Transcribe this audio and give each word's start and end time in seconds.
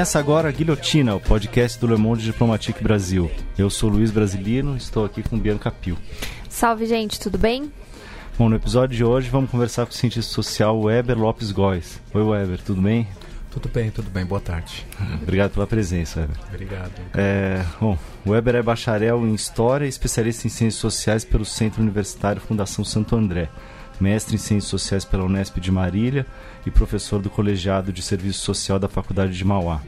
Começa 0.00 0.18
agora 0.18 0.48
a 0.48 0.50
Guilhotina, 0.50 1.14
o 1.14 1.20
podcast 1.20 1.78
do 1.78 1.86
Le 1.86 1.98
Monde 1.98 2.24
Diplomatique 2.24 2.82
Brasil. 2.82 3.30
Eu 3.58 3.68
sou 3.68 3.90
Luiz 3.90 4.10
Brasilino, 4.10 4.74
estou 4.74 5.04
aqui 5.04 5.22
com 5.22 5.38
Bianca 5.38 5.70
Pio. 5.70 5.94
Salve, 6.48 6.86
gente, 6.86 7.20
tudo 7.20 7.36
bem? 7.36 7.70
Bom, 8.38 8.48
no 8.48 8.56
episódio 8.56 8.96
de 8.96 9.04
hoje 9.04 9.28
vamos 9.28 9.50
conversar 9.50 9.84
com 9.84 9.92
o 9.92 9.94
cientista 9.94 10.32
social 10.32 10.80
Weber 10.80 11.18
Lopes 11.18 11.52
Góes. 11.52 12.00
Oi, 12.14 12.22
Weber, 12.22 12.62
tudo 12.62 12.80
bem? 12.80 13.06
Tudo 13.50 13.68
bem, 13.68 13.90
tudo 13.90 14.08
bem. 14.08 14.24
Boa 14.24 14.40
tarde. 14.40 14.86
Obrigado 15.20 15.50
pela 15.50 15.66
presença, 15.66 16.20
Weber. 16.20 16.36
Obrigado. 16.48 16.92
É, 17.12 17.62
bom, 17.78 17.98
o 18.24 18.30
Weber 18.30 18.54
é 18.54 18.62
bacharel 18.62 19.26
em 19.26 19.34
História 19.34 19.84
e 19.84 19.90
especialista 19.90 20.46
em 20.46 20.50
Ciências 20.50 20.80
Sociais 20.80 21.26
pelo 21.26 21.44
Centro 21.44 21.82
Universitário 21.82 22.40
Fundação 22.40 22.86
Santo 22.86 23.14
André, 23.14 23.50
mestre 24.00 24.34
em 24.34 24.38
Ciências 24.38 24.70
Sociais 24.70 25.04
pela 25.04 25.24
Unesp 25.24 25.58
de 25.58 25.70
Marília 25.70 26.26
e 26.66 26.70
professor 26.70 27.20
do 27.20 27.30
Colegiado 27.30 27.92
de 27.92 28.02
Serviço 28.02 28.40
Social 28.40 28.78
da 28.78 28.88
Faculdade 28.88 29.36
de 29.36 29.44
Mauá. 29.44 29.80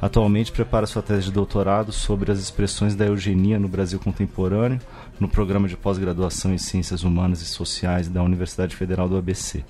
Atualmente 0.00 0.50
prepara 0.50 0.86
sua 0.86 1.02
tese 1.02 1.26
de 1.26 1.32
doutorado 1.32 1.92
sobre 1.92 2.32
as 2.32 2.40
expressões 2.40 2.96
da 2.96 3.06
eugenia 3.06 3.58
no 3.58 3.68
Brasil 3.68 4.00
contemporâneo, 4.00 4.80
no 5.20 5.28
programa 5.28 5.68
de 5.68 5.76
pós-graduação 5.76 6.52
em 6.52 6.58
Ciências 6.58 7.04
Humanas 7.04 7.40
e 7.40 7.46
Sociais 7.46 8.08
da 8.08 8.22
Universidade 8.22 8.74
Federal 8.74 9.08
do 9.08 9.16
ABC. 9.16 9.64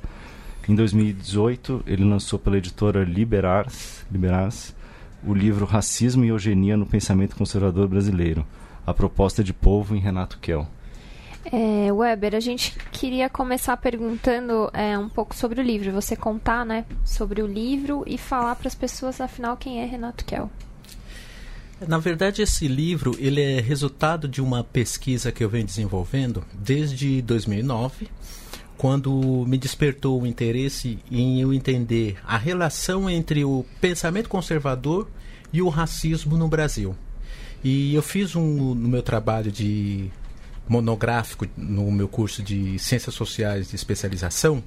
Em 0.67 0.75
2018, 0.75 1.83
ele 1.87 2.05
lançou 2.05 2.39
pela 2.39 2.57
editora 2.57 3.05
Liberars, 3.05 4.07
Liberars 4.11 4.75
o 5.25 5.35
livro 5.35 5.65
Racismo 5.65 6.25
e 6.25 6.29
Eugenia 6.29 6.77
no 6.77 6.87
Pensamento 6.87 7.37
Conservador 7.37 7.87
Brasileiro, 7.87 8.45
a 8.87 8.93
proposta 8.93 9.43
de 9.43 9.53
povo 9.53 9.95
em 9.95 10.01
Renato 10.01 10.39
Kell. 10.41 10.67
É, 11.45 11.93
Weber, 11.93 12.35
a 12.35 12.41
gente 12.41 12.77
queria 12.93 13.29
começar 13.29 13.77
perguntando 13.77 14.71
é, 14.73 14.97
um 14.97 15.09
pouco 15.09 15.35
sobre 15.35 15.61
o 15.61 15.65
livro. 15.65 15.93
Você 15.93 16.15
contar, 16.15 16.65
né, 16.65 16.85
sobre 17.05 17.43
o 17.43 17.47
livro 17.47 18.05
e 18.07 18.17
falar 18.17 18.55
para 18.55 18.69
as 18.69 18.75
pessoas, 18.75 19.21
afinal, 19.21 19.57
quem 19.57 19.81
é 19.81 19.85
Renato 19.85 20.25
Kell. 20.25 20.51
Na 21.87 21.99
verdade, 21.99 22.43
esse 22.43 22.69
livro 22.69 23.17
ele 23.19 23.41
é 23.41 23.61
resultado 23.61 24.29
de 24.29 24.41
uma 24.41 24.63
pesquisa 24.63 25.33
que 25.33 25.43
eu 25.43 25.49
venho 25.49 25.67
desenvolvendo 25.67 26.45
desde 26.55 27.21
2009, 27.23 28.09
quando 28.77 29.45
me 29.49 29.59
despertou 29.59 30.23
o 30.23 30.27
interesse 30.27 30.99
em 31.11 31.41
eu 31.41 31.53
entender 31.53 32.19
a 32.25 32.37
relação 32.37 33.11
entre 33.11 33.45
o 33.45 33.65
pensamento 33.81 34.29
conservador 34.29 35.09
e 35.53 35.61
o 35.61 35.69
racismo 35.69 36.37
no 36.37 36.47
Brasil. 36.47 36.95
E 37.65 37.95
eu 37.95 38.03
fiz 38.03 38.37
um 38.37 38.75
no 38.75 38.89
meu 38.89 39.03
trabalho 39.03 39.51
de 39.51 40.11
monográfico 40.69 41.47
no 41.57 41.91
meu 41.91 42.09
curso 42.09 42.43
de 42.43 42.79
Ciências 42.79 43.15
Sociais 43.15 43.69
de 43.69 43.77
especialização, 43.77 44.63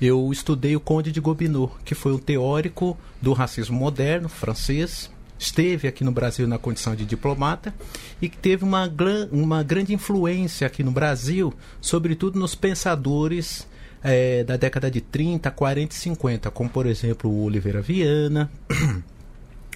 eu 0.00 0.30
estudei 0.32 0.76
o 0.76 0.80
Conde 0.80 1.12
de 1.12 1.20
Gobineau, 1.20 1.76
que 1.84 1.94
foi 1.94 2.12
um 2.12 2.18
teórico 2.18 2.96
do 3.20 3.32
racismo 3.32 3.78
moderno 3.78 4.28
francês, 4.28 5.10
esteve 5.38 5.88
aqui 5.88 6.04
no 6.04 6.12
Brasil 6.12 6.46
na 6.46 6.58
condição 6.58 6.94
de 6.94 7.04
diplomata 7.04 7.74
e 8.20 8.28
que 8.28 8.36
teve 8.36 8.62
uma, 8.62 8.90
uma 9.32 9.62
grande 9.62 9.94
influência 9.94 10.66
aqui 10.66 10.82
no 10.82 10.90
Brasil, 10.90 11.52
sobretudo 11.80 12.38
nos 12.38 12.54
pensadores 12.54 13.66
é, 14.02 14.44
da 14.44 14.56
década 14.56 14.90
de 14.90 15.00
30, 15.00 15.50
40 15.50 15.94
e 15.94 15.98
50, 15.98 16.50
como 16.50 16.68
por 16.68 16.86
exemplo 16.86 17.30
o 17.30 17.44
Oliveira 17.44 17.80
Viana, 17.80 18.50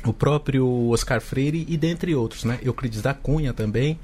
o 0.07 0.13
próprio 0.13 0.89
Oscar 0.91 1.21
Freire 1.21 1.65
e 1.69 1.77
dentre 1.77 2.15
outros, 2.15 2.45
né? 2.45 2.59
Euclides 2.63 3.03
da 3.03 3.15
Cunha 3.15 3.53
também. 3.53 3.99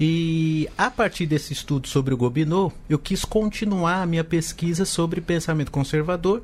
E 0.00 0.68
a 0.76 0.90
partir 0.90 1.26
desse 1.26 1.52
estudo 1.52 1.86
sobre 1.86 2.14
o 2.14 2.16
Gobineau, 2.16 2.72
eu 2.88 2.98
quis 2.98 3.24
continuar 3.24 4.02
a 4.02 4.06
minha 4.06 4.24
pesquisa 4.24 4.84
sobre 4.84 5.20
pensamento 5.20 5.70
conservador 5.70 6.42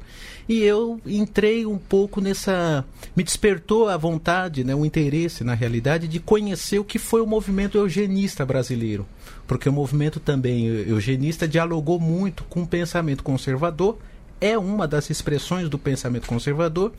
e 0.48 0.62
eu 0.62 1.00
entrei 1.06 1.66
um 1.66 1.78
pouco 1.78 2.20
nessa. 2.20 2.84
Me 3.16 3.24
despertou 3.24 3.88
a 3.88 3.96
vontade, 3.96 4.62
né, 4.62 4.74
o 4.74 4.84
interesse, 4.84 5.42
na 5.42 5.54
realidade, 5.54 6.06
de 6.06 6.20
conhecer 6.20 6.78
o 6.78 6.84
que 6.84 6.98
foi 6.98 7.20
o 7.20 7.26
movimento 7.26 7.78
eugenista 7.78 8.44
brasileiro. 8.44 9.06
Porque 9.46 9.68
o 9.68 9.72
movimento 9.72 10.20
também 10.20 10.66
eugenista 10.66 11.48
dialogou 11.48 11.98
muito 11.98 12.44
com 12.44 12.62
o 12.62 12.66
pensamento 12.66 13.24
conservador 13.24 13.98
é 14.40 14.56
uma 14.56 14.86
das 14.86 15.10
expressões 15.10 15.68
do 15.68 15.78
pensamento 15.78 16.26
conservador 16.26 16.92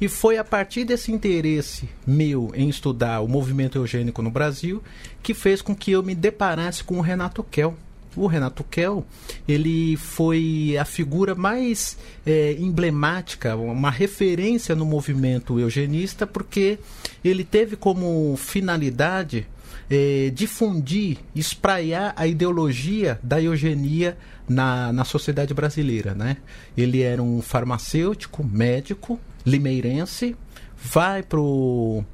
e 0.00 0.08
foi 0.08 0.38
a 0.38 0.44
partir 0.44 0.84
desse 0.84 1.10
interesse 1.12 1.88
meu 2.06 2.52
em 2.54 2.68
estudar 2.68 3.20
o 3.20 3.28
movimento 3.28 3.78
eugênico 3.78 4.22
no 4.22 4.30
Brasil 4.30 4.82
que 5.22 5.34
fez 5.34 5.60
com 5.60 5.74
que 5.74 5.92
eu 5.92 6.02
me 6.02 6.14
deparasse 6.14 6.84
com 6.84 6.98
o 6.98 7.00
Renato 7.00 7.42
Kell. 7.42 7.74
O 8.16 8.28
Renato 8.28 8.62
Kell, 8.62 9.04
ele 9.48 9.96
foi 9.96 10.76
a 10.80 10.84
figura 10.84 11.34
mais 11.34 11.98
é, 12.24 12.52
emblemática, 12.52 13.56
uma 13.56 13.90
referência 13.90 14.76
no 14.76 14.86
movimento 14.86 15.58
eugenista, 15.58 16.24
porque 16.24 16.78
ele 17.24 17.42
teve 17.42 17.74
como 17.74 18.36
finalidade 18.36 19.48
é, 19.90 20.30
difundir, 20.34 21.18
espraiar 21.34 22.12
a 22.16 22.26
ideologia 22.26 23.18
da 23.22 23.40
eugenia 23.40 24.16
na, 24.48 24.92
na 24.92 25.04
sociedade 25.04 25.52
brasileira. 25.54 26.14
Né? 26.14 26.38
Ele 26.76 27.02
era 27.02 27.22
um 27.22 27.40
farmacêutico, 27.42 28.44
médico, 28.44 29.18
limeirense, 29.44 30.36
vai 30.76 31.22
para 31.22 31.40
o 31.40 32.04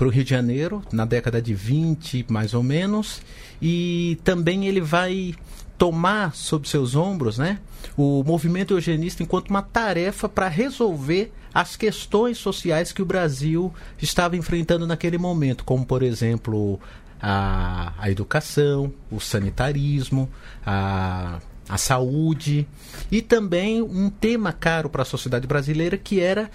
Rio 0.00 0.24
de 0.24 0.30
Janeiro 0.30 0.82
na 0.92 1.04
década 1.04 1.40
de 1.40 1.54
20, 1.54 2.26
mais 2.28 2.54
ou 2.54 2.62
menos, 2.62 3.20
e 3.60 4.18
também 4.24 4.66
ele 4.66 4.80
vai 4.80 5.34
tomar 5.78 6.34
sob 6.34 6.68
seus 6.68 6.94
ombros 6.94 7.38
né, 7.38 7.58
o 7.96 8.22
movimento 8.24 8.74
eugenista 8.74 9.22
enquanto 9.22 9.50
uma 9.50 9.62
tarefa 9.62 10.28
para 10.28 10.48
resolver 10.48 11.32
as 11.52 11.76
questões 11.76 12.38
sociais 12.38 12.92
que 12.92 13.02
o 13.02 13.06
Brasil 13.06 13.72
estava 14.00 14.36
enfrentando 14.36 14.86
naquele 14.86 15.16
momento, 15.16 15.64
como, 15.64 15.86
por 15.86 16.02
exemplo, 16.02 16.78
a, 17.20 17.94
a 17.98 18.10
educação, 18.10 18.92
o 19.10 19.18
sanitarismo, 19.18 20.28
a 20.64 21.40
a 21.68 21.76
saúde 21.76 22.66
e 23.10 23.20
também 23.20 23.82
um 23.82 24.08
tema 24.08 24.52
caro 24.52 24.88
para 24.88 25.02
a 25.02 25.04
sociedade 25.04 25.46
brasileira 25.46 25.96
que 25.96 26.20
era 26.20 26.50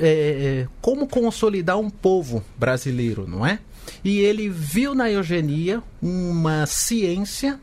é, 0.00 0.02
é, 0.02 0.68
como 0.80 1.06
consolidar 1.06 1.78
um 1.78 1.88
povo 1.88 2.44
brasileiro, 2.56 3.26
não 3.26 3.46
é? 3.46 3.60
E 4.04 4.18
ele 4.18 4.48
viu 4.48 4.94
na 4.94 5.10
eugenia 5.10 5.82
uma 6.02 6.66
ciência, 6.66 7.58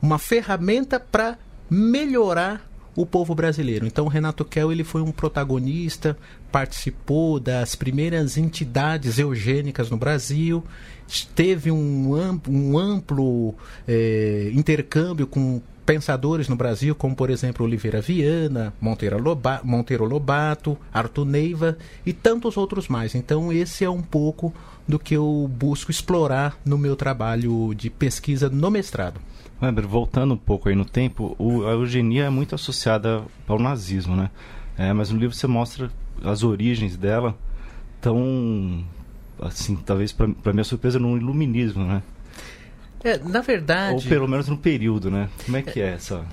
uma 0.00 0.18
ferramenta 0.18 1.00
para 1.00 1.38
melhorar 1.70 2.66
o 2.96 3.04
povo 3.04 3.34
brasileiro. 3.34 3.86
Então, 3.86 4.06
o 4.06 4.08
Renato 4.08 4.44
Kell 4.44 4.72
ele 4.72 4.82
foi 4.82 5.02
um 5.02 5.12
protagonista, 5.12 6.16
participou 6.50 7.38
das 7.38 7.74
primeiras 7.74 8.38
entidades 8.38 9.18
eugênicas 9.18 9.90
no 9.90 9.98
Brasil, 9.98 10.64
teve 11.34 11.70
um 11.70 12.14
amplo, 12.14 12.52
um 12.52 12.78
amplo 12.78 13.54
é, 13.86 14.50
intercâmbio 14.54 15.26
com 15.26 15.60
pensadores 15.84 16.48
no 16.48 16.56
Brasil, 16.56 16.94
como 16.96 17.14
por 17.14 17.30
exemplo 17.30 17.64
Oliveira 17.64 18.00
Viana, 18.00 18.74
Monteiro, 18.80 19.18
Monteiro 19.62 20.04
Lobato, 20.04 20.76
Arthur 20.92 21.24
Neiva 21.24 21.78
e 22.04 22.12
tantos 22.12 22.56
outros 22.56 22.88
mais. 22.88 23.14
Então, 23.14 23.52
esse 23.52 23.84
é 23.84 23.90
um 23.90 24.02
pouco 24.02 24.52
do 24.88 24.98
que 24.98 25.14
eu 25.14 25.48
busco 25.52 25.90
explorar 25.90 26.58
no 26.64 26.78
meu 26.78 26.96
trabalho 26.96 27.72
de 27.74 27.90
pesquisa 27.90 28.48
no 28.48 28.70
mestrado. 28.70 29.20
Weber, 29.60 29.86
voltando 29.86 30.34
um 30.34 30.36
pouco 30.36 30.68
aí 30.68 30.74
no 30.74 30.84
tempo, 30.84 31.34
o, 31.38 31.66
a 31.66 31.72
eugenia 31.72 32.24
é 32.24 32.30
muito 32.30 32.54
associada 32.54 33.22
ao 33.46 33.58
nazismo, 33.58 34.14
né? 34.14 34.30
É, 34.76 34.92
mas 34.92 35.10
no 35.10 35.18
livro 35.18 35.34
você 35.34 35.46
mostra 35.46 35.90
as 36.22 36.42
origens 36.42 36.96
dela 36.96 37.36
tão, 38.00 38.84
assim, 39.40 39.76
talvez 39.76 40.12
para 40.12 40.52
minha 40.52 40.64
surpresa, 40.64 40.98
no 40.98 41.16
iluminismo, 41.16 41.84
né? 41.84 42.02
É, 43.02 43.18
na 43.18 43.40
verdade. 43.40 43.94
Ou 43.94 44.02
pelo 44.02 44.28
menos 44.28 44.48
no 44.48 44.58
período, 44.58 45.10
né? 45.10 45.28
Como 45.44 45.56
é 45.56 45.62
que 45.62 45.80
é 45.80 45.94
essa? 45.94 46.24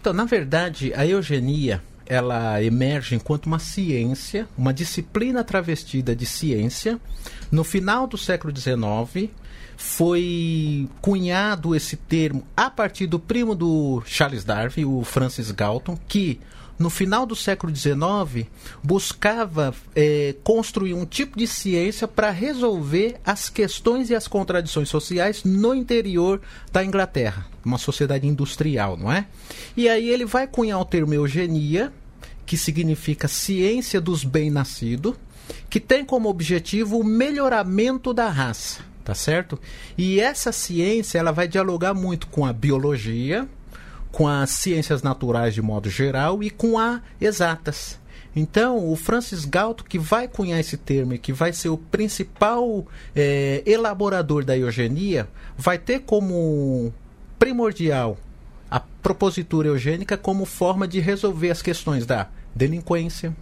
Então, 0.00 0.12
na 0.12 0.24
verdade, 0.24 0.92
a 0.94 1.06
eugenia 1.06 1.82
ela 2.06 2.60
emerge 2.60 3.14
enquanto 3.14 3.46
uma 3.46 3.60
ciência, 3.60 4.48
uma 4.58 4.74
disciplina 4.74 5.44
travestida 5.44 6.16
de 6.16 6.26
ciência. 6.26 6.98
No 7.52 7.62
final 7.62 8.06
do 8.08 8.18
século 8.18 8.52
XIX, 8.54 9.30
foi 9.80 10.86
cunhado 11.00 11.74
esse 11.74 11.96
termo 11.96 12.46
a 12.54 12.68
partir 12.68 13.06
do 13.06 13.18
primo 13.18 13.54
do 13.54 14.02
Charles 14.04 14.44
Darwin, 14.44 14.84
o 14.84 15.02
Francis 15.02 15.50
Galton, 15.50 15.98
que 16.06 16.38
no 16.78 16.90
final 16.90 17.24
do 17.24 17.34
século 17.34 17.74
XIX, 17.74 18.46
buscava 18.82 19.74
é, 19.96 20.34
construir 20.44 20.92
um 20.92 21.06
tipo 21.06 21.38
de 21.38 21.46
ciência 21.46 22.06
para 22.06 22.30
resolver 22.30 23.16
as 23.24 23.48
questões 23.48 24.10
e 24.10 24.14
as 24.14 24.28
contradições 24.28 24.90
sociais 24.90 25.44
no 25.44 25.74
interior 25.74 26.42
da 26.70 26.84
Inglaterra, 26.84 27.46
uma 27.64 27.78
sociedade 27.78 28.26
industrial, 28.26 28.98
não 28.98 29.10
é? 29.10 29.26
E 29.74 29.88
aí 29.88 30.10
ele 30.10 30.26
vai 30.26 30.46
cunhar 30.46 30.80
o 30.80 30.84
termo 30.84 31.14
eugenia, 31.14 31.90
que 32.44 32.56
significa 32.56 33.28
ciência 33.28 34.00
dos 34.00 34.24
bem-nascidos, 34.24 35.16
que 35.68 35.80
tem 35.80 36.04
como 36.04 36.28
objetivo 36.28 36.98
o 36.98 37.04
melhoramento 37.04 38.12
da 38.12 38.28
raça, 38.28 38.89
tá 39.10 39.14
certo? 39.16 39.58
E 39.98 40.20
essa 40.20 40.52
ciência 40.52 41.18
ela 41.18 41.32
vai 41.32 41.48
dialogar 41.48 41.92
muito 41.92 42.28
com 42.28 42.46
a 42.46 42.52
biologia, 42.52 43.48
com 44.12 44.28
as 44.28 44.50
ciências 44.50 45.02
naturais 45.02 45.52
de 45.52 45.60
modo 45.60 45.90
geral 45.90 46.44
e 46.44 46.48
com 46.48 46.78
a 46.78 47.02
exatas. 47.20 47.98
Então, 48.36 48.88
o 48.88 48.94
Francis 48.94 49.44
Galton, 49.44 49.82
que 49.82 49.98
vai 49.98 50.28
cunhar 50.28 50.60
esse 50.60 50.76
termo 50.76 51.14
e 51.14 51.18
que 51.18 51.32
vai 51.32 51.52
ser 51.52 51.70
o 51.70 51.76
principal 51.76 52.86
é, 53.16 53.64
elaborador 53.66 54.44
da 54.44 54.56
eugenia, 54.56 55.28
vai 55.58 55.76
ter 55.76 56.02
como 56.02 56.94
primordial 57.36 58.16
a 58.70 58.78
propositura 58.78 59.66
eugênica 59.66 60.16
como 60.16 60.44
forma 60.44 60.86
de 60.86 61.00
resolver 61.00 61.50
as 61.50 61.60
questões 61.60 62.06
da 62.06 62.28
delinquência, 62.54 63.34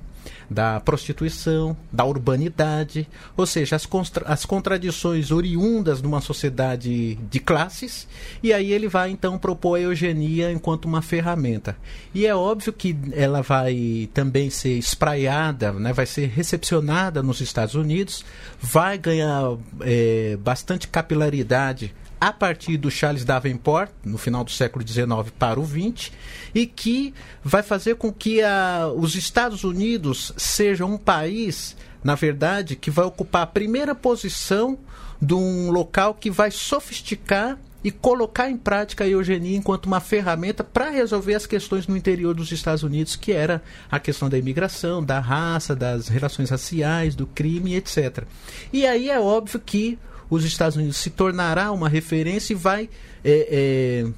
da 0.50 0.80
prostituição, 0.80 1.76
da 1.92 2.04
urbanidade, 2.04 3.08
ou 3.36 3.46
seja, 3.46 3.76
as, 3.76 3.88
as 4.24 4.44
contradições 4.44 5.30
oriundas 5.30 6.00
de 6.00 6.06
uma 6.06 6.20
sociedade 6.20 7.16
de 7.16 7.40
classes, 7.40 8.08
e 8.42 8.52
aí 8.52 8.72
ele 8.72 8.88
vai 8.88 9.10
então 9.10 9.38
propor 9.38 9.76
a 9.76 9.80
eugenia 9.80 10.50
enquanto 10.50 10.86
uma 10.86 11.02
ferramenta. 11.02 11.76
E 12.14 12.26
é 12.26 12.34
óbvio 12.34 12.72
que 12.72 12.96
ela 13.12 13.42
vai 13.42 14.08
também 14.14 14.50
ser 14.50 14.78
espraiada, 14.78 15.72
né, 15.72 15.92
vai 15.92 16.06
ser 16.06 16.28
recepcionada 16.28 17.22
nos 17.22 17.40
Estados 17.40 17.74
Unidos, 17.74 18.24
vai 18.60 18.96
ganhar 18.96 19.56
é, 19.82 20.36
bastante 20.40 20.88
capilaridade 20.88 21.94
a 22.20 22.32
partir 22.32 22.76
do 22.76 22.90
Charles 22.90 23.24
Davenport, 23.24 23.90
no 24.04 24.18
final 24.18 24.44
do 24.44 24.50
século 24.50 24.86
XIX 24.86 25.08
para 25.38 25.60
o 25.60 25.64
XX, 25.64 26.10
e 26.54 26.66
que 26.66 27.14
vai 27.42 27.62
fazer 27.62 27.96
com 27.96 28.12
que 28.12 28.42
a, 28.42 28.90
os 28.96 29.14
Estados 29.14 29.64
Unidos 29.64 30.32
sejam 30.36 30.94
um 30.94 30.98
país, 30.98 31.76
na 32.02 32.14
verdade, 32.14 32.76
que 32.76 32.90
vai 32.90 33.04
ocupar 33.04 33.42
a 33.42 33.46
primeira 33.46 33.94
posição 33.94 34.78
de 35.20 35.34
um 35.34 35.70
local 35.70 36.14
que 36.14 36.30
vai 36.30 36.50
sofisticar 36.50 37.58
e 37.82 37.90
colocar 37.90 38.50
em 38.50 38.56
prática 38.56 39.04
a 39.04 39.08
eugenia 39.08 39.56
enquanto 39.56 39.86
uma 39.86 40.00
ferramenta 40.00 40.64
para 40.64 40.90
resolver 40.90 41.34
as 41.34 41.46
questões 41.46 41.86
no 41.86 41.96
interior 41.96 42.34
dos 42.34 42.50
Estados 42.50 42.82
Unidos, 42.82 43.14
que 43.14 43.32
era 43.32 43.62
a 43.90 44.00
questão 44.00 44.28
da 44.28 44.36
imigração, 44.36 45.02
da 45.02 45.20
raça, 45.20 45.76
das 45.76 46.08
relações 46.08 46.50
raciais, 46.50 47.14
do 47.14 47.26
crime, 47.26 47.76
etc. 47.76 48.24
E 48.72 48.86
aí 48.86 49.08
é 49.08 49.20
óbvio 49.20 49.60
que 49.60 49.98
os 50.30 50.44
Estados 50.44 50.76
Unidos 50.76 50.96
se 50.96 51.10
tornará 51.10 51.72
uma 51.72 51.88
referência 51.88 52.52
e 52.52 52.56
vai 52.56 52.88
é, 53.24 54.04
é, 54.04 54.12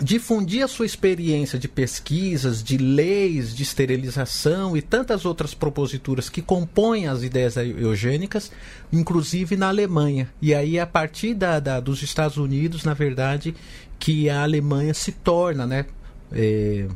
difundir 0.00 0.64
a 0.64 0.68
sua 0.68 0.86
experiência 0.86 1.58
de 1.58 1.68
pesquisas, 1.68 2.62
de 2.62 2.78
leis, 2.78 3.54
de 3.54 3.62
esterilização 3.62 4.76
e 4.76 4.82
tantas 4.82 5.24
outras 5.24 5.52
proposituras 5.54 6.28
que 6.28 6.40
compõem 6.40 7.06
as 7.06 7.22
ideias 7.22 7.56
eugênicas, 7.56 8.50
inclusive 8.92 9.56
na 9.56 9.68
Alemanha. 9.68 10.32
E 10.40 10.54
aí, 10.54 10.78
a 10.78 10.86
partir 10.86 11.34
da, 11.34 11.60
da 11.60 11.78
dos 11.78 12.02
Estados 12.02 12.36
Unidos, 12.36 12.84
na 12.84 12.94
verdade, 12.94 13.54
que 13.98 14.30
a 14.30 14.42
Alemanha 14.42 14.94
se 14.94 15.12
torna 15.12 15.66
né, 15.66 15.86
é, 16.32 16.86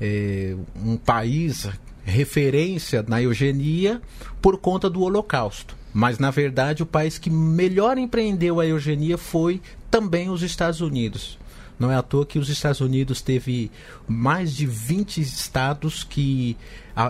é 0.00 0.56
um 0.76 0.96
país 0.96 1.68
referência 2.04 3.04
na 3.06 3.22
eugenia 3.22 4.02
por 4.42 4.58
conta 4.58 4.90
do 4.90 5.02
Holocausto. 5.02 5.83
Mas, 5.94 6.18
na 6.18 6.32
verdade, 6.32 6.82
o 6.82 6.86
país 6.86 7.18
que 7.18 7.30
melhor 7.30 7.96
empreendeu 7.96 8.58
a 8.58 8.66
eugenia 8.66 9.16
foi 9.16 9.62
também 9.88 10.28
os 10.28 10.42
Estados 10.42 10.80
Unidos. 10.80 11.38
Não 11.78 11.90
é 11.90 11.94
à 11.94 12.02
toa 12.02 12.26
que 12.26 12.38
os 12.38 12.48
Estados 12.48 12.80
Unidos 12.80 13.22
teve 13.22 13.70
mais 14.08 14.54
de 14.54 14.66
20 14.66 15.20
estados 15.20 16.02
que 16.02 16.56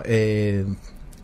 é, 0.05 0.63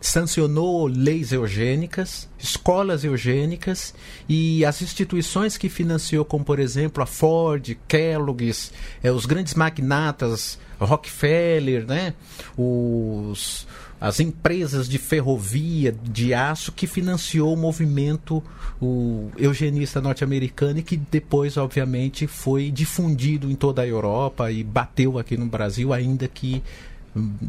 sancionou 0.00 0.88
leis 0.88 1.32
eugênicas, 1.32 2.28
escolas 2.36 3.04
eugênicas 3.04 3.94
e 4.28 4.64
as 4.64 4.82
instituições 4.82 5.56
que 5.56 5.68
financiou, 5.68 6.24
como 6.24 6.44
por 6.44 6.58
exemplo 6.58 7.02
a 7.02 7.06
Ford, 7.06 7.76
Kellogg's, 7.86 8.72
é, 9.02 9.12
os 9.12 9.24
grandes 9.24 9.54
magnatas, 9.54 10.58
Rockefeller, 10.80 11.86
né? 11.86 12.14
os 12.56 13.66
as 14.02 14.18
empresas 14.18 14.88
de 14.88 14.98
ferrovia, 14.98 15.94
de 16.02 16.34
aço, 16.34 16.72
que 16.72 16.88
financiou 16.88 17.54
o 17.54 17.56
movimento 17.56 18.42
o 18.80 19.30
eugenista 19.38 20.00
norte-americano 20.00 20.80
e 20.80 20.82
que 20.82 20.96
depois, 20.96 21.56
obviamente, 21.56 22.26
foi 22.26 22.68
difundido 22.68 23.48
em 23.48 23.54
toda 23.54 23.82
a 23.82 23.86
Europa 23.86 24.50
e 24.50 24.64
bateu 24.64 25.20
aqui 25.20 25.36
no 25.36 25.46
Brasil, 25.46 25.92
ainda 25.92 26.26
que 26.26 26.60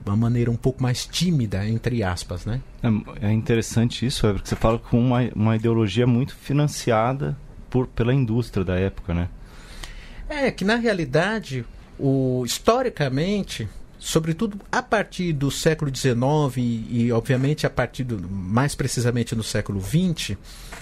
uma 0.05 0.15
maneira 0.15 0.51
um 0.51 0.55
pouco 0.55 0.83
mais 0.83 1.07
tímida, 1.07 1.67
entre 1.67 2.03
aspas, 2.03 2.45
né? 2.45 2.61
É, 2.83 3.29
é 3.29 3.31
interessante 3.31 4.05
isso, 4.05 4.27
é 4.27 4.33
porque 4.33 4.47
você 4.47 4.55
fala 4.55 4.77
com 4.77 4.99
uma, 4.99 5.27
uma 5.35 5.55
ideologia 5.55 6.05
muito 6.05 6.35
financiada 6.35 7.35
por, 7.67 7.87
pela 7.87 8.13
indústria 8.13 8.63
da 8.63 8.75
época, 8.75 9.11
né? 9.11 9.27
É, 10.29 10.51
que 10.51 10.63
na 10.63 10.75
realidade, 10.75 11.65
o, 11.97 12.43
historicamente, 12.45 13.67
sobretudo 14.03 14.59
a 14.69 14.83
partir 14.83 15.31
do 15.31 15.49
século 15.49 15.89
XIX 15.95 16.17
e, 16.57 17.05
e, 17.05 17.11
obviamente, 17.13 17.65
a 17.65 17.69
partir 17.69 18.03
do, 18.03 18.19
mais 18.29 18.75
precisamente 18.75 19.33
no 19.33 19.41
século 19.41 19.81
XX, 19.81 20.35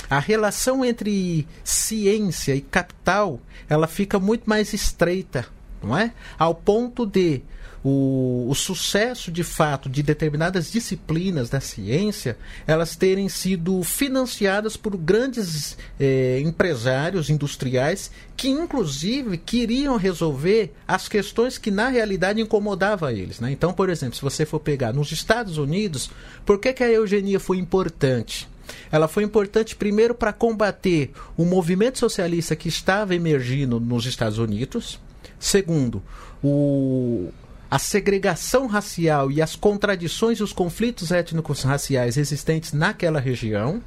a 0.10 0.18
relação 0.18 0.84
entre 0.84 1.48
ciência 1.64 2.56
e 2.56 2.62
capital 2.62 3.40
ela 3.70 3.86
fica 3.86 4.20
muito 4.20 4.50
mais 4.50 4.74
estreita, 4.74 5.46
não 5.84 5.96
é? 5.96 6.14
Ao 6.38 6.56
ponto 6.56 7.06
de 7.06 7.44
o, 7.84 8.48
o 8.50 8.56
sucesso 8.56 9.32
de 9.32 9.44
fato 9.44 9.90
de 9.90 10.04
determinadas 10.04 10.72
disciplinas 10.72 11.50
da 11.50 11.60
ciência 11.60 12.38
elas 12.68 12.96
terem 12.96 13.28
sido 13.28 13.82
financiadas 13.84 14.78
por 14.78 14.96
grandes 14.96 15.78
eh, 16.00 16.42
empresários 16.46 17.30
industriais 17.30 18.12
que 18.38 18.50
inclusive 18.50 19.38
queriam 19.38 19.98
resolver 19.98 20.74
as 20.88 21.08
questões 21.08 21.58
que 21.58 21.72
na 21.72 21.90
realidade 21.90 22.42
incomodavam 22.42 23.10
eles. 23.10 23.40
Né? 23.40 23.52
Então, 23.52 23.74
por 23.74 23.90
exemplo, 23.90 24.16
se 24.16 24.22
você 24.22 24.46
for 24.46 24.60
pegar 24.60 24.94
nos 24.94 25.12
Estados 25.12 25.58
Unidos, 25.58 26.10
por 26.46 26.60
que, 26.60 26.74
que 26.74 26.84
a 26.84 26.90
eugenia 26.90 27.40
foi 27.40 27.58
importante? 27.58 28.50
Ela 28.92 29.08
foi 29.08 29.24
importante 29.24 29.76
primeiro 29.76 30.14
para 30.16 30.34
combater 30.34 31.12
o 31.38 31.46
movimento 31.46 32.00
socialista 32.00 32.56
que 32.56 32.70
estava 32.70 33.16
emergindo 33.16 33.80
nos 33.80 34.06
Estados 34.06 34.38
Unidos. 34.38 35.00
Segundo, 35.40 36.02
o, 36.44 37.32
a 37.72 37.80
segregação 37.80 38.68
racial 38.68 39.32
e 39.32 39.42
as 39.42 39.56
contradições 39.56 40.40
e 40.40 40.44
os 40.44 40.52
conflitos 40.52 41.10
étnicos 41.10 41.64
raciais 41.64 42.18
existentes 42.18 42.74
naquela 42.74 43.18
região. 43.18 43.82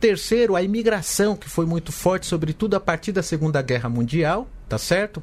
Terceiro, 0.00 0.56
a 0.56 0.62
imigração, 0.62 1.36
que 1.36 1.48
foi 1.48 1.64
muito 1.64 1.92
forte, 1.92 2.26
sobretudo 2.26 2.74
a 2.74 2.80
partir 2.80 3.12
da 3.12 3.22
Segunda 3.22 3.62
Guerra 3.62 3.88
Mundial, 3.88 4.48
tá 4.68 4.78
certo? 4.78 5.22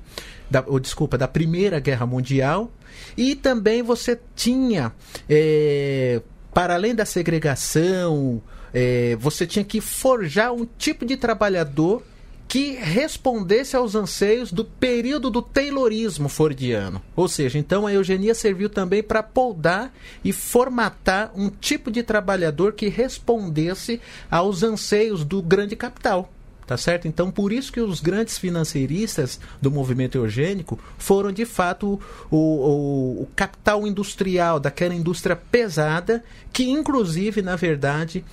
Da, 0.49 0.63
ou, 0.65 0.79
desculpa, 0.79 1.17
da 1.17 1.27
Primeira 1.27 1.81
Guerra 1.81 2.05
Mundial. 2.05 2.71
E 3.17 3.35
também 3.35 3.83
você 3.83 4.17
tinha, 4.33 4.93
é, 5.29 6.21
para 6.53 6.75
além 6.75 6.95
da 6.95 7.05
segregação, 7.05 8.41
é, 8.73 9.17
você 9.19 9.45
tinha 9.45 9.65
que 9.65 9.81
forjar 9.81 10.53
um 10.53 10.65
tipo 10.77 11.05
de 11.05 11.17
trabalhador 11.17 12.03
que 12.47 12.75
respondesse 12.75 13.75
aos 13.75 13.93
anseios 13.93 14.51
do 14.51 14.63
período 14.63 15.29
do 15.29 15.41
Taylorismo 15.41 16.29
fordiano. 16.29 17.01
Ou 17.15 17.27
seja, 17.27 17.59
então 17.59 17.85
a 17.85 17.93
eugenia 17.93 18.33
serviu 18.33 18.69
também 18.69 19.03
para 19.03 19.21
poldar 19.21 19.93
e 20.23 20.31
formatar 20.31 21.31
um 21.35 21.49
tipo 21.49 21.91
de 21.91 22.01
trabalhador 22.03 22.73
que 22.73 22.87
respondesse 22.87 23.99
aos 24.31 24.63
anseios 24.63 25.25
do 25.25 25.41
grande 25.41 25.75
capital. 25.75 26.31
Tá 26.65 26.75
certo? 26.75 27.07
Então, 27.07 27.31
por 27.31 27.53
isso 27.53 27.71
que 27.71 27.79
os 27.79 28.01
grandes 28.01 28.37
financeiristas 28.37 29.39
do 29.61 29.71
movimento 29.71 30.17
eugênico 30.17 30.77
foram, 30.97 31.31
de 31.31 31.45
fato, 31.45 31.97
o, 32.29 32.35
o, 32.37 33.21
o 33.21 33.27
capital 33.33 33.87
industrial 33.87 34.59
daquela 34.59 34.93
indústria 34.93 35.33
pesada, 35.33 36.21
que, 36.51 36.69
inclusive, 36.69 37.41
na 37.41 37.55
verdade, 37.55 38.25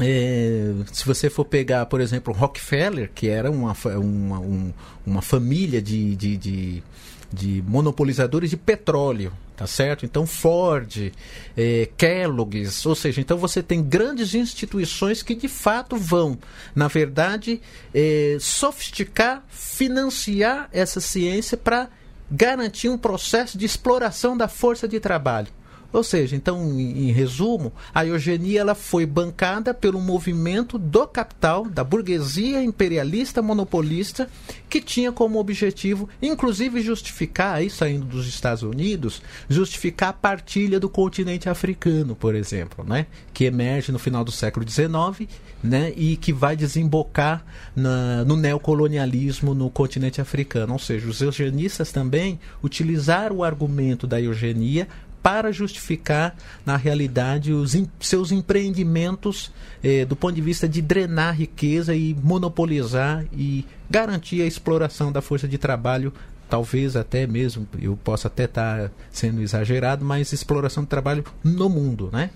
é, 0.00 0.74
se 0.92 1.06
você 1.06 1.30
for 1.30 1.44
pegar, 1.44 1.86
por 1.86 2.00
exemplo, 2.00 2.32
Rockefeller, 2.32 3.10
que 3.14 3.28
era 3.28 3.50
uma, 3.50 3.74
uma, 3.96 4.38
um, 4.38 4.72
uma 5.06 5.22
família 5.22 5.80
de, 5.80 6.14
de, 6.14 6.36
de, 6.36 6.82
de, 7.32 7.64
monopolizadores 7.66 8.50
de 8.50 8.58
petróleo, 8.58 9.32
tá 9.56 9.66
certo? 9.66 10.04
Então 10.04 10.26
Ford, 10.26 11.12
é, 11.56 11.88
Kellogg's, 11.96 12.84
ou 12.84 12.94
seja, 12.94 13.22
então 13.22 13.38
você 13.38 13.62
tem 13.62 13.82
grandes 13.82 14.34
instituições 14.34 15.22
que 15.22 15.34
de 15.34 15.48
fato 15.48 15.96
vão, 15.96 16.38
na 16.74 16.88
verdade, 16.88 17.62
é, 17.94 18.36
sofisticar, 18.38 19.44
financiar 19.48 20.68
essa 20.72 21.00
ciência 21.00 21.56
para 21.56 21.88
garantir 22.30 22.90
um 22.90 22.98
processo 22.98 23.56
de 23.56 23.64
exploração 23.64 24.36
da 24.36 24.46
força 24.46 24.86
de 24.86 25.00
trabalho. 25.00 25.48
Ou 25.96 26.04
seja, 26.04 26.36
então, 26.36 26.62
em, 26.78 27.08
em, 27.08 27.10
resumo, 27.10 27.72
a 27.94 28.04
eugenia 28.04 28.60
ela 28.60 28.74
foi 28.74 29.06
bancada 29.06 29.72
pelo 29.72 29.98
movimento 29.98 30.76
do 30.76 31.06
capital, 31.06 31.64
da 31.64 31.82
burguesia 31.82 32.62
imperialista 32.62 33.40
monopolista, 33.40 34.28
que 34.68 34.78
tinha 34.82 35.10
como 35.10 35.38
objetivo, 35.38 36.06
inclusive, 36.20 36.82
justificar, 36.82 37.54
aí 37.54 37.70
saindo 37.70 38.04
dos 38.04 38.28
Estados 38.28 38.62
Unidos, 38.62 39.22
justificar 39.48 40.10
a 40.10 40.12
partilha 40.12 40.78
do 40.78 40.90
continente 40.90 41.48
africano, 41.48 42.14
por 42.14 42.34
exemplo, 42.34 42.84
né? 42.84 43.06
que 43.32 43.44
emerge 43.44 43.90
no 43.90 43.98
final 43.98 44.22
do 44.22 44.30
século 44.30 44.68
XIX 44.68 45.26
né? 45.62 45.94
e 45.96 46.16
que 46.16 46.30
vai 46.30 46.56
desembocar 46.56 47.42
na, 47.74 48.22
no 48.24 48.36
neocolonialismo 48.36 49.54
no 49.54 49.70
continente 49.70 50.20
africano. 50.20 50.74
Ou 50.74 50.78
seja, 50.78 51.08
os 51.08 51.22
eugenistas 51.22 51.90
também 51.90 52.38
utilizaram 52.62 53.36
o 53.36 53.44
argumento 53.44 54.06
da 54.06 54.20
eugenia 54.20 54.86
para 55.26 55.50
justificar, 55.50 56.36
na 56.64 56.76
realidade, 56.76 57.52
os 57.52 57.76
seus 57.98 58.30
empreendimentos 58.30 59.50
eh, 59.82 60.04
do 60.04 60.14
ponto 60.14 60.36
de 60.36 60.40
vista 60.40 60.68
de 60.68 60.80
drenar 60.80 61.34
riqueza 61.34 61.96
e 61.96 62.14
monopolizar 62.22 63.24
e 63.32 63.66
garantir 63.90 64.40
a 64.42 64.46
exploração 64.46 65.10
da 65.10 65.20
força 65.20 65.48
de 65.48 65.58
trabalho 65.58 66.12
talvez 66.48 66.94
até 66.94 67.26
mesmo, 67.26 67.66
eu 67.82 67.96
possa 67.96 68.28
até 68.28 68.44
estar 68.44 68.82
tá 68.82 68.90
sendo 69.10 69.42
exagerado, 69.42 70.04
mas 70.04 70.32
exploração 70.32 70.84
de 70.84 70.88
trabalho 70.88 71.24
no 71.42 71.68
mundo, 71.68 72.08
né? 72.12 72.30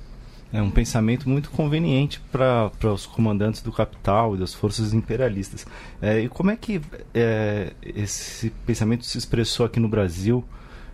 É 0.53 0.61
um 0.61 0.69
pensamento 0.69 1.29
muito 1.29 1.49
conveniente 1.51 2.21
para 2.33 2.73
os 2.93 3.07
comandantes 3.07 3.63
do 3.63 3.71
capital 3.71 4.35
e 4.35 4.39
das 4.41 4.53
forças 4.53 4.93
imperialistas. 4.93 5.65
É, 6.03 6.23
e 6.23 6.29
como 6.29 6.51
é 6.51 6.57
que 6.57 6.81
é, 7.15 7.73
esse 7.85 8.51
pensamento 8.67 9.07
se 9.07 9.17
expressou 9.17 9.65
aqui 9.65 9.79
no 9.79 9.89
Brasil? 9.89 10.45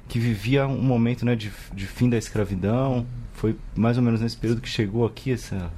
Que 0.08 0.18
vivia 0.18 0.66
um 0.66 0.82
momento 0.82 1.24
né, 1.24 1.34
de, 1.34 1.52
de 1.72 1.86
fim 1.86 2.08
da 2.08 2.16
escravidão. 2.16 3.06
Foi 3.34 3.56
mais 3.74 3.96
ou 3.96 4.02
menos 4.02 4.20
nesse 4.20 4.36
período 4.36 4.60
que 4.60 4.68
chegou 4.68 5.04
aqui 5.04 5.32
essa. 5.32 5.70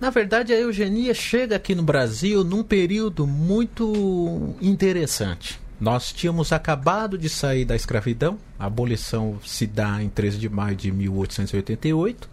Na 0.00 0.10
verdade, 0.10 0.52
a 0.52 0.58
eugenia 0.58 1.12
chega 1.12 1.56
aqui 1.56 1.74
no 1.74 1.82
Brasil 1.82 2.44
num 2.44 2.62
período 2.62 3.26
muito 3.26 4.54
interessante. 4.62 5.60
Nós 5.80 6.12
tínhamos 6.12 6.52
acabado 6.52 7.16
de 7.16 7.28
sair 7.28 7.64
da 7.64 7.76
escravidão, 7.76 8.38
a 8.58 8.66
abolição 8.66 9.38
se 9.44 9.66
dá 9.66 10.02
em 10.02 10.08
13 10.08 10.38
de 10.38 10.48
maio 10.48 10.74
de 10.74 10.90
1888. 10.90 12.28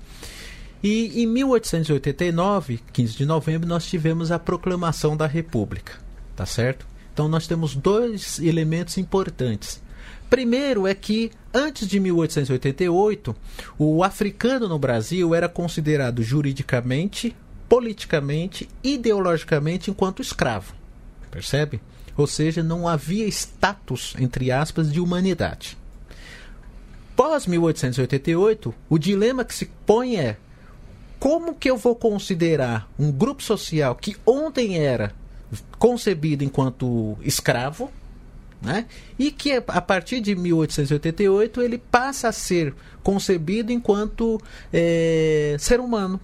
E 0.84 1.24
em 1.24 1.28
1889, 1.28 2.80
15 2.94 3.18
de 3.18 3.26
novembro, 3.26 3.68
nós 3.68 3.88
tivemos 3.88 4.32
a 4.32 4.38
proclamação 4.38 5.18
da 5.18 5.26
República, 5.26 5.94
tá 6.36 6.46
certo? 6.46 6.86
Então 7.14 7.28
nós 7.28 7.48
temos 7.48 7.76
dois 7.76 8.40
elementos 8.40 8.98
importantes. 8.98 9.82
Primeiro 10.30 10.88
é 10.88 10.96
que, 10.96 11.32
antes 11.54 11.88
de 11.88 12.00
1888, 12.00 13.36
o 13.78 14.04
africano 14.04 14.68
no 14.68 14.80
Brasil 14.80 15.36
era 15.36 15.48
considerado 15.48 16.24
juridicamente, 16.24 17.36
politicamente, 17.70 18.68
ideologicamente 18.84 19.92
enquanto 19.92 20.22
escravo. 20.22 20.74
Percebe? 21.30 21.80
Ou 22.18 22.26
seja, 22.26 22.64
não 22.64 22.88
havia 22.88 23.28
status, 23.28 24.16
entre 24.20 24.52
aspas, 24.52 24.92
de 24.92 25.00
humanidade. 25.00 25.78
Pós 27.16 27.46
1888, 27.46 28.74
o 28.90 28.98
dilema 28.98 29.46
que 29.46 29.54
se 29.54 29.66
põe 29.86 30.18
é: 30.18 30.38
como 31.20 31.56
que 31.56 31.70
eu 31.70 31.78
vou 31.78 31.96
considerar 31.96 32.90
um 33.00 33.12
grupo 33.12 33.44
social 33.44 33.96
que 33.96 34.18
ontem 34.26 34.78
era 34.78 35.14
concebido 35.78 36.44
enquanto 36.44 37.18
escravo, 37.22 37.92
né? 38.62 38.86
E 39.18 39.32
que 39.32 39.62
a 39.68 39.82
partir 39.82 40.20
de 40.20 40.36
1888 40.36 41.62
ele 41.62 41.78
passa 41.78 42.30
a 42.30 42.32
ser 42.32 42.74
concebido 43.04 43.72
enquanto 43.72 44.42
é, 44.74 45.56
ser 45.60 45.80
humano 45.80 46.20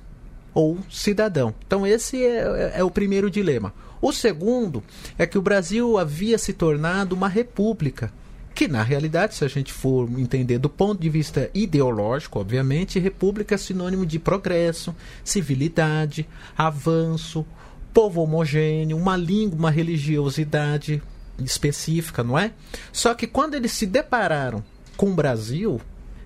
ou 0.53 0.77
cidadão. 0.89 1.53
Então 1.65 1.85
esse 1.85 2.23
é, 2.23 2.73
é, 2.75 2.83
o 2.83 2.91
primeiro 2.91 3.29
dilema. 3.29 3.73
O 4.01 4.11
segundo 4.11 4.83
é 5.17 5.27
que 5.27 5.37
o 5.37 5.41
Brasil 5.41 5.97
havia 5.97 6.37
se 6.37 6.53
tornado 6.53 7.13
uma 7.13 7.27
república 7.27 8.11
que 8.53 8.67
na 8.67 8.83
realidade, 8.83 9.35
se 9.35 9.45
a 9.45 9.47
gente 9.47 9.71
for 9.71 10.09
entender 10.19 10.57
do 10.57 10.69
ponto 10.69 11.01
de 11.01 11.09
vista 11.09 11.49
ideológico, 11.53 12.39
obviamente, 12.39 12.99
república 12.99 13.55
é 13.55 13.57
sinônimo 13.57 14.05
de 14.05 14.19
progresso, 14.19 14.95
civilidade, 15.23 16.27
avanço, 16.57 17.45
povo 17.93 18.21
homogêneo, 18.21 18.97
uma 18.97 19.15
língua, 19.15 19.57
uma 19.57 19.71
religiosidade 19.71 21.01
específica, 21.39 22.23
não 22.23 22.37
é? 22.37 22.51
Só 22.91 23.13
que 23.13 23.27
quando 23.27 23.55
eles 23.55 23.71
se 23.71 23.85
depararam 23.85 24.63
com 24.97 25.11
o 25.11 25.13
Brasil, 25.13 25.79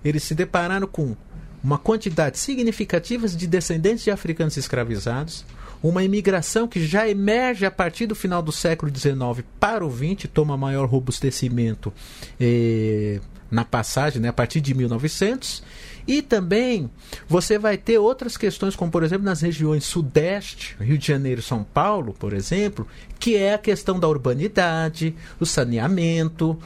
eles 0.04 0.22
se 0.22 0.34
depararam 0.34 0.86
com 0.86 1.16
uma 1.62 1.78
quantidade 1.78 2.38
significativa 2.38 3.26
de 3.28 3.46
descendentes 3.46 4.04
de 4.04 4.10
africanos 4.10 4.56
escravizados, 4.56 5.44
uma 5.82 6.02
imigração 6.02 6.66
que 6.68 6.84
já 6.84 7.08
emerge 7.08 7.66
a 7.66 7.70
partir 7.70 8.06
do 8.06 8.14
final 8.14 8.42
do 8.42 8.52
século 8.52 8.92
XIX 8.94 9.44
para 9.58 9.84
o 9.84 9.90
XX, 9.90 10.28
toma 10.32 10.56
maior 10.56 10.88
robustecimento 10.88 11.92
eh, 12.40 13.20
na 13.50 13.64
passagem, 13.64 14.20
né, 14.20 14.28
a 14.28 14.32
partir 14.32 14.60
de 14.60 14.74
1900, 14.74 15.62
e 16.06 16.22
também 16.22 16.90
você 17.28 17.58
vai 17.58 17.76
ter 17.76 17.98
outras 17.98 18.36
questões, 18.36 18.76
como 18.76 18.90
por 18.90 19.02
exemplo 19.02 19.24
nas 19.24 19.40
regiões 19.40 19.84
Sudeste, 19.84 20.76
Rio 20.80 20.96
de 20.96 21.06
Janeiro 21.06 21.42
São 21.42 21.64
Paulo, 21.64 22.14
por 22.14 22.32
exemplo, 22.32 22.86
que 23.18 23.36
é 23.36 23.54
a 23.54 23.58
questão 23.58 23.98
da 23.98 24.08
urbanidade, 24.08 25.14
o 25.40 25.46
saneamento, 25.46 26.58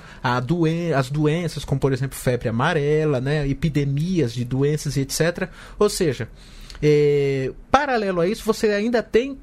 doen 0.46 0.92
as 0.94 1.10
doenças, 1.10 1.64
como 1.64 1.80
por 1.80 1.92
exemplo 1.92 2.16
febre 2.18 2.48
amarela, 2.48 3.20
né, 3.20 3.48
epidemias 3.48 4.32
de 4.32 4.44
doenças 4.44 4.96
e 4.96 5.00
etc. 5.00 5.48
Ou 5.78 5.88
seja, 5.88 6.28
é, 6.82 7.52
paralelo 7.70 8.20
a 8.20 8.28
isso, 8.28 8.44
você 8.44 8.68
ainda 8.68 9.02
tem 9.02 9.38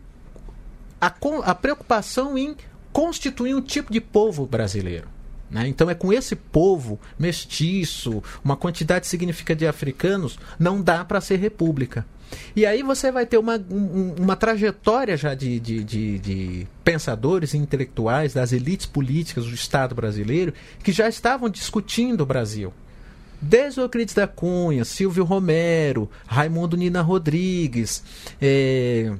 a, 1.01 1.13
a 1.44 1.56
preocupação 1.56 2.38
em 2.38 2.56
constituir 2.92 3.56
um 3.56 3.62
tipo 3.62 3.92
de 3.92 4.01
povo 4.01 4.46
brasileiro. 4.46 5.16
Né? 5.50 5.68
Então 5.68 5.89
é 5.89 5.96
com 5.96 6.12
esse 6.12 6.36
povo 6.36 7.00
mestiço, 7.18 8.22
uma 8.44 8.58
quantidade 8.58 9.08
significativa 9.08 9.60
de 9.60 9.68
africanos, 9.68 10.38
não 10.60 10.82
dá 10.82 11.06
para 11.06 11.22
ser 11.22 11.38
república. 11.38 12.06
E 12.56 12.66
aí 12.66 12.84
você 12.84 13.12
vai 13.12 13.25
ter 13.25 13.38
uma, 13.38 13.58
um, 13.72 14.16
uma 14.20 14.36
trajetória 14.36 15.16
já 15.16 15.34
de, 15.34 15.60
de, 15.60 15.84
de, 15.84 16.20
de 16.20 16.68
pensadores 16.84 17.54
intelectuais 17.54 18.34
das 18.34 18.51
elites 18.51 18.86
políticas 18.86 19.46
do 19.46 19.54
Estado 19.54 19.96
brasileiro 19.96 20.54
que 20.84 20.92
já 20.92 21.08
estavam 21.08 21.50
discutindo 21.50 22.22
o 22.22 22.25
Brasil. 22.25 22.74
Desde 23.39 23.80
Euclides 23.80 24.16
da 24.16 24.27
Cunha, 24.27 24.84
Silvio 24.84 25.24
Romero, 25.24 26.10
Raimundo 26.25 26.75
Nina 26.75 27.01
Rodrigues, 27.01 28.04
é, 28.42 29.13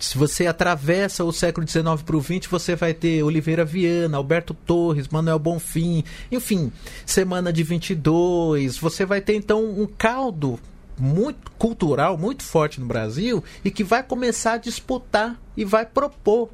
se 0.00 0.16
você 0.16 0.46
atravessa 0.46 1.24
o 1.24 1.32
século 1.32 1.66
XIX 1.66 2.02
para 2.04 2.16
o 2.16 2.22
XX, 2.22 2.46
você 2.50 2.76
vai 2.76 2.94
ter 2.94 3.22
Oliveira 3.22 3.64
Viana, 3.64 4.16
Alberto 4.16 4.54
Torres, 4.54 5.08
Manuel 5.08 5.38
Bonfim, 5.38 6.04
enfim, 6.30 6.72
Semana 7.04 7.52
de 7.52 7.62
22. 7.62 8.78
Você 8.78 9.04
vai 9.04 9.20
ter 9.20 9.34
então 9.34 9.64
um 9.64 9.86
caldo 9.86 10.58
muito 10.98 11.50
cultural, 11.52 12.16
muito 12.16 12.42
forte 12.42 12.80
no 12.80 12.86
Brasil 12.86 13.42
e 13.64 13.70
que 13.70 13.84
vai 13.84 14.02
começar 14.02 14.54
a 14.54 14.58
disputar 14.58 15.40
e 15.56 15.64
vai 15.64 15.84
propor 15.84 16.50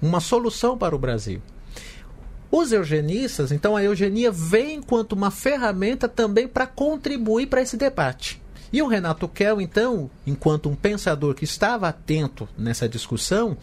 uma 0.00 0.20
solução 0.20 0.76
para 0.76 0.94
o 0.94 0.98
Brasil. 0.98 1.42
Os 2.50 2.72
eugenistas, 2.72 3.52
então 3.52 3.76
a 3.76 3.84
eugenia 3.84 4.32
vem 4.32 4.76
enquanto 4.76 5.12
uma 5.12 5.30
ferramenta 5.30 6.08
também 6.08 6.48
para 6.48 6.66
contribuir 6.66 7.46
para 7.46 7.60
esse 7.60 7.76
debate. 7.76 8.40
E 8.72 8.82
o 8.82 8.86
Renato 8.86 9.26
Kell, 9.28 9.60
então, 9.60 10.10
enquanto 10.26 10.68
um 10.68 10.74
pensador 10.74 11.34
que 11.34 11.44
estava 11.44 11.88
atento 11.88 12.48
nessa 12.56 12.88
discussão, 12.88 13.56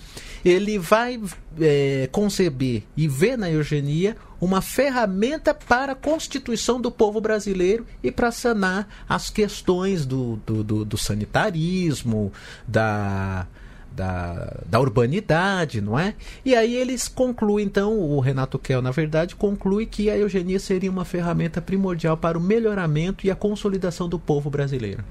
ele 0.44 0.80
vai 0.80 1.22
é, 1.60 2.10
conceber 2.12 2.84
e 2.98 3.08
ver 3.08 3.38
na 3.38 3.50
eugenia 3.50 4.18
uma 4.42 4.62
ferramenta 4.62 5.54
para 5.54 5.94
a 5.94 5.96
constituição 5.96 6.80
do 6.82 6.92
povo 6.92 7.22
brasileiro 7.22 7.86
e 8.04 8.12
para 8.12 8.32
sanar 8.32 8.88
as 9.08 9.30
questões 9.30 10.06
do, 10.06 10.38
do, 10.46 10.64
do, 10.64 10.86
do 10.86 10.98
sanitarismo, 10.98 12.32
da 12.68 13.48
da, 13.96 14.58
da 14.66 14.80
urbanidade, 14.80 15.82
não 15.82 15.98
é? 15.98 16.14
E 16.44 16.54
aí 16.56 16.75
eles 16.75 17.08
concluem, 17.08 17.66
então, 17.66 17.98
o 17.98 18.20
Renato 18.20 18.60
Kell, 18.60 18.82
na 18.82 18.92
verdade, 18.92 19.36
conclui 19.36 19.86
que 19.86 20.10
a 20.10 20.18
eugenia 20.18 20.60
seria 20.60 20.92
uma 20.92 21.06
ferramenta 21.06 21.62
primordial 21.62 22.18
para 22.18 22.38
o 22.38 22.42
melhoramento 22.42 23.25
e 23.25 23.32
a 23.32 23.36
consolidação 23.36 24.10
do 24.10 24.20
povo 24.20 24.50
brasileiro. 24.50 25.04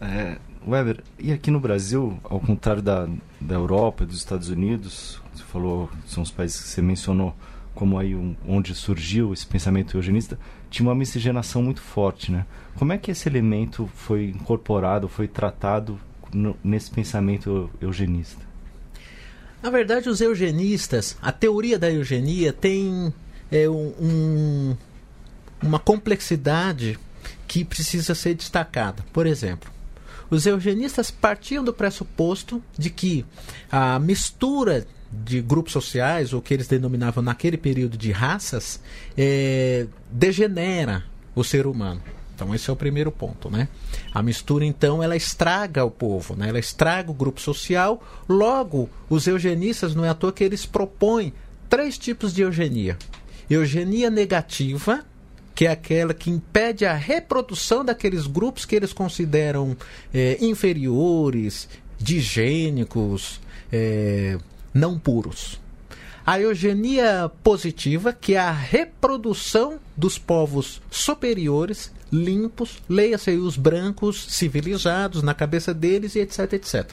É, 0.00 0.38
Weber, 0.66 1.02
e 1.18 1.32
aqui 1.32 1.50
no 1.50 1.60
Brasil, 1.60 2.18
ao 2.24 2.40
contrário 2.40 2.82
da, 2.82 3.08
da 3.40 3.54
Europa, 3.54 4.04
dos 4.04 4.16
Estados 4.16 4.48
Unidos, 4.48 5.20
você 5.32 5.44
falou, 5.44 5.88
são 6.06 6.22
os 6.22 6.30
países 6.30 6.60
que 6.60 6.68
você 6.68 6.82
mencionou, 6.82 7.34
como 7.74 7.98
aí 7.98 8.14
um, 8.14 8.34
onde 8.46 8.74
surgiu 8.74 9.32
esse 9.32 9.46
pensamento 9.46 9.96
eugenista, 9.96 10.38
tinha 10.68 10.88
uma 10.88 10.94
miscigenação 10.94 11.62
muito 11.62 11.80
forte, 11.80 12.30
né? 12.32 12.44
Como 12.76 12.92
é 12.92 12.98
que 12.98 13.10
esse 13.10 13.28
elemento 13.28 13.88
foi 13.94 14.26
incorporado, 14.30 15.08
foi 15.08 15.28
tratado 15.28 15.98
nesse 16.62 16.90
pensamento 16.90 17.70
eugenista? 17.80 18.50
Na 19.62 19.70
verdade, 19.70 20.08
os 20.08 20.20
eugenistas, 20.20 21.16
a 21.20 21.30
teoria 21.30 21.78
da 21.78 21.90
eugenia 21.90 22.52
tem 22.52 23.12
é, 23.52 23.68
um, 23.68 24.74
uma 25.62 25.78
complexidade 25.78 26.98
que 27.46 27.64
precisa 27.64 28.14
ser 28.14 28.34
destacada. 28.34 29.04
Por 29.12 29.26
exemplo, 29.26 29.70
os 30.30 30.46
eugenistas 30.46 31.10
partiam 31.10 31.62
do 31.62 31.72
pressuposto 31.72 32.62
de 32.78 32.88
que 32.88 33.26
a 33.70 33.98
mistura 33.98 34.86
de 35.12 35.42
grupos 35.42 35.72
sociais, 35.72 36.32
ou 36.32 36.40
que 36.40 36.54
eles 36.54 36.68
denominavam 36.68 37.22
naquele 37.22 37.56
período 37.56 37.98
de 37.98 38.12
raças, 38.12 38.80
é, 39.18 39.86
degenera 40.10 41.04
o 41.34 41.42
ser 41.42 41.66
humano. 41.66 42.00
Então 42.40 42.54
esse 42.54 42.70
é 42.70 42.72
o 42.72 42.76
primeiro 42.76 43.12
ponto, 43.12 43.50
né? 43.50 43.68
A 44.14 44.22
mistura 44.22 44.64
então 44.64 45.02
ela 45.02 45.14
estraga 45.14 45.84
o 45.84 45.90
povo, 45.90 46.34
né? 46.34 46.48
Ela 46.48 46.58
estraga 46.58 47.10
o 47.10 47.14
grupo 47.14 47.38
social. 47.38 48.02
Logo, 48.26 48.88
os 49.10 49.26
eugenistas 49.26 49.94
não 49.94 50.06
é 50.06 50.08
à 50.08 50.14
toa 50.14 50.32
que 50.32 50.42
eles 50.42 50.64
propõem 50.64 51.34
três 51.68 51.98
tipos 51.98 52.32
de 52.32 52.40
eugenia. 52.40 52.96
Eugenia 53.50 54.08
negativa, 54.08 55.04
que 55.54 55.66
é 55.66 55.70
aquela 55.70 56.14
que 56.14 56.30
impede 56.30 56.86
a 56.86 56.94
reprodução 56.94 57.84
daqueles 57.84 58.26
grupos 58.26 58.64
que 58.64 58.74
eles 58.74 58.94
consideram 58.94 59.76
é, 60.14 60.38
inferiores, 60.40 61.68
digênicos, 61.98 63.38
é, 63.70 64.38
não 64.72 64.98
puros 64.98 65.59
a 66.30 66.38
eugenia 66.38 67.28
positiva, 67.42 68.12
que 68.12 68.34
é 68.34 68.38
a 68.38 68.52
reprodução 68.52 69.80
dos 69.96 70.16
povos 70.16 70.80
superiores, 70.88 71.92
limpos, 72.12 72.80
leia-se 72.88 73.32
os 73.32 73.56
brancos 73.56 74.26
civilizados 74.28 75.24
na 75.24 75.34
cabeça 75.34 75.74
deles 75.74 76.14
e 76.14 76.20
etc, 76.20 76.52
etc. 76.52 76.92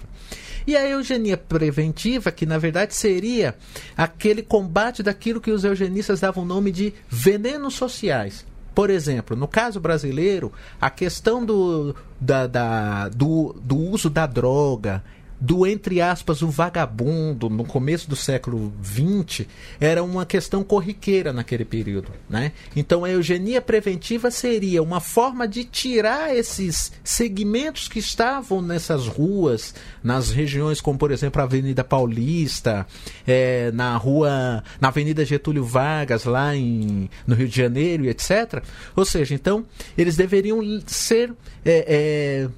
E 0.65 0.75
a 0.75 0.89
eugenia 0.89 1.37
preventiva, 1.37 2.31
que 2.31 2.47
na 2.47 2.57
verdade 2.57 2.95
seria 2.95 3.53
aquele 3.95 4.41
combate 4.41 5.03
daquilo 5.03 5.39
que 5.39 5.51
os 5.51 5.63
eugenistas 5.63 6.21
davam 6.21 6.43
o 6.43 6.47
nome 6.47 6.71
de 6.71 6.91
venenos 7.07 7.75
sociais. 7.75 8.43
Por 8.73 8.89
exemplo, 8.89 9.37
no 9.37 9.47
caso 9.47 9.79
brasileiro, 9.79 10.51
a 10.81 10.89
questão 10.89 11.45
do, 11.45 11.95
da, 12.19 12.47
da, 12.47 13.09
do, 13.09 13.55
do 13.61 13.77
uso 13.77 14.09
da 14.09 14.25
droga 14.25 15.03
do 15.39 15.67
entre 15.67 16.01
aspas 16.01 16.41
o 16.41 16.49
vagabundo 16.49 17.49
no 17.49 17.63
começo 17.63 18.09
do 18.09 18.15
século 18.15 18.73
XX 18.83 19.45
era 19.79 20.03
uma 20.03 20.25
questão 20.25 20.63
corriqueira 20.63 21.31
naquele 21.31 21.63
período, 21.63 22.11
né? 22.29 22.51
Então 22.75 23.05
a 23.05 23.09
eugenia 23.09 23.61
preventiva 23.61 24.31
seria 24.31 24.81
uma 24.81 24.99
forma 24.99 25.47
de 25.47 25.63
tirar 25.63 26.35
esses 26.35 26.91
segmentos 27.03 27.87
que 27.87 27.99
estavam 27.99 28.61
nessas 28.61 29.07
ruas, 29.07 29.75
nas 30.03 30.31
regiões 30.31 30.81
como 30.81 30.97
por 30.97 31.11
exemplo 31.11 31.41
a 31.41 31.45
Avenida 31.45 31.83
Paulista, 31.83 32.87
é, 33.25 33.71
na 33.71 33.95
rua, 33.95 34.63
na 34.81 34.87
Avenida 34.87 35.23
Getúlio 35.23 35.63
Vargas 35.63 36.23
lá 36.25 36.55
em, 36.55 37.09
no 37.25 37.35
Rio 37.35 37.47
de 37.47 37.55
Janeiro 37.55 38.05
etc. 38.05 38.63
Ou 38.95 39.05
seja, 39.05 39.35
então 39.35 39.65
eles 39.97 40.15
deveriam 40.15 40.59
ser 40.87 41.33
é, 41.63 41.85
é, 41.87 42.49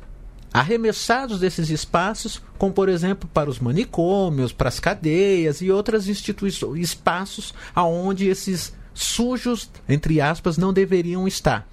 arremessados 0.54 1.40
desses 1.40 1.70
espaços, 1.70 2.42
como 2.58 2.74
por 2.74 2.90
exemplo 2.90 3.30
para 3.34 3.50
os 3.50 3.60
manicômios, 3.60 4.52
para 4.52 4.70
as 4.70 4.80
cadeias 4.80 5.62
e 5.62 5.72
outras 5.72 6.08
instituições, 6.08 6.80
espaços 6.80 7.54
aonde 7.76 8.28
esses 8.28 8.74
sujos, 8.94 9.70
entre 9.88 10.20
aspas, 10.20 10.58
não 10.58 10.74
deveriam 10.74 11.28
estar. 11.28 11.68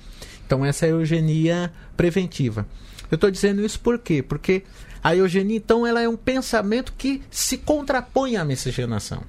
Então 0.46 0.64
essa 0.64 0.86
é 0.86 0.88
a 0.88 0.92
eugenia 0.92 1.72
preventiva. 1.96 2.66
Eu 3.10 3.16
estou 3.16 3.30
dizendo 3.30 3.64
isso 3.64 3.80
por 3.80 3.98
quê? 3.98 4.22
Porque 4.22 4.64
a 5.06 5.14
eugenia, 5.14 5.56
então, 5.56 5.86
ela 5.86 6.02
é 6.02 6.08
um 6.08 6.16
pensamento 6.16 6.92
que 6.98 7.22
se 7.30 7.58
contrapõe 7.58 8.36
à 8.36 8.44
miscigenação. 8.44 9.22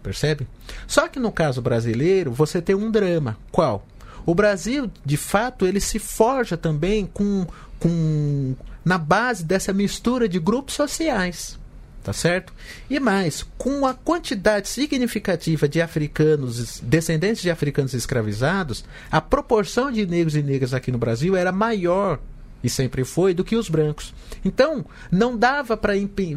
Percebe? 0.00 0.46
Só 0.86 1.08
que 1.08 1.18
no 1.18 1.32
caso 1.32 1.60
brasileiro, 1.60 2.30
você 2.30 2.62
tem 2.62 2.76
um 2.76 2.88
drama. 2.88 3.36
Qual? 3.50 3.84
O 4.24 4.36
Brasil, 4.36 4.88
de 5.04 5.16
fato, 5.16 5.66
ele 5.66 5.80
se 5.80 5.98
forja 5.98 6.56
também 6.56 7.06
com, 7.06 7.44
com 7.80 8.54
na 8.86 8.96
base 8.96 9.44
dessa 9.44 9.72
mistura 9.72 10.28
de 10.28 10.38
grupos 10.38 10.76
sociais. 10.76 11.58
Tá 12.04 12.12
certo? 12.12 12.52
E 12.88 13.00
mais, 13.00 13.44
com 13.58 13.84
a 13.84 13.92
quantidade 13.92 14.68
significativa 14.68 15.68
de 15.68 15.82
africanos, 15.82 16.78
descendentes 16.78 17.42
de 17.42 17.50
africanos 17.50 17.94
escravizados, 17.94 18.84
a 19.10 19.20
proporção 19.20 19.90
de 19.90 20.06
negros 20.06 20.36
e 20.36 20.42
negras 20.42 20.72
aqui 20.72 20.92
no 20.92 20.98
Brasil 20.98 21.34
era 21.34 21.50
maior 21.50 22.20
e 22.66 22.70
sempre 22.70 23.04
foi, 23.04 23.32
do 23.32 23.44
que 23.44 23.54
os 23.54 23.68
brancos. 23.68 24.12
Então, 24.44 24.84
não 25.10 25.36
dava 25.36 25.76
para 25.76 25.96
empre 25.96 26.36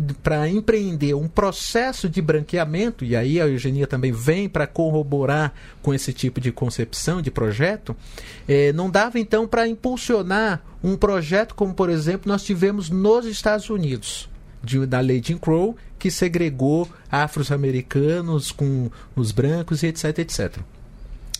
empreender 0.51 1.15
um 1.15 1.27
processo 1.27 2.07
de 2.07 2.21
branqueamento, 2.21 3.03
e 3.03 3.15
aí 3.15 3.41
a 3.41 3.47
eugenia 3.47 3.87
também 3.87 4.11
vem 4.11 4.47
para 4.47 4.67
corroborar 4.67 5.53
com 5.81 5.91
esse 5.91 6.13
tipo 6.13 6.39
de 6.39 6.51
concepção, 6.51 7.19
de 7.19 7.31
projeto, 7.31 7.95
eh, 8.47 8.71
não 8.73 8.91
dava 8.91 9.19
então 9.19 9.47
para 9.47 9.67
impulsionar 9.67 10.61
um 10.83 10.95
projeto 10.95 11.55
como, 11.55 11.73
por 11.73 11.89
exemplo, 11.89 12.31
nós 12.31 12.43
tivemos 12.43 12.89
nos 12.89 13.25
Estados 13.25 13.69
Unidos. 13.69 14.29
De, 14.61 14.85
da 14.85 14.99
lei 14.99 15.21
Jim 15.23 15.37
Crow, 15.37 15.75
que 15.97 16.11
segregou 16.11 16.87
afro-americanos 17.09 18.51
com 18.51 18.91
os 19.15 19.31
brancos 19.31 19.83
e 19.83 19.87
etc, 19.87 20.19
etc. 20.19 20.57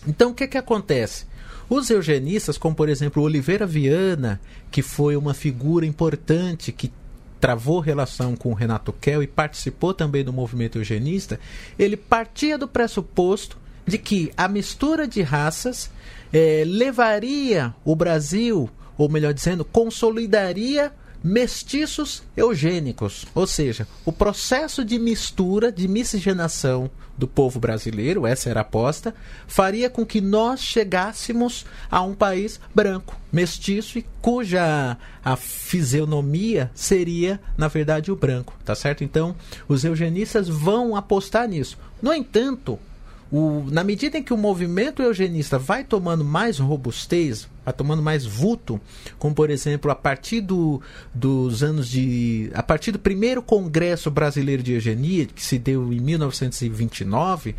Então, 0.06 0.30
o 0.30 0.34
que, 0.34 0.48
que 0.48 0.56
acontece? 0.56 1.26
Os 1.70 1.88
eugenistas, 1.88 2.58
como 2.58 2.74
por 2.74 2.88
exemplo 2.88 3.22
Oliveira 3.22 3.64
Viana, 3.64 4.40
que 4.72 4.82
foi 4.82 5.16
uma 5.16 5.32
figura 5.32 5.86
importante 5.86 6.72
que 6.72 6.92
travou 7.40 7.78
relação 7.78 8.34
com 8.34 8.52
Renato 8.52 8.92
Kell 8.92 9.22
e 9.22 9.26
participou 9.28 9.94
também 9.94 10.24
do 10.24 10.32
movimento 10.32 10.78
eugenista, 10.78 11.38
ele 11.78 11.96
partia 11.96 12.58
do 12.58 12.66
pressuposto 12.66 13.56
de 13.86 13.98
que 13.98 14.32
a 14.36 14.48
mistura 14.48 15.06
de 15.06 15.22
raças 15.22 15.88
eh, 16.32 16.64
levaria 16.66 17.72
o 17.84 17.94
Brasil, 17.94 18.68
ou 18.98 19.08
melhor 19.08 19.32
dizendo, 19.32 19.64
consolidaria 19.64 20.92
mestiços 21.22 22.24
eugênicos, 22.36 23.26
ou 23.32 23.46
seja, 23.46 23.86
o 24.04 24.12
processo 24.12 24.84
de 24.84 24.98
mistura, 24.98 25.70
de 25.70 25.86
miscigenação 25.86 26.90
do 27.20 27.28
povo 27.28 27.60
brasileiro, 27.60 28.26
essa 28.26 28.48
era 28.48 28.60
a 28.60 28.62
aposta, 28.62 29.14
faria 29.46 29.90
com 29.90 30.06
que 30.06 30.20
nós 30.20 30.60
chegássemos 30.60 31.66
a 31.90 32.00
um 32.00 32.14
país 32.14 32.58
branco, 32.74 33.14
mestiço 33.30 33.98
e 33.98 34.06
cuja 34.22 34.96
a 35.22 35.36
fisionomia 35.36 36.70
seria, 36.74 37.38
na 37.56 37.68
verdade, 37.68 38.10
o 38.10 38.16
branco, 38.16 38.54
tá 38.64 38.74
certo? 38.74 39.04
Então, 39.04 39.36
os 39.68 39.84
eugenistas 39.84 40.48
vão 40.48 40.96
apostar 40.96 41.46
nisso. 41.46 41.78
No 42.00 42.12
entanto, 42.14 42.78
o, 43.32 43.64
na 43.70 43.84
medida 43.84 44.18
em 44.18 44.22
que 44.22 44.34
o 44.34 44.36
movimento 44.36 45.02
eugenista 45.02 45.56
vai 45.56 45.84
tomando 45.84 46.24
mais 46.24 46.58
robustez, 46.58 47.48
vai 47.64 47.72
tomando 47.72 48.02
mais 48.02 48.26
vulto, 48.26 48.80
como 49.18 49.34
por 49.34 49.50
exemplo 49.50 49.90
a 49.90 49.94
partir 49.94 50.40
do, 50.40 50.82
dos 51.14 51.62
anos 51.62 51.88
de. 51.88 52.50
a 52.54 52.62
partir 52.62 52.90
do 52.90 52.98
primeiro 52.98 53.40
Congresso 53.40 54.10
Brasileiro 54.10 54.62
de 54.62 54.72
Eugenia, 54.72 55.26
que 55.26 55.44
se 55.44 55.58
deu 55.58 55.92
em 55.92 56.00
1929, 56.00 57.54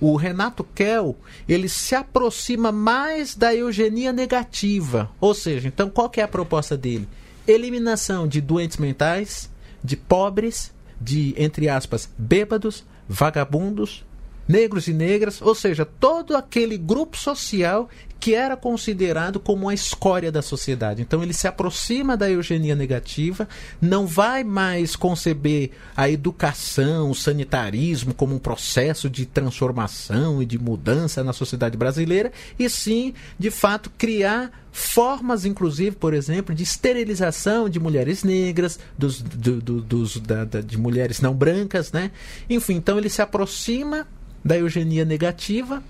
o 0.00 0.16
Renato 0.16 0.64
Kell 0.64 1.14
ele 1.46 1.68
se 1.68 1.94
aproxima 1.94 2.72
mais 2.72 3.34
da 3.36 3.54
eugenia 3.54 4.12
negativa. 4.12 5.10
Ou 5.20 5.34
seja, 5.34 5.68
então 5.68 5.90
qual 5.90 6.08
que 6.08 6.20
é 6.20 6.24
a 6.24 6.28
proposta 6.28 6.78
dele? 6.78 7.06
Eliminação 7.46 8.26
de 8.26 8.40
doentes 8.40 8.78
mentais, 8.78 9.50
de 9.84 9.96
pobres, 9.96 10.72
de, 10.98 11.34
entre 11.36 11.68
aspas, 11.68 12.08
bêbados, 12.16 12.84
vagabundos, 13.06 14.04
negros 14.50 14.88
e 14.88 14.92
negras, 14.92 15.40
ou 15.40 15.54
seja, 15.54 15.84
todo 15.84 16.36
aquele 16.36 16.76
grupo 16.76 17.16
social 17.16 17.88
que 18.18 18.34
era 18.34 18.54
considerado 18.54 19.40
como 19.40 19.66
a 19.66 19.72
escória 19.72 20.30
da 20.30 20.42
sociedade. 20.42 21.00
Então 21.00 21.22
ele 21.22 21.32
se 21.32 21.48
aproxima 21.48 22.18
da 22.18 22.30
eugenia 22.30 22.74
negativa, 22.74 23.48
não 23.80 24.06
vai 24.06 24.44
mais 24.44 24.94
conceber 24.94 25.70
a 25.96 26.10
educação, 26.10 27.10
o 27.10 27.14
sanitarismo 27.14 28.12
como 28.12 28.34
um 28.34 28.38
processo 28.38 29.08
de 29.08 29.24
transformação 29.24 30.42
e 30.42 30.46
de 30.46 30.58
mudança 30.58 31.24
na 31.24 31.32
sociedade 31.32 31.78
brasileira, 31.78 32.30
e 32.58 32.68
sim, 32.68 33.14
de 33.38 33.50
fato, 33.50 33.90
criar 33.96 34.50
formas, 34.70 35.46
inclusive, 35.46 35.96
por 35.96 36.12
exemplo, 36.12 36.54
de 36.54 36.62
esterilização 36.62 37.68
de 37.68 37.80
mulheres 37.80 38.22
negras, 38.22 38.78
dos, 38.98 39.22
do, 39.22 39.60
do, 39.60 39.80
dos, 39.80 40.18
da, 40.18 40.44
da, 40.44 40.60
de 40.60 40.76
mulheres 40.76 41.20
não 41.20 41.34
brancas, 41.34 41.90
né? 41.90 42.10
Enfim, 42.48 42.74
então 42.74 42.98
ele 42.98 43.08
se 43.08 43.22
aproxima 43.22 44.06
da 44.44 44.56
eugenia 44.56 45.04
negativa. 45.04 45.82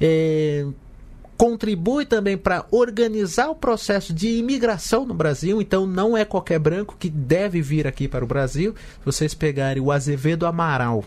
É, 0.00 0.66
contribui 1.36 2.06
também 2.06 2.36
para 2.36 2.64
organizar 2.70 3.48
o 3.48 3.54
processo 3.54 4.12
de 4.12 4.28
imigração 4.28 5.04
no 5.04 5.14
Brasil. 5.14 5.60
Então, 5.60 5.86
não 5.86 6.16
é 6.16 6.24
qualquer 6.24 6.58
branco 6.58 6.96
que 6.98 7.10
deve 7.10 7.60
vir 7.60 7.86
aqui 7.86 8.08
para 8.08 8.24
o 8.24 8.28
Brasil. 8.28 8.74
Se 8.98 9.04
vocês 9.04 9.34
pegarem 9.34 9.82
o 9.82 9.92
Azevedo 9.92 10.46
Amaral, 10.46 11.04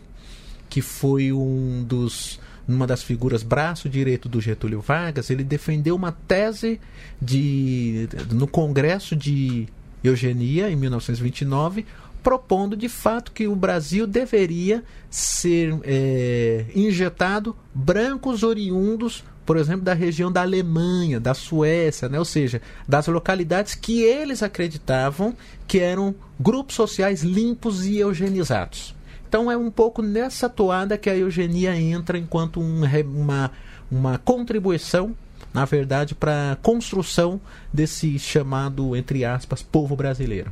que 0.69 0.81
foi 0.81 1.31
um 1.31 1.83
dos 1.83 2.39
uma 2.67 2.85
das 2.85 3.01
figuras 3.01 3.41
braço 3.41 3.89
direito 3.89 4.29
do 4.29 4.39
Getúlio 4.39 4.79
Vargas, 4.79 5.31
ele 5.31 5.43
defendeu 5.43 5.95
uma 5.95 6.11
tese 6.11 6.79
de 7.19 8.07
no 8.29 8.45
Congresso 8.45 9.15
de 9.15 9.67
Eugenia 10.03 10.69
em 10.69 10.75
1929, 10.75 11.83
propondo 12.21 12.75
de 12.75 12.89
fato 12.89 13.31
que 13.31 13.47
o 13.47 13.55
Brasil 13.55 14.05
deveria 14.05 14.83
ser 15.09 15.77
é, 15.83 16.65
injetado 16.75 17.55
brancos 17.73 18.43
oriundos 18.43 19.23
por 19.49 19.57
exemplo, 19.57 19.81
da 19.81 19.95
região 19.95 20.31
da 20.31 20.43
Alemanha, 20.43 21.19
da 21.19 21.33
Suécia, 21.33 22.07
né? 22.07 22.19
ou 22.19 22.23
seja, 22.23 22.61
das 22.87 23.07
localidades 23.07 23.73
que 23.73 24.03
eles 24.03 24.43
acreditavam 24.43 25.35
que 25.67 25.79
eram 25.79 26.13
grupos 26.39 26.75
sociais 26.75 27.23
limpos 27.23 27.83
e 27.83 27.97
eugenizados. 27.97 28.93
Então 29.27 29.49
é 29.49 29.57
um 29.57 29.71
pouco 29.71 30.03
nessa 30.03 30.47
toada 30.47 30.99
que 30.99 31.09
a 31.09 31.15
eugenia 31.17 31.75
entra 31.75 32.15
enquanto 32.15 32.59
um, 32.59 32.83
uma, 33.05 33.51
uma 33.91 34.19
contribuição, 34.19 35.15
na 35.51 35.65
verdade, 35.65 36.13
para 36.13 36.51
a 36.51 36.55
construção 36.55 37.41
desse 37.73 38.19
chamado, 38.19 38.95
entre 38.95 39.25
aspas, 39.25 39.63
povo 39.63 39.95
brasileiro. 39.95 40.51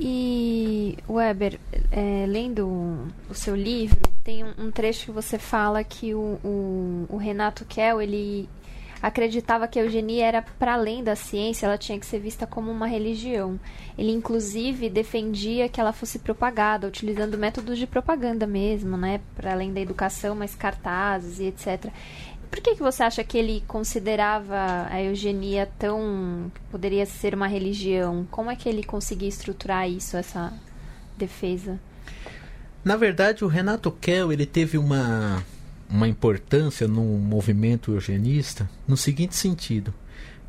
E, 0.00 0.96
Weber, 1.08 1.58
é, 1.90 2.24
lendo 2.28 3.08
o 3.28 3.34
seu 3.34 3.56
livro, 3.56 4.00
tem 4.22 4.44
um, 4.44 4.70
trecho 4.70 5.06
que 5.06 5.10
você 5.10 5.38
fala 5.38 5.82
que 5.82 6.14
o, 6.14 6.38
o, 6.44 7.06
o 7.08 7.16
Renato 7.16 7.64
Kell, 7.64 8.00
ele 8.00 8.48
acreditava 9.02 9.66
que 9.66 9.78
a 9.78 9.82
eugenia 9.82 10.26
era 10.26 10.42
para 10.42 10.74
além 10.74 11.02
da 11.02 11.16
ciência, 11.16 11.66
ela 11.66 11.78
tinha 11.78 11.98
que 11.98 12.06
ser 12.06 12.18
vista 12.18 12.46
como 12.46 12.70
uma 12.70 12.86
religião. 12.86 13.58
Ele 13.96 14.12
inclusive 14.12 14.88
defendia 14.88 15.68
que 15.68 15.80
ela 15.80 15.92
fosse 15.92 16.18
propagada, 16.18 16.86
utilizando 16.86 17.38
métodos 17.38 17.78
de 17.78 17.86
propaganda 17.86 18.46
mesmo, 18.46 18.96
né, 18.96 19.20
para 19.34 19.52
além 19.52 19.72
da 19.72 19.80
educação, 19.80 20.34
mas 20.34 20.54
cartazes 20.54 21.40
e 21.40 21.44
etc. 21.44 21.92
Por 22.50 22.60
que, 22.60 22.74
que 22.74 22.82
você 22.82 23.02
acha 23.02 23.22
que 23.22 23.36
ele 23.36 23.62
considerava 23.66 24.86
a 24.90 25.02
eugenia 25.02 25.68
tão. 25.78 26.50
poderia 26.70 27.04
ser 27.06 27.34
uma 27.34 27.46
religião? 27.46 28.26
Como 28.30 28.50
é 28.50 28.56
que 28.56 28.68
ele 28.68 28.82
conseguia 28.82 29.28
estruturar 29.28 29.88
isso, 29.88 30.16
essa 30.16 30.52
defesa? 31.16 31.78
Na 32.84 32.96
verdade, 32.96 33.44
o 33.44 33.48
Renato 33.48 33.90
Kell 33.90 34.32
ele 34.32 34.46
teve 34.46 34.78
uma, 34.78 35.44
uma 35.90 36.08
importância 36.08 36.88
no 36.88 37.02
movimento 37.02 37.92
eugenista 37.92 38.68
no 38.86 38.96
seguinte 38.96 39.34
sentido. 39.34 39.92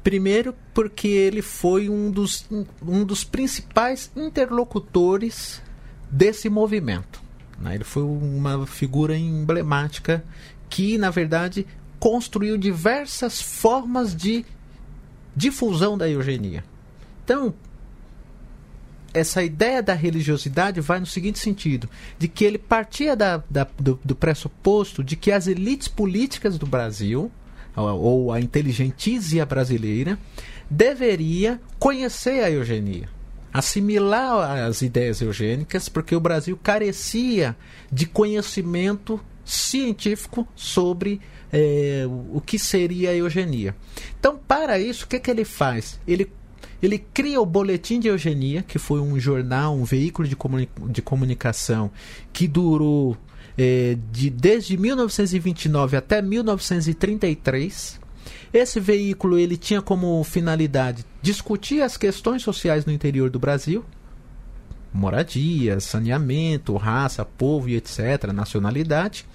Primeiro, 0.03 0.55
porque 0.73 1.07
ele 1.07 1.41
foi 1.41 1.89
um 1.89 2.09
dos, 2.09 2.45
um 2.81 3.03
dos 3.03 3.23
principais 3.23 4.09
interlocutores 4.15 5.62
desse 6.09 6.49
movimento. 6.49 7.21
Né? 7.59 7.75
Ele 7.75 7.83
foi 7.83 8.03
uma 8.03 8.65
figura 8.65 9.17
emblemática 9.17 10.23
que, 10.69 10.97
na 10.97 11.09
verdade, 11.09 11.67
construiu 11.99 12.57
diversas 12.57 13.41
formas 13.41 14.15
de 14.15 14.45
difusão 15.35 15.97
da 15.97 16.09
eugenia. 16.09 16.63
Então, 17.23 17.53
essa 19.13 19.43
ideia 19.43 19.81
da 19.81 19.93
religiosidade 19.93 20.81
vai 20.81 20.99
no 20.99 21.05
seguinte 21.05 21.39
sentido: 21.39 21.89
de 22.17 22.27
que 22.27 22.45
ele 22.45 22.57
partia 22.57 23.15
da, 23.15 23.43
da, 23.49 23.67
do, 23.77 23.99
do, 24.03 24.15
pressuposto 24.15 25.03
de 25.03 25.15
que 25.15 25.31
as 25.31 25.47
elites 25.47 25.88
políticas 25.88 26.57
do 26.57 26.65
Brasil, 26.65 27.31
ou, 27.75 28.31
a 28.31 28.39
inteligentícia 28.39 29.45
brasileira, 29.45 30.17
deveria 30.69 31.59
conhecer 31.79 32.43
a 32.43 32.51
eugenia, 32.51 33.09
assimilar 33.53 34.65
as 34.65 34.81
ideias 34.81 35.21
eugênicas, 35.21 35.89
porque 35.89 36.15
o 36.15 36.19
Brasil 36.19 36.57
carecia 36.62 37.55
de 37.91 38.05
conhecimento 38.05 39.19
científico 39.49 40.47
sobre 40.55 41.19
é, 41.51 42.05
o 42.31 42.39
que 42.39 42.59
seria 42.59 43.09
a 43.09 43.15
eugenia. 43.15 43.75
Então, 44.19 44.38
para 44.38 44.79
isso, 44.79 45.05
o 45.05 45.07
que, 45.07 45.19
que 45.19 45.31
ele 45.31 45.45
faz? 45.45 45.99
Ele 46.07 46.31
ele 46.81 46.97
cria 46.97 47.41
o 47.41 47.45
Boletim 47.45 47.99
de 47.99 48.07
Eugenia, 48.07 48.63
que 48.63 48.79
foi 48.79 49.01
um 49.01 49.19
jornal, 49.19 49.75
um 49.75 49.83
veículo 49.83 50.25
de, 50.25 50.33
comuni 50.33 50.69
de 50.88 51.01
comunicação 51.01 51.91
que 52.31 52.47
durou 52.47 53.17
é, 53.57 53.97
de, 54.09 54.29
desde 54.29 54.77
1929 54.77 55.97
até 55.97 56.21
1933. 56.21 57.99
Esse 58.53 58.79
veículo 58.79 59.38
ele 59.38 59.57
tinha 59.57 59.81
como 59.81 60.23
finalidade 60.23 61.05
discutir 61.21 61.81
as 61.81 61.97
questões 61.97 62.43
sociais 62.43 62.85
no 62.85 62.93
interior 62.93 63.29
do 63.29 63.39
Brasil, 63.39 63.83
moradia, 64.93 65.80
saneamento, 65.80 66.75
raça, 66.75 67.23
povo 67.25 67.69
e 67.69 67.75
etc., 67.75 68.32
nacionalidade. 68.34 69.25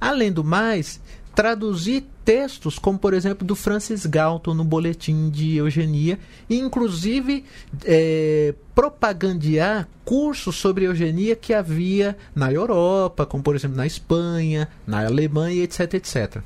Além 0.00 0.32
do 0.32 0.42
mais, 0.42 1.00
traduzir 1.34 2.04
textos 2.24 2.78
como, 2.78 2.98
por 2.98 3.14
exemplo, 3.14 3.46
do 3.46 3.54
Francis 3.54 4.06
Galton 4.06 4.54
no 4.54 4.64
Boletim 4.64 5.30
de 5.30 5.56
Eugenia, 5.56 6.18
e 6.48 6.58
inclusive 6.58 7.44
é, 7.84 8.54
propagandear 8.74 9.88
cursos 10.04 10.56
sobre 10.56 10.84
eugenia 10.84 11.36
que 11.36 11.54
havia 11.54 12.16
na 12.34 12.52
Europa, 12.52 13.26
como 13.26 13.42
por 13.42 13.54
exemplo 13.54 13.76
na 13.76 13.86
Espanha, 13.86 14.68
na 14.86 15.04
Alemanha, 15.04 15.62
etc, 15.62 15.94
etc. 15.94 16.42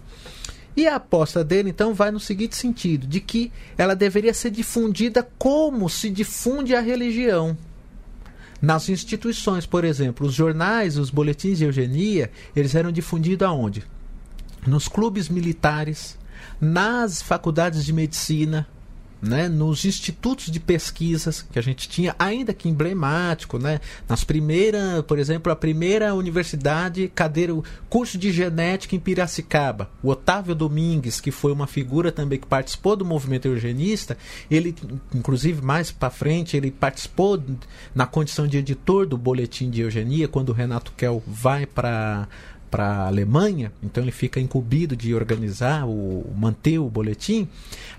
E 0.76 0.88
a 0.88 0.96
aposta 0.96 1.44
dele, 1.44 1.70
então, 1.70 1.94
vai 1.94 2.10
no 2.10 2.18
seguinte 2.18 2.56
sentido: 2.56 3.06
de 3.06 3.20
que 3.20 3.52
ela 3.78 3.94
deveria 3.94 4.34
ser 4.34 4.50
difundida 4.50 5.26
como 5.38 5.88
se 5.88 6.10
difunde 6.10 6.74
a 6.74 6.80
religião. 6.80 7.56
Nas 8.64 8.88
instituições, 8.88 9.66
por 9.66 9.84
exemplo, 9.84 10.26
os 10.26 10.34
jornais, 10.34 10.96
os 10.96 11.10
boletins 11.10 11.58
de 11.58 11.64
eugenia, 11.64 12.30
eles 12.56 12.74
eram 12.74 12.90
difundidos 12.90 13.46
aonde? 13.46 13.84
nos 14.66 14.88
clubes 14.88 15.28
militares, 15.28 16.18
nas 16.60 17.22
faculdades 17.22 17.84
de 17.84 17.92
medicina, 17.92 18.66
né, 19.24 19.48
nos 19.48 19.84
institutos 19.84 20.50
de 20.50 20.60
pesquisas 20.60 21.42
que 21.42 21.58
a 21.58 21.62
gente 21.62 21.88
tinha, 21.88 22.14
ainda 22.18 22.52
que 22.52 22.68
emblemático, 22.68 23.58
né, 23.58 23.80
nas 24.08 24.22
primeiras, 24.22 25.02
por 25.02 25.18
exemplo, 25.18 25.50
a 25.50 25.56
primeira 25.56 26.14
universidade, 26.14 27.10
cadeira, 27.14 27.54
curso 27.88 28.18
de 28.18 28.30
genética 28.30 28.94
em 28.94 29.00
Piracicaba, 29.00 29.90
o 30.02 30.10
Otávio 30.10 30.54
Domingues, 30.54 31.20
que 31.20 31.30
foi 31.30 31.52
uma 31.52 31.66
figura 31.66 32.12
também 32.12 32.38
que 32.38 32.46
participou 32.46 32.96
do 32.96 33.04
movimento 33.04 33.46
eugenista, 33.46 34.16
ele, 34.50 34.74
inclusive 35.14 35.62
mais 35.62 35.90
para 35.90 36.10
frente, 36.10 36.56
ele 36.56 36.70
participou 36.70 37.42
na 37.94 38.06
condição 38.06 38.46
de 38.46 38.58
editor 38.58 39.06
do 39.06 39.16
boletim 39.16 39.70
de 39.70 39.80
eugenia, 39.80 40.28
quando 40.28 40.50
o 40.50 40.52
Renato 40.52 40.92
Kell 40.96 41.22
vai 41.26 41.64
para 41.66 42.28
para 42.74 42.86
a 42.88 43.06
Alemanha, 43.06 43.70
então 43.80 44.02
ele 44.02 44.10
fica 44.10 44.40
incumbido 44.40 44.96
de 44.96 45.14
organizar, 45.14 45.86
o, 45.86 46.26
manter 46.36 46.80
o 46.80 46.90
boletim. 46.90 47.48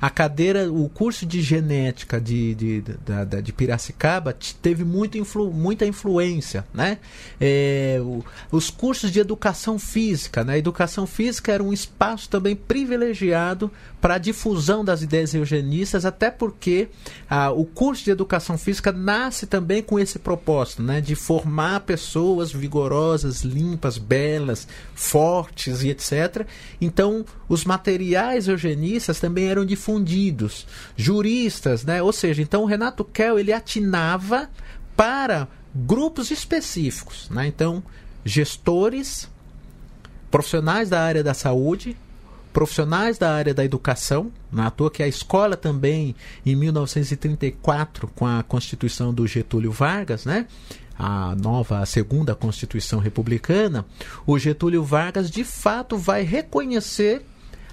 A 0.01 0.09
cadeira, 0.09 0.69
o 0.69 0.89
curso 0.89 1.25
de 1.25 1.41
genética 1.41 2.19
de, 2.19 2.53
de, 2.55 2.81
de, 2.81 3.41
de 3.41 3.53
Piracicaba 3.53 4.35
teve 4.61 4.83
muito 4.83 5.17
influ, 5.17 5.49
muita 5.49 5.85
influência. 5.85 6.65
Né? 6.73 6.97
É, 7.39 8.01
o, 8.01 8.21
os 8.51 8.69
cursos 8.69 9.13
de 9.13 9.19
educação 9.21 9.79
física. 9.79 10.43
Né? 10.43 10.55
A 10.55 10.57
educação 10.57 11.07
física 11.07 11.53
era 11.53 11.63
um 11.63 11.71
espaço 11.71 12.27
também 12.27 12.53
privilegiado 12.53 13.71
para 14.01 14.15
a 14.15 14.17
difusão 14.17 14.83
das 14.83 15.01
ideias 15.01 15.33
eugenistas, 15.33 16.05
até 16.05 16.29
porque 16.29 16.89
ah, 17.29 17.49
o 17.49 17.65
curso 17.65 18.03
de 18.03 18.11
educação 18.11 18.57
física 18.57 18.91
nasce 18.91 19.47
também 19.47 19.81
com 19.81 19.97
esse 19.97 20.19
propósito, 20.19 20.83
né? 20.83 20.99
de 20.99 21.15
formar 21.15 21.79
pessoas 21.79 22.51
vigorosas, 22.51 23.41
limpas, 23.41 23.97
belas, 23.97 24.64
fortes 24.93 25.83
e 25.83 25.89
etc. 25.89 26.47
Então, 26.79 27.25
os 27.47 27.65
materiais 27.65 28.47
eugenistas 28.47 29.19
também 29.19 29.47
eram 29.47 29.65
difundidos, 29.65 30.65
juristas, 30.95 31.83
né? 31.83 32.01
Ou 32.01 32.13
seja, 32.13 32.41
então 32.41 32.63
o 32.63 32.65
Renato 32.65 33.03
Kell 33.03 33.39
ele 33.39 33.53
atinava 33.53 34.49
para 34.95 35.47
grupos 35.73 36.31
específicos, 36.31 37.29
né? 37.29 37.47
Então, 37.47 37.83
gestores, 38.23 39.29
profissionais 40.31 40.89
da 40.89 41.01
área 41.01 41.23
da 41.23 41.33
saúde, 41.33 41.97
profissionais 42.55 43.17
da 43.17 43.33
área 43.33 43.53
da 43.53 43.65
educação, 43.65 44.31
não 44.49 44.63
é 44.63 44.67
à 44.67 44.71
toa 44.71 44.89
que 44.89 45.03
a 45.03 45.07
escola 45.07 45.57
também, 45.57 46.15
em 46.45 46.55
1934, 46.55 48.07
com 48.15 48.25
a 48.25 48.41
Constituição 48.43 49.13
do 49.13 49.27
Getúlio 49.27 49.73
Vargas, 49.73 50.23
né, 50.23 50.47
a 50.97 51.35
nova 51.35 51.79
a 51.79 51.85
segunda 51.85 52.33
Constituição 52.33 52.99
Republicana, 52.99 53.85
o 54.25 54.39
Getúlio 54.39 54.83
Vargas 54.83 55.29
de 55.29 55.43
fato 55.43 55.97
vai 55.97 56.23
reconhecer 56.23 57.25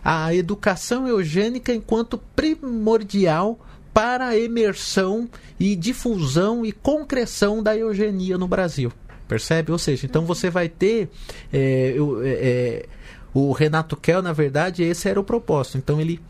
a 0.05 0.35
educação 0.35 1.07
eugênica 1.07 1.73
enquanto 1.73 2.19
primordial 2.19 3.59
para 3.95 4.29
a 4.29 4.37
emersão 4.37 5.29
e 5.61 5.77
difusão 5.77 6.65
e 6.67 6.73
concreção 6.73 7.63
da 7.63 7.77
eugenia 7.77 8.37
no 8.37 8.49
Brasil. 8.49 8.93
Percebe? 9.29 9.71
Ou 9.71 9.79
seja, 9.79 10.07
então 10.07 10.27
você 10.27 10.51
vai 10.51 10.69
ter. 10.69 11.09
É, 11.53 11.97
é, 12.25 12.87
o 13.33 13.53
Renato 13.53 13.97
Kell, 13.97 14.21
na 14.21 14.33
verdade, 14.33 14.83
esse 14.83 15.09
era 15.09 15.19
o 15.19 15.25
propósito. 15.25 15.79
Então 15.79 16.01
ele 16.01 16.21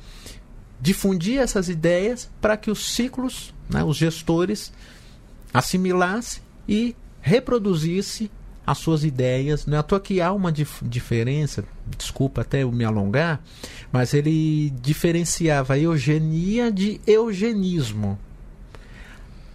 difundia 0.80 1.40
essas 1.40 1.68
ideias 1.68 2.30
para 2.40 2.56
que 2.56 2.70
os 2.70 2.94
ciclos, 2.94 3.54
né, 3.68 3.82
os 3.82 3.96
gestores, 3.96 4.72
assimilassem 5.52 6.42
e 6.68 6.94
reproduzisse 7.20 8.30
as 8.66 8.78
suas 8.78 9.04
ideias. 9.04 9.66
Não 9.66 9.76
é 9.76 9.80
à 9.80 9.82
toa 9.82 10.00
que 10.00 10.20
há 10.20 10.32
uma 10.32 10.52
dif 10.52 10.84
diferença, 10.84 11.64
desculpa 11.98 12.42
até 12.42 12.62
eu 12.62 12.72
me 12.72 12.84
alongar, 12.84 13.42
mas 13.90 14.14
ele 14.14 14.70
diferenciava 14.80 15.74
a 15.74 15.78
eugenia 15.78 16.70
de 16.70 17.00
eugenismo. 17.06 18.18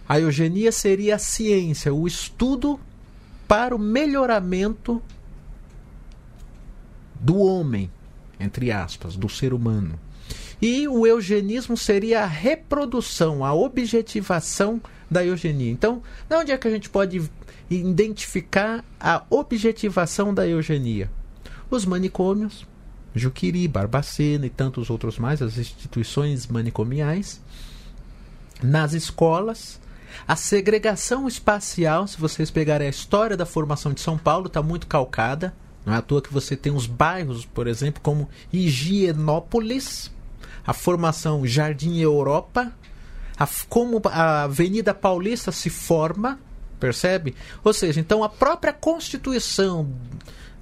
A 0.08 0.18
eugenia 0.20 0.72
seria 0.72 1.16
a 1.16 1.18
ciência, 1.18 1.92
o 1.92 2.06
estudo 2.06 2.80
para 3.46 3.74
o 3.74 3.78
melhoramento 3.78 5.02
do 7.20 7.38
homem. 7.38 7.90
entre 8.40 8.70
aspas, 8.70 9.16
do 9.16 9.28
ser 9.28 9.52
humano. 9.52 9.98
E 10.62 10.86
o 10.86 11.06
eugenismo 11.06 11.76
seria 11.76 12.22
a 12.22 12.26
reprodução, 12.26 13.44
a 13.44 13.52
objetivação 13.52 14.80
da 15.10 15.24
eugenia. 15.24 15.70
Então, 15.70 16.02
de 16.28 16.36
onde 16.36 16.52
é 16.52 16.58
que 16.58 16.68
a 16.68 16.70
gente 16.70 16.90
pode 16.90 17.30
identificar 17.70 18.84
a 19.00 19.24
objetivação 19.30 20.32
da 20.32 20.46
eugenia? 20.46 21.10
Os 21.70 21.84
manicômios, 21.84 22.66
Juquiri, 23.14 23.66
Barbacena 23.68 24.46
e 24.46 24.50
tantos 24.50 24.90
outros 24.90 25.18
mais, 25.18 25.42
as 25.42 25.58
instituições 25.58 26.46
manicomiais, 26.46 27.40
nas 28.62 28.92
escolas, 28.92 29.80
a 30.26 30.36
segregação 30.36 31.28
espacial, 31.28 32.06
se 32.06 32.18
vocês 32.18 32.50
pegarem 32.50 32.86
a 32.86 32.90
história 32.90 33.36
da 33.36 33.46
formação 33.46 33.92
de 33.92 34.00
São 34.00 34.18
Paulo, 34.18 34.46
está 34.46 34.62
muito 34.62 34.86
calcada. 34.86 35.54
Não 35.84 35.94
é 35.94 35.96
à 35.96 36.02
toa 36.02 36.20
que 36.20 36.32
você 36.32 36.56
tem 36.56 36.72
os 36.72 36.86
bairros, 36.86 37.46
por 37.46 37.66
exemplo, 37.66 38.00
como 38.02 38.28
Higienópolis, 38.52 40.10
a 40.66 40.72
formação 40.72 41.46
Jardim 41.46 41.98
Europa, 41.98 42.72
a, 43.38 43.48
como 43.68 44.00
a 44.04 44.44
Avenida 44.44 44.92
Paulista 44.92 45.52
se 45.52 45.70
forma, 45.70 46.38
percebe? 46.80 47.34
Ou 47.62 47.72
seja, 47.72 48.00
então 48.00 48.24
a 48.24 48.28
própria 48.28 48.72
constituição 48.72 49.92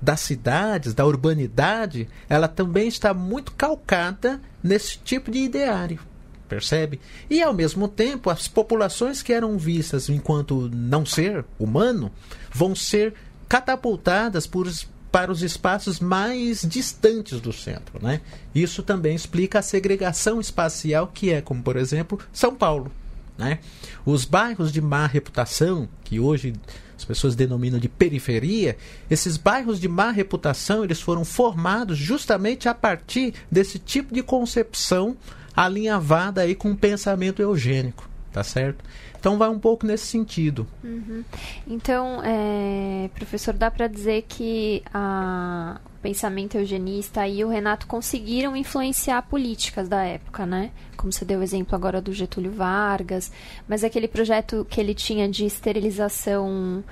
das 0.00 0.20
cidades, 0.20 0.92
da 0.94 1.06
urbanidade, 1.06 2.08
ela 2.28 2.48
também 2.48 2.86
está 2.86 3.14
muito 3.14 3.52
calcada 3.52 4.40
nesse 4.62 4.98
tipo 4.98 5.30
de 5.30 5.38
ideário. 5.38 6.00
Percebe? 6.48 7.00
E 7.28 7.42
ao 7.42 7.52
mesmo 7.52 7.88
tempo, 7.88 8.30
as 8.30 8.46
populações 8.46 9.20
que 9.22 9.32
eram 9.32 9.58
vistas 9.58 10.08
enquanto 10.08 10.70
não 10.72 11.04
ser 11.04 11.44
humano 11.58 12.12
vão 12.52 12.74
ser 12.74 13.14
catapultadas 13.48 14.46
por, 14.46 14.70
para 15.16 15.32
os 15.32 15.42
espaços 15.42 15.98
mais 15.98 16.60
distantes 16.60 17.40
do 17.40 17.50
centro. 17.50 17.98
Né? 18.02 18.20
Isso 18.54 18.82
também 18.82 19.16
explica 19.16 19.60
a 19.60 19.62
segregação 19.62 20.38
espacial 20.38 21.06
que 21.06 21.32
é, 21.32 21.40
como 21.40 21.62
por 21.62 21.74
exemplo, 21.78 22.18
São 22.30 22.54
Paulo. 22.54 22.92
Né? 23.38 23.60
Os 24.04 24.26
bairros 24.26 24.70
de 24.70 24.82
má 24.82 25.06
reputação, 25.06 25.88
que 26.04 26.20
hoje 26.20 26.52
as 26.98 27.02
pessoas 27.02 27.34
denominam 27.34 27.78
de 27.78 27.88
periferia, 27.88 28.76
esses 29.08 29.38
bairros 29.38 29.80
de 29.80 29.88
má 29.88 30.10
reputação 30.10 30.84
eles 30.84 31.00
foram 31.00 31.24
formados 31.24 31.96
justamente 31.96 32.68
a 32.68 32.74
partir 32.74 33.32
desse 33.50 33.78
tipo 33.78 34.12
de 34.12 34.22
concepção 34.22 35.16
alinhavada 35.56 36.42
aí 36.42 36.54
com 36.54 36.72
o 36.72 36.76
pensamento 36.76 37.40
eugênico, 37.40 38.06
tá 38.30 38.44
certo? 38.44 38.84
Então 39.18 39.38
vai 39.38 39.48
um 39.48 39.58
pouco 39.58 39.86
nesse 39.86 40.06
sentido. 40.06 40.66
Uhum. 40.82 41.24
Então, 41.66 42.20
é, 42.24 43.08
professor, 43.14 43.54
dá 43.54 43.70
para 43.70 43.86
dizer 43.86 44.24
que 44.28 44.82
a, 44.92 45.80
o 45.84 46.02
pensamento 46.02 46.56
eugenista 46.56 47.26
e 47.26 47.44
o 47.44 47.48
Renato 47.48 47.86
conseguiram 47.86 48.56
influenciar 48.56 49.22
políticas 49.22 49.88
da 49.88 50.02
época, 50.02 50.46
né? 50.46 50.70
Como 50.96 51.12
você 51.12 51.24
deu 51.24 51.40
o 51.40 51.42
exemplo 51.42 51.74
agora 51.74 52.00
do 52.00 52.12
Getúlio 52.12 52.52
Vargas, 52.52 53.32
mas 53.68 53.82
aquele 53.82 54.08
projeto 54.08 54.66
que 54.68 54.80
ele 54.80 54.94
tinha 54.94 55.28
de 55.28 55.44
esterilização 55.44 56.84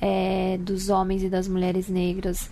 é, 0.00 0.58
dos 0.60 0.88
homens 0.88 1.22
e 1.22 1.28
das 1.28 1.46
mulheres 1.46 1.88
negras 1.88 2.50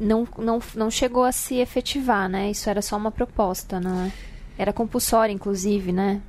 não, 0.00 0.26
não, 0.36 0.60
não 0.74 0.90
chegou 0.90 1.22
a 1.24 1.32
se 1.32 1.56
efetivar, 1.56 2.28
né? 2.28 2.50
Isso 2.50 2.68
era 2.68 2.82
só 2.82 2.96
uma 2.96 3.10
proposta, 3.10 3.80
não 3.80 4.06
é? 4.06 4.12
Era 4.58 4.72
compulsório, 4.72 5.32
inclusive, 5.32 5.92
né? 5.92 6.20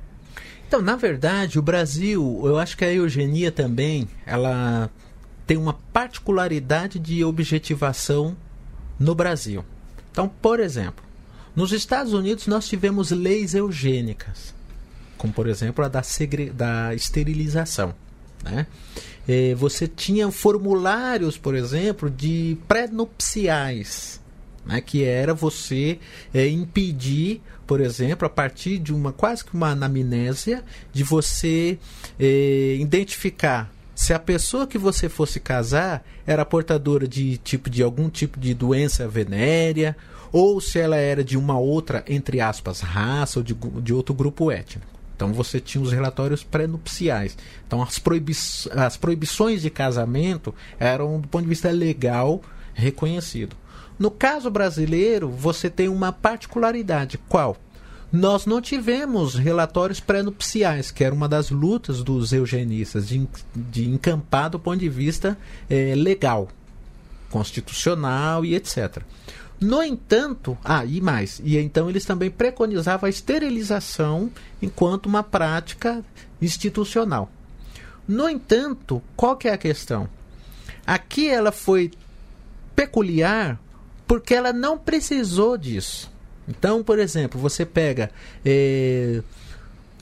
Então, 0.66 0.80
na 0.80 0.96
verdade, 0.96 1.58
o 1.58 1.62
Brasil, 1.62 2.42
eu 2.44 2.58
acho 2.58 2.76
que 2.76 2.84
a 2.84 2.92
eugenia 2.92 3.52
também, 3.52 4.08
ela 4.26 4.90
tem 5.46 5.56
uma 5.56 5.74
particularidade 5.92 6.98
de 6.98 7.22
objetivação 7.24 8.36
no 8.98 9.14
Brasil. 9.14 9.64
Então, 10.10 10.28
por 10.28 10.60
exemplo, 10.60 11.04
nos 11.54 11.72
Estados 11.72 12.12
Unidos 12.12 12.46
nós 12.46 12.66
tivemos 12.66 13.10
leis 13.10 13.54
eugênicas, 13.54 14.54
como 15.16 15.32
por 15.32 15.46
exemplo 15.46 15.84
a 15.84 15.88
da, 15.88 16.02
da 16.54 16.94
esterilização. 16.94 17.94
Né? 18.42 18.66
Eh, 19.28 19.54
você 19.54 19.86
tinha 19.86 20.30
formulários, 20.30 21.36
por 21.38 21.54
exemplo, 21.54 22.10
de 22.10 22.56
pré-nupciais 22.66 24.20
né, 24.64 24.80
que 24.80 25.04
era 25.04 25.34
você 25.34 25.98
é, 26.32 26.48
impedir, 26.48 27.40
por 27.66 27.80
exemplo, 27.80 28.26
a 28.26 28.30
partir 28.30 28.78
de 28.78 28.92
uma 28.92 29.12
quase 29.12 29.44
que 29.44 29.54
uma 29.54 29.70
anamnésia, 29.70 30.64
de 30.92 31.04
você 31.04 31.78
é, 32.18 32.76
identificar 32.78 33.72
se 33.94 34.12
a 34.12 34.18
pessoa 34.18 34.66
que 34.66 34.76
você 34.76 35.08
fosse 35.08 35.38
casar 35.38 36.04
era 36.26 36.44
portadora 36.44 37.06
de 37.06 37.36
tipo 37.38 37.70
de 37.70 37.82
algum 37.82 38.10
tipo 38.10 38.40
de 38.40 38.52
doença 38.52 39.06
venérea 39.06 39.96
ou 40.32 40.60
se 40.60 40.80
ela 40.80 40.96
era 40.96 41.22
de 41.22 41.38
uma 41.38 41.58
outra 41.58 42.04
entre 42.08 42.40
aspas 42.40 42.80
raça 42.80 43.38
ou 43.38 43.44
de, 43.44 43.54
de 43.54 43.94
outro 43.94 44.12
grupo 44.12 44.50
étnico. 44.50 44.94
Então 45.14 45.32
você 45.32 45.60
tinha 45.60 45.82
os 45.82 45.92
relatórios 45.92 46.42
pré-nupciais. 46.42 47.36
Então 47.66 47.80
as, 47.80 48.00
proibi 48.00 48.32
as 48.72 48.96
proibições 48.96 49.62
de 49.62 49.70
casamento 49.70 50.52
eram 50.78 51.20
do 51.20 51.28
ponto 51.28 51.44
de 51.44 51.48
vista 51.48 51.70
legal 51.70 52.42
reconhecido. 52.74 53.56
No 53.98 54.10
caso 54.10 54.50
brasileiro, 54.50 55.28
você 55.28 55.70
tem 55.70 55.88
uma 55.88 56.12
particularidade. 56.12 57.18
Qual? 57.28 57.56
Nós 58.12 58.46
não 58.46 58.60
tivemos 58.60 59.34
relatórios 59.34 59.98
pré-nupciais, 59.98 60.90
que 60.90 61.02
era 61.02 61.14
uma 61.14 61.28
das 61.28 61.50
lutas 61.50 62.02
dos 62.02 62.32
eugenistas, 62.32 63.08
de, 63.08 63.26
de 63.54 63.88
encampar 63.88 64.50
do 64.50 64.58
ponto 64.58 64.78
de 64.78 64.88
vista 64.88 65.36
é, 65.68 65.94
legal, 65.96 66.48
constitucional 67.30 68.44
e 68.44 68.54
etc. 68.54 69.02
No 69.60 69.82
entanto, 69.82 70.56
ah, 70.64 70.84
e 70.84 71.00
mais, 71.00 71.40
e 71.42 71.56
então 71.58 71.88
eles 71.88 72.04
também 72.04 72.30
preconizavam 72.30 73.06
a 73.06 73.10
esterilização 73.10 74.30
enquanto 74.60 75.06
uma 75.06 75.22
prática 75.22 76.04
institucional. 76.40 77.30
No 78.06 78.28
entanto, 78.28 79.02
qual 79.16 79.36
que 79.36 79.48
é 79.48 79.52
a 79.52 79.58
questão? 79.58 80.08
Aqui 80.86 81.28
ela 81.28 81.50
foi 81.50 81.90
peculiar 82.76 83.58
porque 84.06 84.34
ela 84.34 84.52
não 84.52 84.78
precisou 84.78 85.56
disso. 85.56 86.12
Então, 86.48 86.82
por 86.82 86.98
exemplo, 86.98 87.40
você 87.40 87.64
pega 87.64 88.10
é, 88.44 89.22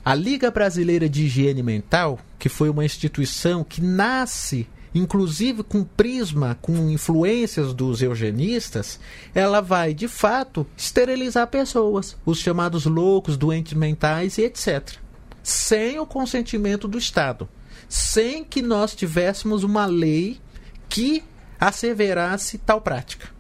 a 0.05 0.15
Liga 0.15 0.51
Brasileira 0.51 1.09
de 1.09 1.25
Higiene 1.25 1.63
Mental, 1.63 2.19
que 2.39 2.49
foi 2.49 2.69
uma 2.69 2.85
instituição 2.85 3.63
que 3.63 3.81
nasce 3.81 4.67
inclusive 4.95 5.63
com 5.63 5.85
prisma, 5.85 6.59
com 6.61 6.91
influências 6.91 7.73
dos 7.73 8.03
eugenistas, 8.03 9.01
ela 9.35 9.61
vai 9.61 9.95
de 9.95 10.09
fato 10.09 10.67
esterilizar 10.77 11.47
pessoas, 11.47 12.17
os 12.27 12.39
chamados 12.39 12.85
loucos, 12.85 13.37
doentes 13.37 13.73
mentais 13.73 14.39
e 14.39 14.43
etc. 14.43 14.97
Sem 15.43 15.99
o 15.99 16.07
consentimento 16.07 16.87
do 16.87 16.99
Estado, 16.99 17.49
sem 17.89 18.45
que 18.45 18.63
nós 18.63 18.95
tivéssemos 18.95 19.65
uma 19.65 19.87
lei 19.87 20.39
que 20.89 21.25
asseverasse 21.59 22.59
tal 22.59 22.81
prática. 22.81 23.31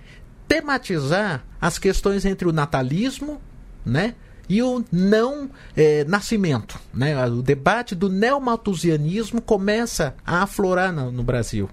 tematizar 0.47 1.43
as 1.59 1.77
questões 1.77 2.23
entre 2.25 2.47
o 2.47 2.53
natalismo 2.53 3.41
né? 3.85 4.15
E 4.49 4.61
o 4.61 4.83
não 4.91 5.49
é, 5.75 6.03
nascimento, 6.03 6.79
né? 6.93 7.25
O 7.27 7.41
debate 7.41 7.95
do 7.95 8.09
neomalthusianismo 8.09 9.41
começa 9.41 10.15
a 10.25 10.43
aflorar 10.43 10.91
no, 10.91 11.11
no 11.11 11.23
Brasil. 11.23 11.69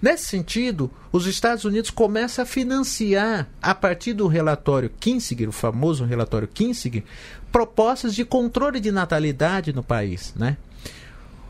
Nesse 0.00 0.26
sentido, 0.26 0.90
os 1.10 1.26
Estados 1.26 1.64
Unidos 1.64 1.90
começam 1.90 2.44
a 2.44 2.46
financiar, 2.46 3.48
a 3.60 3.74
partir 3.74 4.12
do 4.12 4.28
relatório 4.28 4.90
Kinsinger, 5.00 5.48
o 5.48 5.52
famoso 5.52 6.04
relatório 6.04 6.46
Kinsinger, 6.46 7.02
propostas 7.50 8.14
de 8.14 8.24
controle 8.24 8.78
de 8.78 8.92
natalidade 8.92 9.72
no 9.72 9.82
país. 9.82 10.32
Né? 10.36 10.56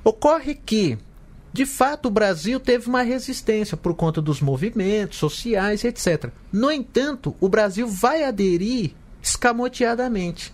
Ocorre 0.03 0.55
que, 0.55 0.97
de 1.53 1.67
fato, 1.67 2.07
o 2.07 2.11
Brasil 2.11 2.59
teve 2.59 2.89
uma 2.89 3.03
resistência 3.03 3.77
por 3.77 3.95
conta 3.95 4.23
dos 4.23 4.41
movimentos 4.41 5.19
sociais, 5.19 5.85
etc. 5.85 6.31
No 6.51 6.73
entanto, 6.73 7.37
o 7.41 7.49
Brasil 7.49 7.87
vai 7.87 8.25
aderir 8.25 8.93
escamoteadamente. 9.23 10.53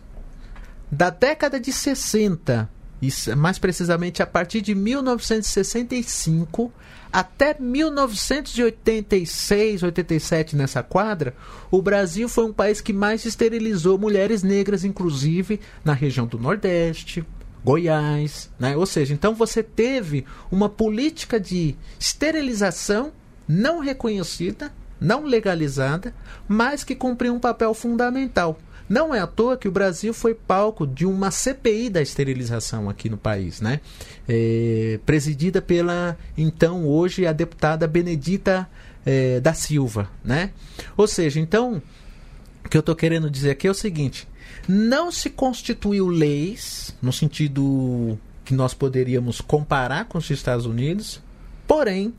Da 0.90 1.10
década 1.10 1.58
de 1.58 1.72
60 1.72 2.70
mais 3.36 3.58
precisamente 3.58 4.22
a 4.22 4.26
partir 4.26 4.62
de 4.62 4.74
1965 4.74 6.72
até 7.12 7.54
1986, 7.60 9.82
87 9.84 10.56
nessa 10.56 10.82
quadra, 10.82 11.36
o 11.70 11.80
Brasil 11.80 12.28
foi 12.28 12.44
um 12.44 12.52
país 12.52 12.80
que 12.80 12.92
mais 12.92 13.24
esterilizou 13.24 13.96
mulheres 13.96 14.42
negras, 14.42 14.84
inclusive 14.84 15.60
na 15.84 15.92
região 15.92 16.26
do 16.26 16.40
Nordeste, 16.40 17.24
Goiás, 17.64 18.50
né? 18.58 18.76
Ou 18.76 18.84
seja, 18.84 19.14
então 19.14 19.32
você 19.32 19.62
teve 19.62 20.26
uma 20.50 20.68
política 20.68 21.38
de 21.38 21.76
esterilização 22.00 23.12
não 23.46 23.78
reconhecida, 23.78 24.72
não 25.04 25.24
legalizada, 25.24 26.14
mas 26.48 26.82
que 26.82 26.94
cumpriu 26.94 27.34
um 27.34 27.38
papel 27.38 27.74
fundamental. 27.74 28.58
Não 28.88 29.14
é 29.14 29.20
à 29.20 29.26
toa 29.26 29.56
que 29.56 29.68
o 29.68 29.72
Brasil 29.72 30.12
foi 30.12 30.34
palco 30.34 30.86
de 30.86 31.06
uma 31.06 31.30
CPI 31.30 31.88
da 31.88 32.02
esterilização 32.02 32.88
aqui 32.90 33.08
no 33.08 33.16
país, 33.16 33.60
né? 33.60 33.80
É, 34.28 34.98
presidida 35.06 35.62
pela, 35.62 36.18
então, 36.36 36.86
hoje, 36.86 37.26
a 37.26 37.32
deputada 37.32 37.86
Benedita 37.86 38.68
é, 39.06 39.40
da 39.40 39.54
Silva, 39.54 40.10
né? 40.22 40.50
Ou 40.96 41.06
seja, 41.06 41.40
então, 41.40 41.82
o 42.64 42.68
que 42.68 42.76
eu 42.76 42.80
estou 42.80 42.94
querendo 42.94 43.30
dizer 43.30 43.50
aqui 43.50 43.66
é 43.66 43.70
o 43.70 43.74
seguinte: 43.74 44.28
não 44.68 45.10
se 45.10 45.30
constituiu 45.30 46.06
leis, 46.08 46.94
no 47.00 47.12
sentido 47.12 48.18
que 48.44 48.52
nós 48.52 48.74
poderíamos 48.74 49.40
comparar 49.40 50.04
com 50.04 50.18
os 50.18 50.28
Estados 50.28 50.66
Unidos, 50.66 51.22
porém, 51.66 52.12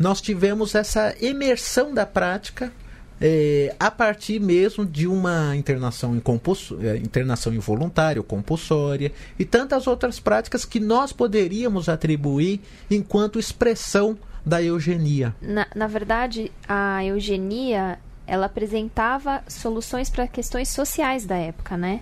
nós 0.00 0.22
tivemos 0.22 0.74
essa 0.74 1.14
imersão 1.20 1.92
da 1.92 2.06
prática 2.06 2.72
é, 3.20 3.74
a 3.78 3.90
partir 3.90 4.40
mesmo 4.40 4.86
de 4.86 5.06
uma 5.06 5.54
internação, 5.54 6.16
em 6.16 6.20
compulso, 6.20 6.78
é, 6.80 6.96
internação 6.96 7.52
involuntária 7.52 8.18
ou 8.18 8.24
compulsória 8.24 9.12
e 9.38 9.44
tantas 9.44 9.86
outras 9.86 10.18
práticas 10.18 10.64
que 10.64 10.80
nós 10.80 11.12
poderíamos 11.12 11.90
atribuir 11.90 12.62
enquanto 12.90 13.38
expressão 13.38 14.16
da 14.44 14.62
eugenia. 14.62 15.34
Na, 15.38 15.66
na 15.74 15.86
verdade, 15.86 16.50
a 16.66 17.04
eugenia 17.04 17.98
ela 18.26 18.46
apresentava 18.46 19.42
soluções 19.46 20.08
para 20.08 20.26
questões 20.26 20.70
sociais 20.70 21.26
da 21.26 21.36
época, 21.36 21.76
né? 21.76 22.00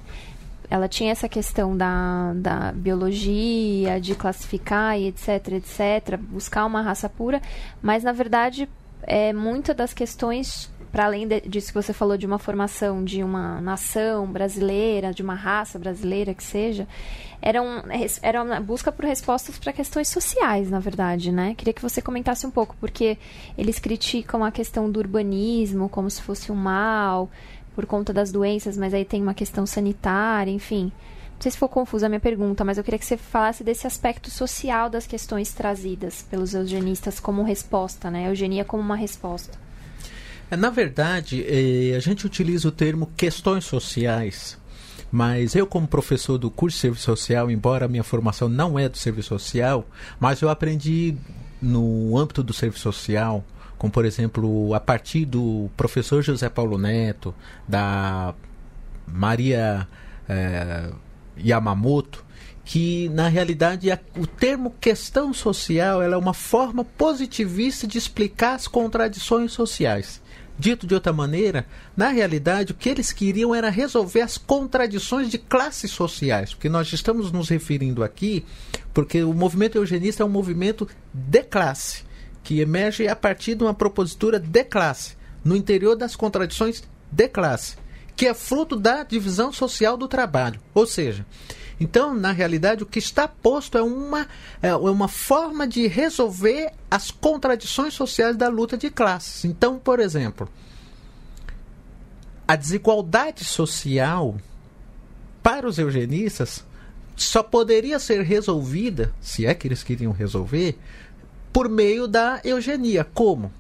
Ela 0.70 0.88
tinha 0.88 1.12
essa 1.12 1.28
questão 1.28 1.76
da, 1.76 2.32
da 2.34 2.72
biologia, 2.72 4.00
de 4.00 4.14
classificar 4.14 4.98
e 4.98 5.08
etc, 5.08 5.52
etc, 5.52 6.18
buscar 6.18 6.66
uma 6.66 6.82
raça 6.82 7.08
pura, 7.08 7.40
mas 7.82 8.04
na 8.04 8.12
verdade 8.12 8.68
é, 9.02 9.32
muitas 9.32 9.74
das 9.74 9.94
questões 9.94 10.70
para 10.90 11.04
além 11.04 11.26
de, 11.26 11.40
disso 11.42 11.68
que 11.68 11.74
você 11.74 11.92
falou 11.92 12.16
de 12.16 12.26
uma 12.26 12.38
formação 12.38 13.04
de 13.04 13.22
uma 13.22 13.60
nação 13.60 14.26
brasileira, 14.26 15.12
de 15.12 15.22
uma 15.22 15.34
raça 15.34 15.78
brasileira 15.78 16.34
que 16.34 16.42
seja, 16.42 16.86
era, 17.40 17.62
um, 17.62 17.82
era 18.22 18.42
uma 18.42 18.60
busca 18.60 18.90
por 18.90 19.04
respostas 19.04 19.58
para 19.58 19.72
questões 19.72 20.08
sociais, 20.08 20.70
na 20.70 20.80
verdade, 20.80 21.30
né? 21.30 21.54
Queria 21.54 21.72
que 21.72 21.82
você 21.82 22.02
comentasse 22.02 22.46
um 22.46 22.50
pouco, 22.50 22.74
porque 22.80 23.16
eles 23.56 23.78
criticam 23.78 24.44
a 24.44 24.50
questão 24.50 24.90
do 24.90 24.98
urbanismo 24.98 25.88
como 25.88 26.10
se 26.10 26.20
fosse 26.20 26.50
um 26.50 26.56
mal, 26.56 27.30
por 27.78 27.86
conta 27.86 28.12
das 28.12 28.32
doenças, 28.32 28.76
mas 28.76 28.92
aí 28.92 29.04
tem 29.04 29.22
uma 29.22 29.32
questão 29.32 29.64
sanitária, 29.64 30.50
enfim. 30.50 30.90
Não 31.34 31.40
sei 31.40 31.52
se 31.52 31.56
for 31.56 31.68
confusa 31.68 32.06
a 32.06 32.08
minha 32.08 32.18
pergunta, 32.18 32.64
mas 32.64 32.76
eu 32.76 32.82
queria 32.82 32.98
que 32.98 33.06
você 33.06 33.16
falasse 33.16 33.62
desse 33.62 33.86
aspecto 33.86 34.28
social 34.32 34.90
das 34.90 35.06
questões 35.06 35.52
trazidas 35.52 36.26
pelos 36.28 36.54
eugenistas 36.54 37.20
como 37.20 37.44
resposta, 37.44 38.10
né? 38.10 38.28
Eugenia 38.28 38.64
como 38.64 38.82
uma 38.82 38.96
resposta. 38.96 39.56
É, 40.50 40.56
na 40.56 40.70
verdade, 40.70 41.44
eh, 41.46 41.94
a 41.96 42.00
gente 42.00 42.26
utiliza 42.26 42.66
o 42.66 42.72
termo 42.72 43.12
questões 43.16 43.64
sociais, 43.64 44.58
mas 45.08 45.54
eu, 45.54 45.64
como 45.64 45.86
professor 45.86 46.36
do 46.36 46.50
curso 46.50 46.78
de 46.78 46.80
serviço 46.80 47.04
social, 47.04 47.48
embora 47.48 47.84
a 47.84 47.88
minha 47.88 48.02
formação 48.02 48.48
não 48.48 48.76
é 48.76 48.88
do 48.88 48.98
serviço 48.98 49.28
social, 49.28 49.86
mas 50.18 50.42
eu 50.42 50.48
aprendi 50.48 51.14
no 51.62 52.18
âmbito 52.18 52.42
do 52.42 52.52
serviço 52.52 52.82
social, 52.82 53.44
como 53.78 53.92
por 53.92 54.04
exemplo, 54.04 54.74
a 54.74 54.80
partir 54.80 55.24
do 55.24 55.70
professor 55.76 56.20
José 56.22 56.48
Paulo 56.48 56.76
Neto, 56.76 57.34
da 57.66 58.34
Maria 59.06 59.86
eh, 60.28 60.90
Yamamoto, 61.38 62.24
que 62.64 63.08
na 63.10 63.28
realidade 63.28 63.90
a, 63.90 63.98
o 64.16 64.26
termo 64.26 64.74
questão 64.80 65.32
social 65.32 66.02
é 66.02 66.16
uma 66.16 66.34
forma 66.34 66.84
positivista 66.84 67.86
de 67.86 67.96
explicar 67.96 68.54
as 68.54 68.68
contradições 68.68 69.52
sociais. 69.52 70.20
Dito 70.58 70.88
de 70.88 70.92
outra 70.92 71.12
maneira, 71.12 71.64
na 71.96 72.08
realidade, 72.08 72.72
o 72.72 72.74
que 72.74 72.88
eles 72.88 73.12
queriam 73.12 73.54
era 73.54 73.70
resolver 73.70 74.22
as 74.22 74.36
contradições 74.36 75.30
de 75.30 75.38
classes 75.38 75.92
sociais, 75.92 76.52
porque 76.52 76.68
nós 76.68 76.92
estamos 76.92 77.30
nos 77.30 77.48
referindo 77.48 78.02
aqui, 78.02 78.44
porque 78.92 79.22
o 79.22 79.32
movimento 79.32 79.78
eugenista 79.78 80.24
é 80.24 80.26
um 80.26 80.28
movimento 80.28 80.88
de 81.14 81.44
classe, 81.44 82.02
que 82.48 82.62
emerge 82.62 83.06
a 83.06 83.14
partir 83.14 83.54
de 83.54 83.62
uma 83.62 83.74
propositura 83.74 84.40
de 84.40 84.64
classe, 84.64 85.18
no 85.44 85.54
interior 85.54 85.94
das 85.94 86.16
contradições 86.16 86.82
de 87.12 87.28
classe, 87.28 87.76
que 88.16 88.26
é 88.26 88.32
fruto 88.32 88.74
da 88.74 89.02
divisão 89.02 89.52
social 89.52 89.98
do 89.98 90.08
trabalho. 90.08 90.58
Ou 90.72 90.86
seja, 90.86 91.26
então, 91.78 92.14
na 92.14 92.32
realidade, 92.32 92.82
o 92.82 92.86
que 92.86 92.98
está 92.98 93.28
posto 93.28 93.76
é 93.76 93.82
uma, 93.82 94.26
é 94.62 94.74
uma 94.74 95.08
forma 95.08 95.68
de 95.68 95.86
resolver 95.88 96.72
as 96.90 97.10
contradições 97.10 97.92
sociais 97.92 98.34
da 98.34 98.48
luta 98.48 98.78
de 98.78 98.88
classes. 98.88 99.44
Então, 99.44 99.78
por 99.78 100.00
exemplo, 100.00 100.48
a 102.48 102.56
desigualdade 102.56 103.44
social 103.44 104.38
para 105.42 105.68
os 105.68 105.78
eugenistas 105.78 106.64
só 107.14 107.42
poderia 107.42 107.98
ser 107.98 108.22
resolvida, 108.22 109.12
se 109.20 109.44
é 109.44 109.52
que 109.52 109.68
eles 109.68 109.82
queriam 109.82 110.12
resolver, 110.12 110.78
por 111.58 111.68
meio 111.68 112.06
da 112.06 112.40
eugenia. 112.44 113.02
Como? 113.02 113.50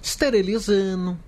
Esterilizando, 0.00 1.18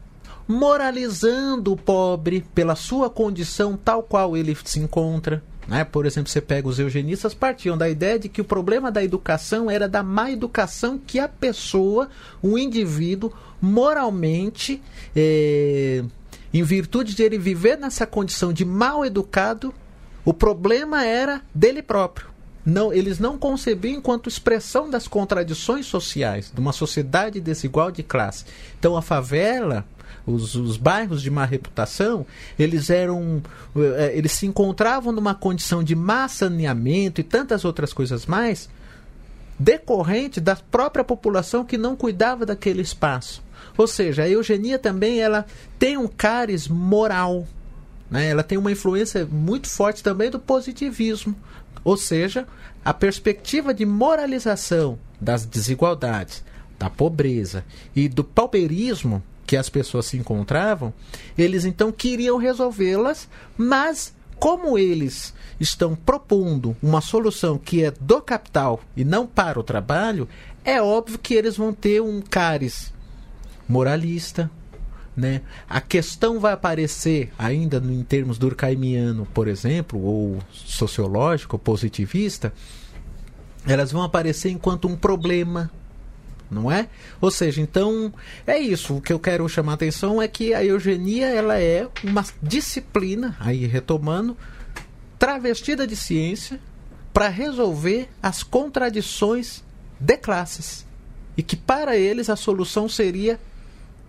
moralizando 0.46 1.72
o 1.72 1.76
pobre 1.76 2.46
pela 2.54 2.76
sua 2.76 3.10
condição 3.10 3.76
tal 3.76 4.04
qual 4.04 4.36
ele 4.36 4.56
se 4.64 4.78
encontra 4.78 5.42
né? 5.66 5.82
Por 5.82 6.06
exemplo, 6.06 6.30
você 6.30 6.40
pega 6.40 6.68
os 6.68 6.78
eugenistas, 6.78 7.34
partiam 7.34 7.76
da 7.76 7.88
ideia 7.88 8.20
de 8.20 8.28
que 8.28 8.40
o 8.40 8.44
problema 8.44 8.88
da 8.88 9.02
educação 9.02 9.68
era 9.68 9.88
da 9.88 10.00
má 10.00 10.30
educação 10.30 10.96
que 10.96 11.18
a 11.18 11.26
pessoa, 11.26 12.08
o 12.40 12.56
indivíduo, 12.56 13.32
moralmente, 13.60 14.80
é, 15.16 16.04
em 16.54 16.62
virtude 16.62 17.16
de 17.16 17.24
ele 17.24 17.36
viver 17.36 17.76
nessa 17.76 18.06
condição 18.06 18.52
de 18.52 18.64
mal 18.64 19.04
educado, 19.04 19.74
o 20.24 20.32
problema 20.32 21.04
era 21.04 21.42
dele 21.52 21.82
próprio. 21.82 22.35
Não, 22.66 22.92
eles 22.92 23.20
não 23.20 23.38
concebiam 23.38 23.98
enquanto 23.98 24.28
expressão 24.28 24.90
das 24.90 25.06
contradições 25.06 25.86
sociais 25.86 26.50
de 26.52 26.60
uma 26.60 26.72
sociedade 26.72 27.40
desigual 27.40 27.92
de 27.92 28.02
classe. 28.02 28.44
Então 28.76 28.96
a 28.96 29.02
favela 29.02 29.86
os, 30.26 30.56
os 30.56 30.76
bairros 30.76 31.22
de 31.22 31.30
má 31.30 31.44
reputação, 31.44 32.26
eles 32.58 32.90
eram. 32.90 33.40
Eh, 33.76 34.12
eles 34.16 34.32
se 34.32 34.46
encontravam 34.46 35.12
numa 35.12 35.34
condição 35.34 35.84
de 35.84 35.94
má 35.94 36.26
saneamento 36.26 37.20
e 37.20 37.24
tantas 37.24 37.64
outras 37.64 37.92
coisas 37.92 38.26
mais, 38.26 38.68
decorrente 39.58 40.40
da 40.40 40.56
própria 40.56 41.04
população 41.04 41.64
que 41.64 41.78
não 41.78 41.94
cuidava 41.94 42.44
daquele 42.44 42.82
espaço. 42.82 43.42
Ou 43.78 43.86
seja, 43.86 44.24
a 44.24 44.28
eugenia 44.28 44.78
também 44.78 45.20
ela 45.20 45.46
tem 45.78 45.96
um 45.96 46.08
cáris 46.08 46.66
moral. 46.66 47.46
Né? 48.10 48.28
Ela 48.28 48.42
tem 48.42 48.58
uma 48.58 48.72
influência 48.72 49.26
muito 49.26 49.68
forte 49.68 50.02
também 50.02 50.30
do 50.30 50.38
positivismo. 50.38 51.36
Ou 51.86 51.96
seja, 51.96 52.48
a 52.84 52.92
perspectiva 52.92 53.72
de 53.72 53.86
moralização 53.86 54.98
das 55.20 55.46
desigualdades, 55.46 56.42
da 56.76 56.90
pobreza 56.90 57.64
e 57.94 58.08
do 58.08 58.24
pauperismo 58.24 59.22
que 59.46 59.56
as 59.56 59.68
pessoas 59.68 60.06
se 60.06 60.16
encontravam, 60.16 60.92
eles 61.38 61.64
então 61.64 61.92
queriam 61.92 62.38
resolvê-las, 62.38 63.28
mas 63.56 64.12
como 64.36 64.76
eles 64.76 65.32
estão 65.60 65.94
propondo 65.94 66.76
uma 66.82 67.00
solução 67.00 67.56
que 67.56 67.84
é 67.84 67.92
do 67.92 68.20
capital 68.20 68.80
e 68.96 69.04
não 69.04 69.24
para 69.24 69.60
o 69.60 69.62
trabalho, 69.62 70.28
é 70.64 70.82
óbvio 70.82 71.20
que 71.20 71.34
eles 71.34 71.56
vão 71.56 71.72
ter 71.72 72.02
um 72.02 72.20
cáris 72.20 72.92
moralista, 73.68 74.50
né? 75.16 75.40
A 75.68 75.80
questão 75.80 76.38
vai 76.38 76.52
aparecer 76.52 77.32
ainda 77.38 77.78
em 77.78 78.02
termos 78.04 78.36
durkheimiano, 78.36 79.26
por 79.32 79.48
exemplo, 79.48 80.00
ou 80.00 80.38
sociológico, 80.52 81.58
positivista, 81.58 82.52
elas 83.66 83.90
vão 83.90 84.02
aparecer 84.02 84.50
enquanto 84.50 84.86
um 84.86 84.96
problema, 84.96 85.70
não 86.50 86.70
é? 86.70 86.88
Ou 87.20 87.30
seja, 87.30 87.60
então 87.60 88.12
é 88.46 88.58
isso. 88.58 88.96
O 88.96 89.00
que 89.00 89.12
eu 89.12 89.18
quero 89.18 89.48
chamar 89.48 89.72
a 89.72 89.74
atenção 89.74 90.20
é 90.20 90.28
que 90.28 90.52
a 90.52 90.64
eugenia 90.64 91.28
ela 91.28 91.58
é 91.58 91.88
uma 92.04 92.24
disciplina, 92.42 93.36
aí 93.40 93.66
retomando, 93.66 94.36
travestida 95.18 95.86
de 95.86 95.96
ciência 95.96 96.60
para 97.12 97.28
resolver 97.28 98.08
as 98.22 98.42
contradições 98.42 99.64
de 99.98 100.16
classes. 100.18 100.86
E 101.36 101.42
que 101.42 101.56
para 101.56 101.96
eles 101.96 102.30
a 102.30 102.36
solução 102.36 102.88
seria 102.88 103.40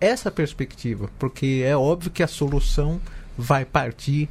essa 0.00 0.30
perspectiva, 0.30 1.10
porque 1.18 1.62
é 1.64 1.76
óbvio 1.76 2.10
que 2.10 2.22
a 2.22 2.28
solução 2.28 3.00
vai 3.36 3.64
partir, 3.64 4.28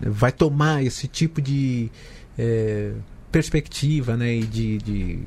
vai 0.00 0.32
tomar 0.32 0.82
esse 0.82 1.06
tipo 1.06 1.40
de 1.40 1.90
é, 2.38 2.92
perspectiva 3.30 4.16
né, 4.16 4.34
e 4.34 4.46
de, 4.46 4.78
de 4.78 5.18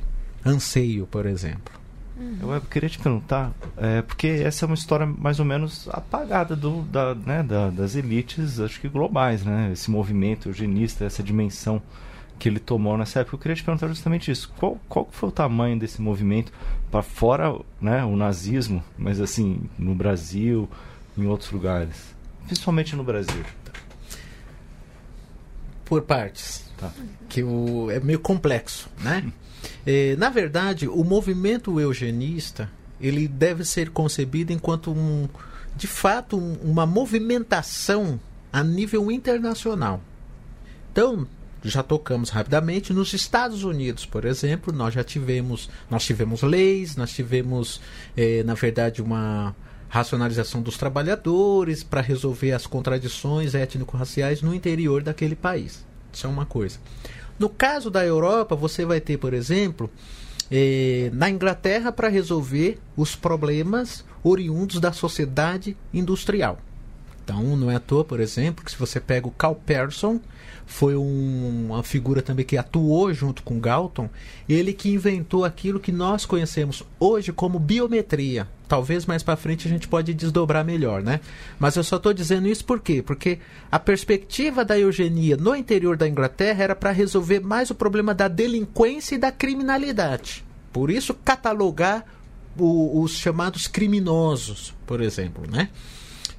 anseio, 0.45 1.07
por 1.07 1.25
exemplo. 1.25 1.73
Eu, 2.41 2.49
eu 2.53 2.61
queria 2.61 2.87
te 2.87 2.97
perguntar, 2.97 3.51
é, 3.75 4.01
porque 4.01 4.27
essa 4.27 4.63
é 4.63 4.67
uma 4.67 4.75
história 4.75 5.05
mais 5.05 5.39
ou 5.39 5.45
menos 5.45 5.89
apagada 5.89 6.55
do, 6.55 6.81
da, 6.83 7.13
né, 7.13 7.43
da, 7.43 7.69
das 7.69 7.95
elites, 7.95 8.59
acho 8.59 8.79
que 8.79 8.87
globais, 8.87 9.43
né? 9.43 9.71
Esse 9.73 9.91
movimento 9.91 10.47
eugenista, 10.47 11.03
essa 11.03 11.21
dimensão 11.21 11.81
que 12.39 12.47
ele 12.47 12.59
tomou 12.59 12.97
nessa 12.97 13.19
época. 13.19 13.35
Eu 13.35 13.39
queria 13.39 13.55
te 13.55 13.63
perguntar 13.63 13.87
justamente 13.87 14.31
isso. 14.31 14.51
Qual, 14.57 14.77
qual 14.87 15.09
foi 15.11 15.29
o 15.29 15.31
tamanho 15.31 15.77
desse 15.77 16.01
movimento 16.01 16.53
para 16.91 17.01
fora 17.01 17.59
né, 17.81 18.03
o 18.03 18.15
nazismo, 18.15 18.83
mas 18.97 19.19
assim, 19.19 19.69
no 19.77 19.93
Brasil, 19.93 20.69
em 21.17 21.25
outros 21.25 21.51
lugares? 21.51 22.15
Principalmente 22.45 22.95
no 22.95 23.03
Brasil. 23.03 23.43
Por 25.83 26.01
partes. 26.03 26.65
Tá. 26.77 26.91
Que 27.29 27.43
o, 27.43 27.89
é 27.89 27.99
meio 27.99 28.19
complexo, 28.19 28.89
né? 29.01 29.31
É, 29.85 30.15
na 30.17 30.29
verdade, 30.29 30.87
o 30.87 31.03
movimento 31.03 31.79
eugenista 31.79 32.69
ele 32.99 33.27
deve 33.27 33.65
ser 33.65 33.89
concebido 33.89 34.53
enquanto 34.53 34.91
um, 34.91 35.27
de 35.75 35.87
fato, 35.87 36.37
um, 36.37 36.53
uma 36.63 36.85
movimentação 36.85 38.19
a 38.51 38.63
nível 38.63 39.11
internacional. 39.11 40.01
Então, 40.91 41.27
já 41.69 41.83
tocamos 41.83 42.29
rapidamente 42.29 42.93
nos 42.93 43.13
Estados 43.13 43.63
Unidos, 43.63 44.05
por 44.05 44.25
exemplo, 44.25 44.73
nós 44.73 44.93
já 44.93 45.03
tivemos, 45.03 45.69
nós 45.89 46.05
tivemos 46.05 46.41
leis, 46.41 46.95
nós 46.95 47.11
tivemos, 47.11 47.81
eh, 48.15 48.43
na 48.43 48.53
verdade, 48.53 49.01
uma 49.01 49.55
racionalização 49.89 50.61
dos 50.61 50.77
trabalhadores 50.77 51.83
para 51.83 52.01
resolver 52.01 52.51
as 52.51 52.67
contradições 52.67 53.55
étnico-raciais 53.55 54.41
no 54.41 54.53
interior 54.53 55.01
daquele 55.01 55.35
país. 55.35 55.85
Isso 56.11 56.27
é 56.27 56.29
uma 56.29 56.45
coisa. 56.45 56.79
No 57.37 57.49
caso 57.49 57.89
da 57.89 58.05
Europa, 58.05 58.55
você 58.55 58.85
vai 58.85 59.01
ter, 59.01 59.17
por 59.17 59.33
exemplo, 59.33 59.89
eh, 60.51 61.09
na 61.13 61.29
Inglaterra 61.29 61.91
para 61.91 62.07
resolver 62.07 62.77
os 62.95 63.15
problemas 63.15 64.05
oriundos 64.23 64.79
da 64.79 64.91
sociedade 64.91 65.75
industrial. 65.93 66.59
Então, 67.25 67.57
não 67.57 67.71
é 67.71 67.75
à 67.75 67.79
toa, 67.79 68.05
por 68.05 68.19
exemplo, 68.19 68.63
que 68.63 68.69
se 68.69 68.77
você 68.77 68.99
pega 68.99 69.27
o 69.27 69.31
Carl 69.31 69.55
Pearson, 69.55 70.19
foi 70.63 70.95
um, 70.95 71.71
uma 71.71 71.81
figura 71.81 72.21
também 72.21 72.45
que 72.45 72.55
atuou 72.55 73.11
junto 73.11 73.41
com 73.41 73.59
Galton, 73.59 74.07
ele 74.47 74.73
que 74.73 74.91
inventou 74.91 75.43
aquilo 75.43 75.79
que 75.79 75.91
nós 75.91 76.23
conhecemos 76.23 76.83
hoje 76.99 77.31
como 77.31 77.57
biometria. 77.57 78.47
Talvez 78.67 79.07
mais 79.07 79.23
para 79.23 79.35
frente 79.35 79.67
a 79.67 79.71
gente 79.71 79.87
pode 79.87 80.13
desdobrar 80.13 80.63
melhor, 80.63 81.01
né? 81.01 81.19
Mas 81.59 81.75
eu 81.75 81.83
só 81.83 81.97
estou 81.97 82.13
dizendo 82.13 82.47
isso 82.47 82.63
por 82.63 82.79
quê? 82.79 83.01
Porque 83.01 83.39
a 83.71 83.79
perspectiva 83.79 84.63
da 84.63 84.77
eugenia 84.77 85.35
no 85.35 85.55
interior 85.55 85.97
da 85.97 86.07
Inglaterra 86.07 86.63
era 86.63 86.75
para 86.75 86.91
resolver 86.91 87.39
mais 87.39 87.71
o 87.71 87.75
problema 87.75 88.13
da 88.13 88.27
delinquência 88.27 89.15
e 89.15 89.19
da 89.19 89.31
criminalidade. 89.31 90.45
Por 90.71 90.91
isso 90.91 91.13
catalogar 91.13 92.05
o, 92.57 93.01
os 93.01 93.13
chamados 93.13 93.67
criminosos, 93.67 94.73
por 94.85 95.01
exemplo, 95.01 95.43
né? 95.49 95.69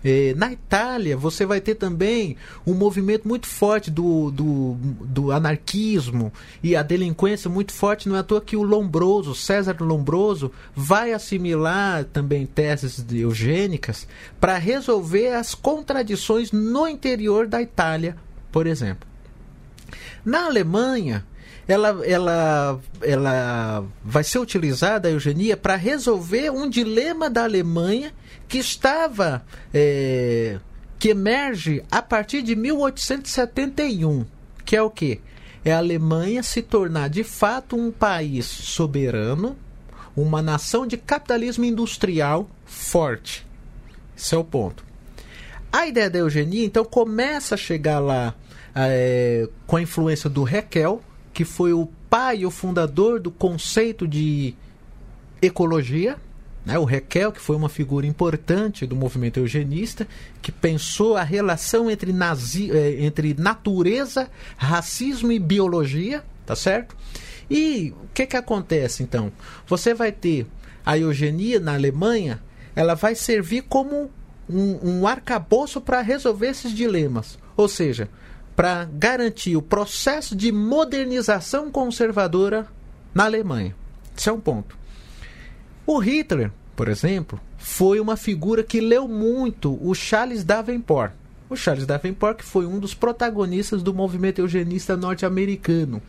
Eh, 0.09 0.35
na 0.37 0.53
Itália, 0.53 1.17
você 1.17 1.45
vai 1.45 1.61
ter 1.61 1.75
também 1.75 2.37
um 2.65 2.75
movimento 2.75 3.27
muito 3.27 3.49
forte 3.49 3.91
do, 3.91 4.31
do, 4.31 4.75
do, 5.05 5.33
anarquismo 5.33 6.33
e 6.63 6.77
a 6.77 6.83
delinquência 6.85 7.51
muito 7.51 7.73
forte. 7.73 8.09
Não 8.09 8.15
é 8.15 8.21
à 8.21 8.23
toa 8.23 8.41
que 8.41 8.57
o 8.57 8.63
Lombroso, 8.63 9.35
César 9.35 9.77
Lombroso, 9.81 10.53
vai 10.77 11.13
assimilar 11.13 12.05
também 12.05 12.47
teses 12.47 13.05
eugênicas 13.11 14.07
para 14.39 14.57
resolver 14.59 15.35
as 15.35 15.57
contradições 15.57 16.53
no 16.53 16.87
interior 16.87 17.49
da 17.49 17.61
Itália, 17.61 18.17
por 18.53 18.69
exemplo. 18.69 19.09
Na 20.25 20.47
Alemanha, 20.47 21.27
ela, 21.69 22.07
ela, 22.07 22.81
ela 23.03 23.85
vai 24.05 24.23
ser 24.23 24.39
utilizada 24.39 25.09
a 25.09 25.11
eugenia 25.11 25.57
para 25.57 25.75
resolver 25.77 26.51
um 26.51 26.69
dilema 26.69 27.29
da 27.29 27.43
Alemanha 27.45 28.13
que 28.47 28.59
estava 28.59 29.45
é, 29.75 30.59
que 30.99 31.09
emerge 31.09 31.83
a 31.91 32.01
partir 32.01 32.43
de 32.43 32.55
1871, 32.55 34.25
que 34.65 34.77
é 34.77 34.83
o 34.83 34.91
que? 34.91 35.21
É 35.65 35.73
a 35.73 35.79
Alemanha 35.79 36.43
se 36.43 36.63
tornar 36.63 37.09
de 37.09 37.25
fato 37.25 37.77
um 37.77 37.91
país 37.91 38.47
soberano, 38.47 39.57
uma 40.17 40.41
nação 40.41 40.87
de 40.87 40.97
capitalismo 40.97 41.65
industrial 41.65 42.49
forte. 42.65 43.45
Esse 44.17 44.35
é 44.35 44.39
o 44.39 44.45
ponto. 44.45 44.85
A 45.73 45.87
ideia 45.87 46.09
da 46.09 46.21
eugenia, 46.21 46.65
então, 46.65 46.85
começa 46.85 47.57
a 47.57 47.59
chegar 47.59 47.99
lá 47.99 48.35
é, 48.75 49.49
com 49.67 49.77
a 49.77 49.83
influência 49.83 50.31
do 50.31 50.47
Haeckel, 50.47 51.03
que 51.37 51.45
foi 51.45 51.75
o 51.75 51.87
pai 52.09 52.47
o 52.47 52.51
fundador 52.51 53.21
do 53.21 53.31
conceito 53.31 54.09
de 54.09 54.55
ecologia, 55.43 56.17
né? 56.65 56.79
O 56.79 56.85
Requel, 56.85 57.31
que 57.31 57.43
foi 57.43 57.55
uma 57.55 57.69
figura 57.69 58.07
importante 58.07 58.87
do 58.87 58.97
movimento 58.97 59.39
eugenista, 59.39 60.09
que 60.41 60.51
pensou 60.51 61.15
a 61.15 61.23
relação 61.23 61.91
entre, 61.91 62.11
nazi, 62.11 62.71
eh, 62.73 63.05
entre 63.05 63.35
natureza, 63.35 64.31
racismo 64.57 65.31
e 65.31 65.39
biologia, 65.39 66.25
tá 66.47 66.57
certo? 66.57 66.97
E 67.51 67.93
o 68.05 68.09
que, 68.15 68.25
que 68.25 68.37
acontece 68.39 69.03
então? 69.03 69.31
Você 69.67 69.93
vai 69.93 70.13
ter 70.13 70.47
a 70.87 70.97
eugenia 70.97 71.61
na 71.61 71.75
Alemanha, 71.75 72.43
ela 72.75 72.95
vai 72.95 73.15
servir 73.15 73.65
como 73.69 74.11
um, 74.49 75.01
um 75.01 75.07
arcabouço 75.07 75.83
para 75.83 76.01
resolver 76.01 76.47
esses 76.47 76.73
dilemas. 76.73 77.39
Ou 77.59 77.69
seja, 77.69 78.09
para 78.57 78.87
garantir 78.87 79.55
o 79.55 79.63
processo 79.63 80.35
de 80.35 80.51
modernização 80.51 81.71
conservadora 81.71 82.67
na 83.15 83.25
Alemanha. 83.25 83.77
Esse 84.17 84.31
é 84.31 84.33
um 84.33 84.41
ponto. 84.41 84.77
O 85.87 85.99
Hitler, 85.99 86.51
por 86.75 86.89
exemplo, 86.89 87.39
foi 87.59 88.01
uma 88.01 88.17
figura 88.17 88.63
que 88.63 88.81
leu 88.81 89.07
muito 89.07 89.79
o 89.87 89.95
Charles 89.95 90.43
Davenport. 90.43 91.13
O 91.51 91.55
Charles 91.55 91.87
Davenport 91.87 92.39
que 92.39 92.45
foi 92.45 92.65
um 92.67 92.79
dos 92.79 92.95
protagonistas 92.95 93.83
do 93.83 93.93
movimento 93.93 94.41
eugenista 94.41 94.97
norte-americano. 94.97 96.03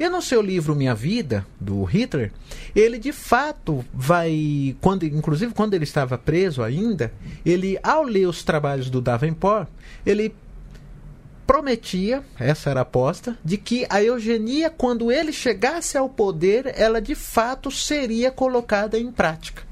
E 0.00 0.08
no 0.08 0.22
seu 0.22 0.40
livro 0.40 0.74
Minha 0.74 0.94
Vida, 0.94 1.46
do 1.60 1.84
Hitler, 1.84 2.32
ele 2.74 2.98
de 2.98 3.12
fato 3.12 3.84
vai, 3.92 4.74
quando, 4.80 5.04
inclusive 5.04 5.52
quando 5.52 5.74
ele 5.74 5.84
estava 5.84 6.16
preso 6.16 6.62
ainda, 6.62 7.12
ele 7.44 7.78
ao 7.82 8.02
ler 8.02 8.26
os 8.26 8.42
trabalhos 8.42 8.90
do 8.90 9.00
Davenport, 9.00 9.68
ele 10.04 10.34
prometia, 11.52 12.24
essa 12.40 12.70
era 12.70 12.80
a 12.80 12.82
aposta, 12.82 13.36
de 13.44 13.58
que 13.58 13.84
a 13.90 14.02
eugenia, 14.02 14.70
quando 14.70 15.12
ele 15.12 15.34
chegasse 15.34 15.98
ao 15.98 16.08
poder, 16.08 16.72
ela 16.78 16.98
de 16.98 17.14
fato 17.14 17.70
seria 17.70 18.30
colocada 18.30 18.98
em 18.98 19.12
prática. 19.12 19.62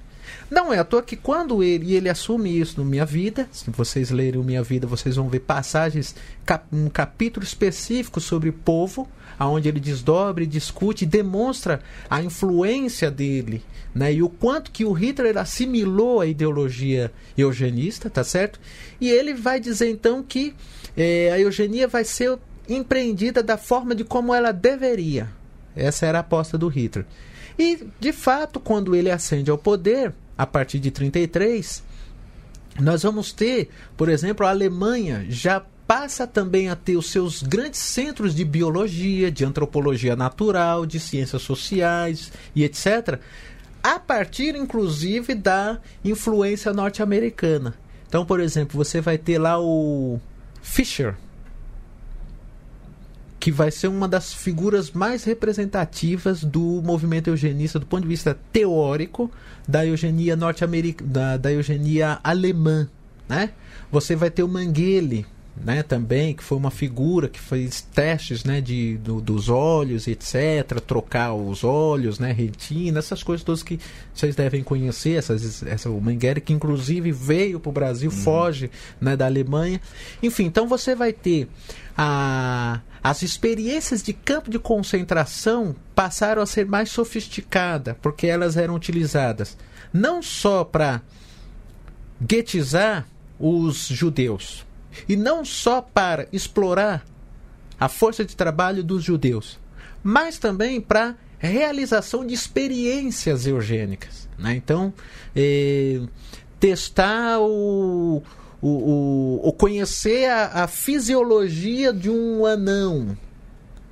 Não 0.51 0.75
é 0.75 0.79
à 0.79 0.85
toa 0.85 1.03
que 1.03 1.17
quando 1.17 1.63
ele, 1.63 1.95
ele 1.95 2.11
assume 2.11 2.61
isso 2.61 2.79
no 2.79 2.85
Minha 2.85 3.07
Vida, 3.07 3.49
se 3.51 3.71
vocês 3.71 4.11
lerem 4.11 4.39
o 4.39 4.45
Minha 4.45 4.63
Vida, 4.63 4.87
vocês 4.87 5.17
vão 5.17 5.31
ver 5.31 5.41
passagens, 5.41 6.15
cap, 6.45 6.67
um 6.71 6.91
capítulo 6.91 7.47
específico 7.47 8.21
sobre 8.21 8.53
povo, 8.53 9.09
aonde 9.39 9.67
ele 9.67 9.81
desdobra 9.81 10.45
e 10.45 10.47
discute 10.47 11.07
demonstra 11.07 11.81
a 12.11 12.21
influência 12.21 13.11
dele, 13.11 13.63
né? 13.95 14.13
E 14.13 14.23
o 14.23 14.29
quanto 14.29 14.71
que 14.71 14.85
o 14.85 14.93
Hitler 14.93 15.39
assimilou 15.39 16.21
a 16.21 16.27
ideologia 16.27 17.11
eugenista, 17.39 18.11
tá 18.11 18.23
certo? 18.23 18.61
E 19.01 19.09
ele 19.09 19.33
vai 19.33 19.59
dizer 19.59 19.89
então 19.89 20.23
que 20.23 20.55
é, 20.97 21.31
a 21.33 21.39
eugenia 21.39 21.89
vai 21.89 22.05
ser 22.05 22.39
empreendida 22.69 23.43
da 23.43 23.57
forma 23.57 23.95
de 23.95 24.05
como 24.05 24.35
ela 24.35 24.53
deveria. 24.53 25.29
Essa 25.75 26.07
era 26.07 26.19
a 26.19 26.21
aposta 26.21 26.57
do 26.57 26.69
Hitler. 26.69 27.07
E, 27.59 27.87
de 27.99 28.13
fato, 28.13 28.59
quando 28.59 28.95
ele 28.95 29.11
ascende 29.11 29.51
ao 29.51 29.59
poder, 29.59 30.15
a 30.37 30.47
partir 30.47 30.79
de 30.79 30.91
33, 30.91 31.83
nós 32.79 33.03
vamos 33.03 33.33
ter, 33.33 33.69
por 33.97 34.09
exemplo, 34.09 34.47
a 34.47 34.51
Alemanha 34.51 35.27
já 35.29 35.63
passa 35.87 36.27
também 36.27 36.69
a 36.69 36.77
ter 36.77 36.97
os 36.97 37.11
seus 37.11 37.43
grandes 37.43 37.81
centros 37.81 38.35
de 38.35 38.45
biologia, 38.45 39.31
de 39.31 39.45
antropologia 39.45 40.15
natural, 40.15 40.87
de 40.87 41.01
ciências 41.01 41.43
sociais 41.43 42.33
e 42.55 42.63
etc., 42.63 43.19
a 43.83 43.99
partir 43.99 44.55
inclusive 44.55 45.35
da 45.35 45.79
influência 46.05 46.73
norte-americana. 46.73 47.75
Então, 48.07 48.25
por 48.25 48.41
exemplo, 48.41 48.77
você 48.77 49.01
vai 49.01 49.19
ter 49.19 49.39
lá 49.39 49.61
o 49.61 50.21
Fisher, 50.63 51.17
que 53.41 53.51
vai 53.51 53.71
ser 53.71 53.89
uma 53.89 54.07
das 54.07 54.35
figuras 54.35 54.91
mais 54.91 55.25
representativas 55.25 56.45
do 56.45 56.83
movimento 56.85 57.29
eugenista 57.29 57.79
do 57.79 57.87
ponto 57.87 58.03
de 58.03 58.09
vista 58.09 58.39
teórico 58.53 59.31
da 59.67 59.85
eugenia 59.85 60.37
norte-americana, 60.37 61.11
da, 61.11 61.37
da, 61.39 61.53
eugenia 61.53 62.21
alemã, 62.23 62.87
né? 63.27 63.51
Você 63.91 64.15
vai 64.15 64.31
ter 64.31 64.43
o 64.43 64.49
Mengele, 64.49 65.27
né, 65.57 65.83
também, 65.83 66.35
que 66.35 66.43
foi 66.43 66.57
uma 66.57 66.71
figura 66.71 67.29
que 67.29 67.39
fez 67.39 67.83
testes 67.83 68.45
né, 68.45 68.61
de, 68.61 68.97
do, 68.99 69.21
dos 69.21 69.49
olhos, 69.49 70.07
etc., 70.07 70.81
trocar 70.87 71.35
os 71.35 71.65
olhos, 71.65 72.19
né, 72.19 72.33
retina, 72.33 72.99
essas 72.99 73.23
coisas 73.23 73.45
todas 73.45 73.63
que 73.63 73.79
vocês 74.15 74.35
devem 74.35 74.63
conhecer, 74.63 75.19
essas, 75.19 75.63
essa, 75.63 75.91
o 75.91 76.01
Mengele, 76.01 76.41
que 76.41 76.53
inclusive 76.53 77.13
veio 77.13 77.61
para 77.61 77.71
o 77.71 77.73
Brasil, 77.73 78.11
uhum. 78.11 78.17
foge 78.17 78.71
né, 79.01 79.17
da 79.17 79.27
Alemanha. 79.27 79.81
Enfim, 80.23 80.45
então 80.45 80.67
você 80.67 80.95
vai 80.95 81.13
ter 81.13 81.49
a, 81.97 82.81
as 83.03 83.23
experiências 83.23 84.03
de 84.03 84.13
campo 84.13 84.51
de 84.51 84.59
concentração 84.59 85.75
passaram 85.95 86.41
a 86.41 86.47
ser 86.47 86.65
mais 86.65 86.91
sofisticadas, 86.91 87.97
porque 88.01 88.27
elas 88.27 88.57
eram 88.57 88.75
utilizadas 88.75 89.57
não 89.93 90.23
só 90.23 90.65
para 90.65 91.03
guetizar 92.21 93.07
os 93.39 93.89
judeus, 93.89 94.67
e 95.09 95.17
não 95.17 95.45
só 95.45 95.81
para 95.81 96.29
explorar 96.33 97.05
a 97.79 97.89
força 97.89 98.25
de 98.25 98.37
trabalho 98.37 98.85
dos 98.85 99.03
judeus, 99.03 99.59
mas 100.03 100.39
também 100.39 100.81
para 100.81 101.17
realização 101.39 102.27
de 102.27 102.35
experiências 102.35 103.47
eugênicas. 103.47 104.29
Né? 104.39 104.55
Então, 104.55 104.93
eh, 105.35 106.01
testar 106.59 107.41
o, 107.41 108.23
o, 108.61 108.69
o, 108.69 109.49
o 109.49 109.53
conhecer 109.53 110.29
a, 110.29 110.65
a, 110.65 110.69
fisiologia 110.69 111.93
de 111.93 112.11
um 112.11 112.45
anão, 112.45 113.17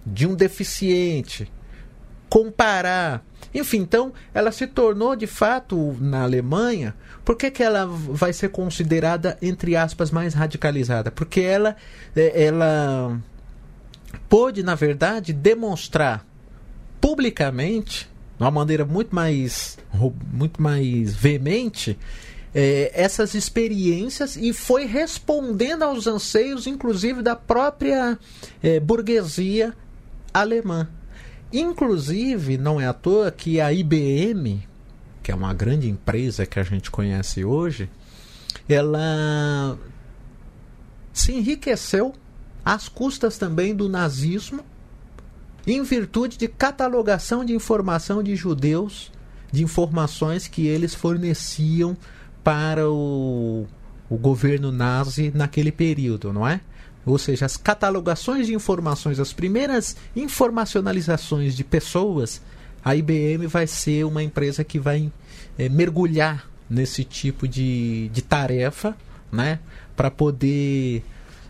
de 0.04 0.26
um 0.26 0.34
deficiente, 0.34 1.50
comparar. 2.28 3.24
Enfim, 3.54 3.78
então 3.78 4.12
ela 4.34 4.52
se 4.52 4.66
tornou 4.66 5.16
de 5.16 5.26
fato 5.26 5.96
na 6.00 6.22
Alemanha 6.22 6.94
por 7.28 7.36
que, 7.36 7.50
que 7.50 7.62
ela 7.62 7.84
vai 7.84 8.32
ser 8.32 8.48
considerada, 8.48 9.36
entre 9.42 9.76
aspas, 9.76 10.10
mais 10.10 10.32
radicalizada? 10.32 11.10
Porque 11.10 11.42
ela, 11.42 11.76
é, 12.16 12.44
ela 12.44 13.20
pôde, 14.30 14.62
na 14.62 14.74
verdade, 14.74 15.34
demonstrar 15.34 16.24
publicamente, 16.98 18.08
de 18.38 18.42
uma 18.42 18.50
maneira 18.50 18.86
muito 18.86 19.14
mais, 19.14 19.76
muito 20.32 20.62
mais 20.62 21.14
veemente, 21.14 21.98
é, 22.54 22.90
essas 22.94 23.34
experiências 23.34 24.34
e 24.34 24.54
foi 24.54 24.86
respondendo 24.86 25.82
aos 25.82 26.06
anseios, 26.06 26.66
inclusive, 26.66 27.20
da 27.20 27.36
própria 27.36 28.18
é, 28.62 28.80
burguesia 28.80 29.74
alemã. 30.32 30.88
Inclusive, 31.52 32.58
não 32.58 32.80
é 32.80 32.86
à 32.86 32.92
toa 32.92 33.30
que 33.30 33.60
a 33.60 33.72
IBM, 33.72 34.66
que 35.22 35.32
é 35.32 35.34
uma 35.34 35.54
grande 35.54 35.88
empresa 35.88 36.44
que 36.44 36.58
a 36.58 36.62
gente 36.62 36.90
conhece 36.90 37.44
hoje, 37.44 37.88
ela 38.68 39.78
se 41.12 41.32
enriqueceu 41.32 42.14
às 42.64 42.88
custas 42.88 43.38
também 43.38 43.74
do 43.74 43.88
nazismo, 43.88 44.62
em 45.66 45.82
virtude 45.82 46.36
de 46.36 46.48
catalogação 46.48 47.44
de 47.44 47.54
informação 47.54 48.22
de 48.22 48.36
judeus, 48.36 49.10
de 49.50 49.62
informações 49.62 50.46
que 50.46 50.66
eles 50.66 50.94
forneciam 50.94 51.96
para 52.44 52.88
o, 52.88 53.66
o 54.08 54.16
governo 54.16 54.70
nazi 54.70 55.32
naquele 55.34 55.72
período, 55.72 56.32
não 56.32 56.46
é? 56.46 56.60
Ou 57.08 57.18
seja, 57.18 57.46
as 57.46 57.56
catalogações 57.56 58.46
de 58.46 58.54
informações, 58.54 59.18
as 59.18 59.32
primeiras 59.32 59.96
informacionalizações 60.14 61.56
de 61.56 61.64
pessoas 61.64 62.40
a 62.84 62.94
IBM 62.94 63.46
vai 63.46 63.66
ser 63.66 64.04
uma 64.04 64.22
empresa 64.22 64.62
que 64.62 64.78
vai 64.78 65.10
é, 65.58 65.68
mergulhar 65.68 66.48
nesse 66.68 67.04
tipo 67.04 67.48
de, 67.48 68.08
de 68.10 68.22
tarefa, 68.22 68.96
né, 69.32 69.58
para 69.96 70.10
poder, 70.10 71.02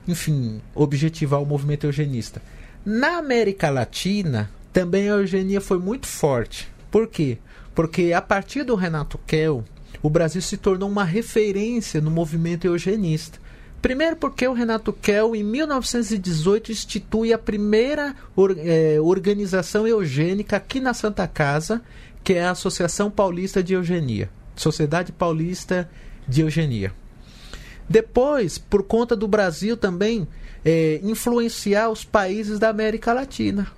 enfim, 0.07 0.61
objetivar 0.75 1.43
o 1.43 1.47
movimento 1.47 1.85
eugenista. 1.85 2.41
Na 2.85 3.19
América 3.19 3.69
Latina, 3.69 4.51
também 4.73 5.11
a 5.11 5.15
eugenia 5.15 5.61
foi 5.61 5.79
muito 5.79 6.07
forte. 6.07 6.69
Por 6.91 7.09
quê? 7.09 7.39
Porque 7.75 8.13
a 8.13 8.23
partir 8.23 8.63
do 8.63 8.75
Renato 8.75 9.19
Kell, 9.27 9.65
o 10.03 10.09
Brasil 10.09 10.41
se 10.41 10.57
tornou 10.57 10.89
uma 10.89 11.05
referência 11.05 12.01
no 12.01 12.11
movimento 12.11 12.65
eugenista. 12.65 13.39
Primeiro 13.81 14.17
porque 14.17 14.47
o 14.47 14.53
Renato 14.53 14.93
Kell, 14.93 15.37
em 15.37 15.45
1918, 15.45 16.73
institui 16.73 17.33
a 17.33 17.39
primeira 17.39 18.15
or, 18.35 18.57
é, 18.59 19.01
organização 19.01 19.87
eugênica 19.87 20.57
aqui 20.57 20.81
na 20.81 20.93
Santa 20.93 21.29
Casa, 21.29 21.81
que 22.25 22.35
é 22.35 22.45
a 22.45 22.51
Associação 22.51 23.11
Paulista 23.11 23.63
de 23.63 23.75
Eugenia. 23.75 24.29
Sociedade 24.57 25.13
Paulista 25.13 25.89
de 26.27 26.41
Eugenia. 26.41 26.93
Depois, 27.89 28.59
por 28.59 28.83
conta 28.83 29.15
do 29.15 29.29
Brasil 29.29 29.77
também 29.77 30.27
é, 30.65 31.01
influenciar 31.03 31.89
os 31.89 32.05
países 32.05 32.59
da 32.59 32.69
América 32.69 33.13
Latina. 33.13 33.69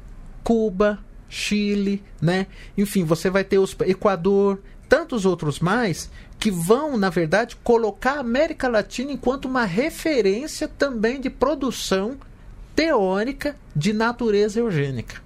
Cuba, 0.43 0.99
Chile, 1.29 2.03
né? 2.21 2.49
Enfim, 2.77 3.05
você 3.05 3.31
vai 3.31 3.45
ter 3.45 3.59
os 3.59 3.77
Equador, 3.87 4.59
tantos 4.91 5.25
outros 5.25 5.59
mais 5.61 6.11
que 6.37 6.51
vão, 6.51 6.99
na 6.99 7.09
verdade, 7.09 7.55
colocar 7.63 8.15
a 8.15 8.21
América 8.21 8.67
Latina 8.67 9.13
enquanto 9.13 9.45
uma 9.45 9.65
referência 9.65 10.67
também 10.67 11.21
de 11.21 11.31
produção 11.31 12.17
teórica 12.75 13.55
de 13.75 13.93
natureza 13.93 14.59
eugênica, 14.59 15.23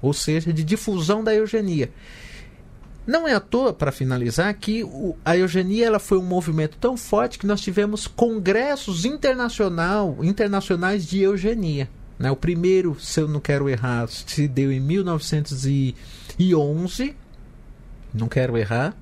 ou 0.00 0.12
seja, 0.12 0.52
de 0.52 0.62
difusão 0.62 1.24
da 1.24 1.34
eugenia. 1.34 1.90
Não 3.04 3.26
é 3.26 3.34
à 3.34 3.40
toa, 3.40 3.72
para 3.72 3.90
finalizar, 3.90 4.54
que 4.54 4.84
a 5.24 5.36
eugenia 5.36 5.86
ela 5.86 5.98
foi 5.98 6.18
um 6.18 6.24
movimento 6.24 6.76
tão 6.78 6.96
forte 6.96 7.40
que 7.40 7.46
nós 7.46 7.60
tivemos 7.60 8.06
congressos 8.06 9.04
internacional, 9.04 10.16
internacionais 10.22 11.04
de 11.04 11.22
eugenia. 11.22 11.90
Né? 12.18 12.30
O 12.30 12.36
primeiro, 12.36 12.96
se 13.00 13.18
eu 13.18 13.26
não 13.26 13.40
quero 13.40 13.68
errar, 13.68 14.06
se 14.08 14.46
deu 14.46 14.70
em 14.70 14.78
1911, 14.78 17.16
não 18.14 18.28
quero 18.28 18.56
errar, 18.56 18.96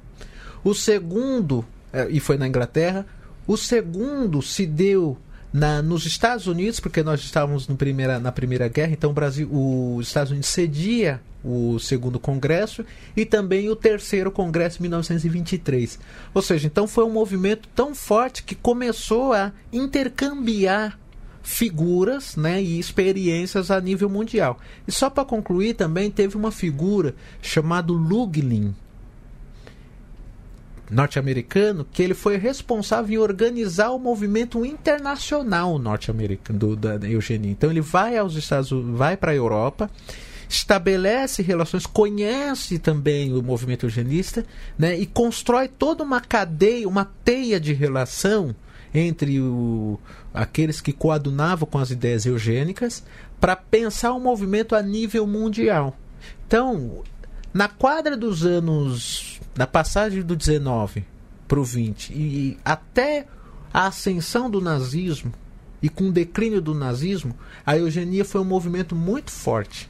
o 0.66 0.74
segundo, 0.74 1.64
é, 1.92 2.08
e 2.10 2.18
foi 2.18 2.36
na 2.36 2.48
Inglaterra, 2.48 3.06
o 3.46 3.56
segundo 3.56 4.42
se 4.42 4.66
deu 4.66 5.16
na, 5.52 5.80
nos 5.80 6.04
Estados 6.04 6.48
Unidos, 6.48 6.80
porque 6.80 7.04
nós 7.04 7.20
estávamos 7.20 7.68
no 7.68 7.76
primeira, 7.76 8.18
na 8.18 8.32
Primeira 8.32 8.66
Guerra, 8.66 8.90
então 8.90 9.10
o 9.10 9.14
Brasil, 9.14 9.48
os 9.48 10.08
Estados 10.08 10.32
Unidos 10.32 10.48
cedia 10.48 11.20
o 11.44 11.78
segundo 11.78 12.18
congresso 12.18 12.84
e 13.16 13.24
também 13.24 13.70
o 13.70 13.76
terceiro 13.76 14.32
congresso 14.32 14.78
em 14.80 14.82
1923. 14.82 16.00
Ou 16.34 16.42
seja, 16.42 16.66
então 16.66 16.88
foi 16.88 17.04
um 17.04 17.12
movimento 17.12 17.68
tão 17.72 17.94
forte 17.94 18.42
que 18.42 18.56
começou 18.56 19.32
a 19.32 19.52
intercambiar 19.72 20.98
figuras 21.44 22.34
né, 22.34 22.60
e 22.60 22.76
experiências 22.76 23.70
a 23.70 23.80
nível 23.80 24.10
mundial. 24.10 24.58
E 24.84 24.90
só 24.90 25.08
para 25.08 25.24
concluir, 25.24 25.74
também 25.74 26.10
teve 26.10 26.36
uma 26.36 26.50
figura 26.50 27.14
chamada 27.40 27.92
Luglin, 27.92 28.74
norte-americano 30.90 31.86
que 31.90 32.02
ele 32.02 32.14
foi 32.14 32.36
responsável 32.36 33.14
em 33.14 33.22
organizar 33.22 33.90
o 33.90 33.98
movimento 33.98 34.64
internacional 34.64 35.78
norte-americano 35.78 36.76
da 36.76 36.96
eugenia. 37.08 37.50
Então 37.50 37.70
ele 37.70 37.80
vai 37.80 38.16
aos 38.16 38.34
Estados 38.34 38.70
vai 38.70 39.16
para 39.16 39.32
a 39.32 39.34
Europa, 39.34 39.90
estabelece 40.48 41.42
relações, 41.42 41.86
conhece 41.86 42.78
também 42.78 43.32
o 43.32 43.42
movimento 43.42 43.86
eugenista, 43.86 44.44
né, 44.78 44.96
e 44.96 45.06
constrói 45.06 45.68
toda 45.68 46.04
uma 46.04 46.20
cadeia, 46.20 46.88
uma 46.88 47.10
teia 47.24 47.58
de 47.58 47.72
relação 47.72 48.54
entre 48.94 49.40
o, 49.40 49.98
aqueles 50.32 50.80
que 50.80 50.92
coadunavam 50.92 51.68
com 51.68 51.78
as 51.78 51.90
ideias 51.90 52.24
eugênicas 52.24 53.02
para 53.40 53.56
pensar 53.56 54.12
o 54.12 54.20
movimento 54.20 54.74
a 54.74 54.82
nível 54.82 55.26
mundial. 55.26 55.96
Então, 56.46 57.02
na 57.56 57.68
quadra 57.68 58.18
dos 58.18 58.44
anos 58.44 59.40
da 59.54 59.66
passagem 59.66 60.20
do 60.22 60.36
19 60.36 61.06
para 61.48 61.58
o 61.58 61.64
20 61.64 62.12
e 62.12 62.58
até 62.62 63.26
a 63.72 63.86
ascensão 63.86 64.50
do 64.50 64.60
nazismo 64.60 65.32
e 65.80 65.88
com 65.88 66.08
o 66.08 66.12
declínio 66.12 66.60
do 66.60 66.74
nazismo, 66.74 67.34
a 67.64 67.74
eugenia 67.74 68.26
foi 68.26 68.42
um 68.42 68.44
movimento 68.44 68.94
muito 68.94 69.30
forte, 69.30 69.88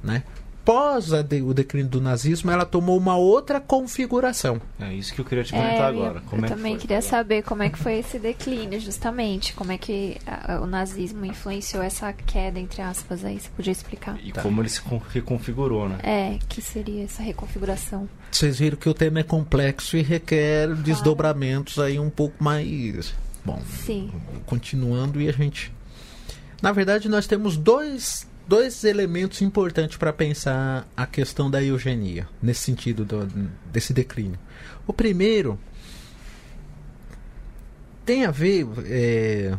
né? 0.00 0.22
Após 0.68 1.08
de, 1.24 1.40
o 1.40 1.54
declínio 1.54 1.88
do 1.88 1.98
nazismo, 1.98 2.50
ela 2.50 2.66
tomou 2.66 2.98
uma 2.98 3.16
outra 3.16 3.58
configuração. 3.58 4.60
É 4.78 4.92
isso 4.92 5.14
que 5.14 5.20
eu 5.22 5.24
queria 5.24 5.42
te 5.42 5.50
perguntar 5.50 5.72
é, 5.72 5.86
agora. 5.86 6.20
Como 6.20 6.42
eu 6.42 6.44
é 6.44 6.48
também 6.50 6.74
que 6.74 6.82
queria 6.82 7.00
saber 7.00 7.42
como 7.42 7.62
é 7.62 7.70
que 7.70 7.78
foi 7.78 7.94
esse 7.94 8.18
declínio, 8.18 8.78
justamente. 8.78 9.54
Como 9.54 9.72
é 9.72 9.78
que 9.78 10.18
a, 10.26 10.60
o 10.60 10.66
nazismo 10.66 11.24
influenciou 11.24 11.82
essa 11.82 12.12
queda, 12.12 12.60
entre 12.60 12.82
aspas, 12.82 13.24
aí. 13.24 13.40
Você 13.40 13.48
podia 13.56 13.72
explicar? 13.72 14.18
E 14.22 14.30
tá. 14.30 14.42
como 14.42 14.60
ele 14.60 14.68
se 14.68 14.82
reconfigurou, 15.08 15.88
né? 15.88 16.00
É, 16.02 16.38
que 16.46 16.60
seria 16.60 17.04
essa 17.04 17.22
reconfiguração? 17.22 18.06
Vocês 18.30 18.58
viram 18.58 18.76
que 18.76 18.90
o 18.90 18.94
tema 18.94 19.20
é 19.20 19.22
complexo 19.22 19.96
e 19.96 20.02
requer 20.02 20.66
claro. 20.66 20.82
desdobramentos 20.82 21.78
aí 21.78 21.98
um 21.98 22.10
pouco 22.10 22.44
mais. 22.44 23.14
Bom, 23.42 23.58
Sim. 23.86 24.12
continuando 24.44 25.18
e 25.18 25.30
a 25.30 25.32
gente. 25.32 25.72
Na 26.60 26.72
verdade, 26.72 27.08
nós 27.08 27.26
temos 27.26 27.56
dois 27.56 28.27
dois 28.48 28.82
elementos 28.82 29.42
importantes 29.42 29.98
para 29.98 30.10
pensar 30.10 30.88
a 30.96 31.06
questão 31.06 31.50
da 31.50 31.62
eugenia, 31.62 32.26
nesse 32.42 32.62
sentido 32.62 33.04
do, 33.04 33.26
desse 33.70 33.92
declínio. 33.92 34.38
O 34.86 34.92
primeiro 34.92 35.58
tem 38.06 38.24
a 38.24 38.30
ver, 38.30 38.66
é, 38.86 39.54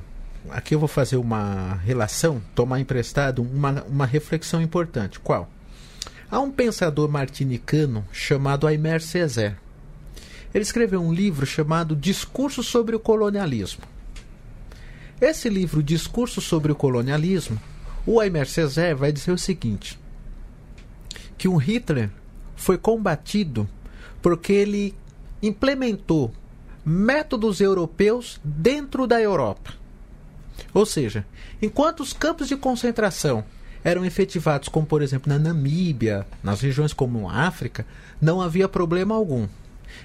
aqui 0.49 0.73
eu 0.73 0.79
vou 0.79 0.87
fazer 0.87 1.17
uma 1.17 1.75
relação, 1.85 2.41
tomar 2.55 2.79
emprestado 2.79 3.43
uma, 3.43 3.83
uma 3.83 4.07
reflexão 4.07 4.59
importante. 4.59 5.19
Qual? 5.19 5.47
Há 6.31 6.39
um 6.39 6.49
pensador 6.49 7.07
martinicano 7.07 8.03
chamado 8.11 8.65
Aimé 8.65 8.97
Césaire. 8.97 9.55
Ele 10.51 10.63
escreveu 10.63 10.99
um 10.99 11.13
livro 11.13 11.45
chamado 11.45 11.95
Discurso 11.95 12.63
sobre 12.63 12.95
o 12.95 12.99
Colonialismo. 12.99 13.83
Esse 15.21 15.47
livro, 15.47 15.83
Discurso 15.83 16.41
sobre 16.41 16.71
o 16.71 16.75
Colonialismo, 16.75 17.59
o 18.05 18.19
Aimé 18.19 18.45
Césaire 18.45 18.95
vai 18.95 19.11
dizer 19.11 19.31
o 19.31 19.37
seguinte: 19.37 19.99
que 21.37 21.47
o 21.47 21.55
Hitler 21.55 22.09
foi 22.55 22.77
combatido 22.77 23.67
porque 24.21 24.51
ele 24.51 24.95
implementou 25.41 26.31
métodos 26.83 27.61
europeus 27.61 28.39
dentro 28.43 29.07
da 29.07 29.21
Europa. 29.21 29.73
Ou 30.73 30.85
seja, 30.85 31.25
enquanto 31.61 32.01
os 32.01 32.13
campos 32.13 32.47
de 32.47 32.57
concentração 32.57 33.43
eram 33.83 34.03
efetivados, 34.03 34.67
como 34.67 34.85
por 34.85 35.01
exemplo 35.01 35.31
na 35.31 35.39
Namíbia, 35.39 36.25
nas 36.43 36.61
regiões 36.61 36.91
como 36.91 37.29
a 37.29 37.47
África, 37.47 37.85
não 38.21 38.41
havia 38.41 38.67
problema 38.67 39.15
algum. 39.15 39.47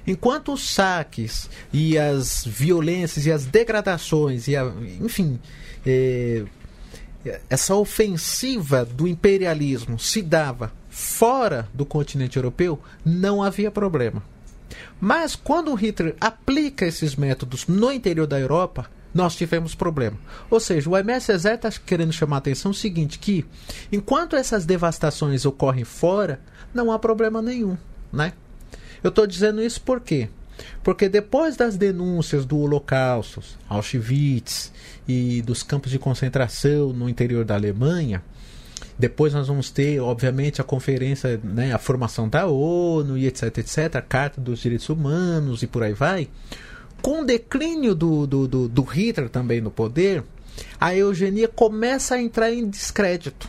Enquanto 0.06 0.52
os 0.52 0.70
saques 0.70 1.48
e 1.72 1.98
as 1.98 2.44
violências 2.44 3.26
e 3.26 3.32
as 3.32 3.44
degradações, 3.44 4.48
e 4.48 4.56
a, 4.56 4.64
enfim, 5.00 5.38
é, 5.84 6.44
essa 7.48 7.74
ofensiva 7.74 8.84
do 8.84 9.08
imperialismo 9.08 9.98
se 9.98 10.22
dava 10.22 10.72
fora 10.90 11.68
do 11.72 11.84
continente 11.84 12.36
europeu, 12.36 12.78
não 13.04 13.42
havia 13.42 13.70
problema. 13.70 14.22
Mas 15.00 15.34
quando 15.34 15.74
Hitler 15.74 16.14
aplica 16.20 16.86
esses 16.86 17.16
métodos 17.16 17.66
no 17.66 17.92
interior 17.92 18.26
da 18.26 18.38
Europa, 18.38 18.88
nós 19.12 19.36
tivemos 19.36 19.74
problema. 19.74 20.18
Ou 20.50 20.58
seja, 20.58 20.90
o 20.90 20.96
MSZ 20.96 21.44
está 21.44 21.70
querendo 21.70 22.12
chamar 22.12 22.36
a 22.36 22.38
atenção 22.38 22.72
o 22.72 22.74
seguinte, 22.74 23.18
que 23.18 23.44
enquanto 23.92 24.34
essas 24.34 24.66
devastações 24.66 25.46
ocorrem 25.46 25.84
fora, 25.84 26.40
não 26.72 26.90
há 26.90 26.98
problema 26.98 27.40
nenhum, 27.40 27.76
né? 28.12 28.32
Eu 29.02 29.10
estou 29.10 29.26
dizendo 29.26 29.62
isso 29.62 29.80
por 29.80 30.00
quê? 30.00 30.28
Porque 30.82 31.08
depois 31.08 31.56
das 31.56 31.76
denúncias 31.76 32.44
do 32.44 32.58
Holocausto, 32.58 33.42
Auschwitz 33.68 34.72
e 35.08 35.42
dos 35.42 35.62
campos 35.62 35.90
de 35.90 35.98
concentração 35.98 36.92
no 36.92 37.08
interior 37.08 37.44
da 37.44 37.54
Alemanha, 37.54 38.22
depois 38.98 39.32
nós 39.34 39.48
vamos 39.48 39.70
ter, 39.70 39.98
obviamente, 40.00 40.60
a 40.60 40.64
conferência, 40.64 41.40
né, 41.42 41.72
a 41.72 41.78
formação 41.78 42.28
da 42.28 42.46
ONU 42.46 43.18
e 43.18 43.26
etc, 43.26 43.58
etc, 43.58 43.96
a 43.96 44.02
Carta 44.02 44.40
dos 44.40 44.60
Direitos 44.60 44.88
Humanos 44.88 45.62
e 45.62 45.66
por 45.66 45.82
aí 45.82 45.92
vai. 45.92 46.28
Com 47.02 47.22
o 47.22 47.24
declínio 47.24 47.94
do, 47.94 48.26
do, 48.26 48.46
do, 48.46 48.68
do 48.68 48.82
Hitler 48.82 49.28
também 49.28 49.60
no 49.60 49.70
poder, 49.70 50.22
a 50.80 50.94
eugenia 50.94 51.48
começa 51.48 52.14
a 52.14 52.22
entrar 52.22 52.52
em 52.52 52.68
descrédito. 52.68 53.48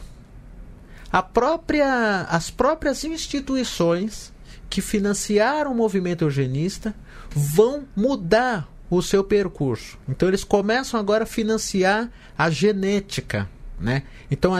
Própria, 1.33 2.23
as 2.23 2.49
próprias 2.49 3.05
instituições 3.05 4.33
que 4.75 4.81
financiaram 4.81 5.71
o 5.71 5.75
movimento 5.75 6.25
eugenista 6.25 6.93
vão 7.29 7.85
mudar 7.95 8.69
o 8.89 9.01
seu 9.01 9.23
percurso. 9.23 9.97
Então 10.07 10.27
eles 10.27 10.43
começam 10.43 10.99
agora 10.99 11.23
a 11.23 11.27
financiar 11.27 12.11
a 12.37 12.49
genética 12.49 13.49
né? 13.79 14.03
Então 14.29 14.53
a, 14.53 14.59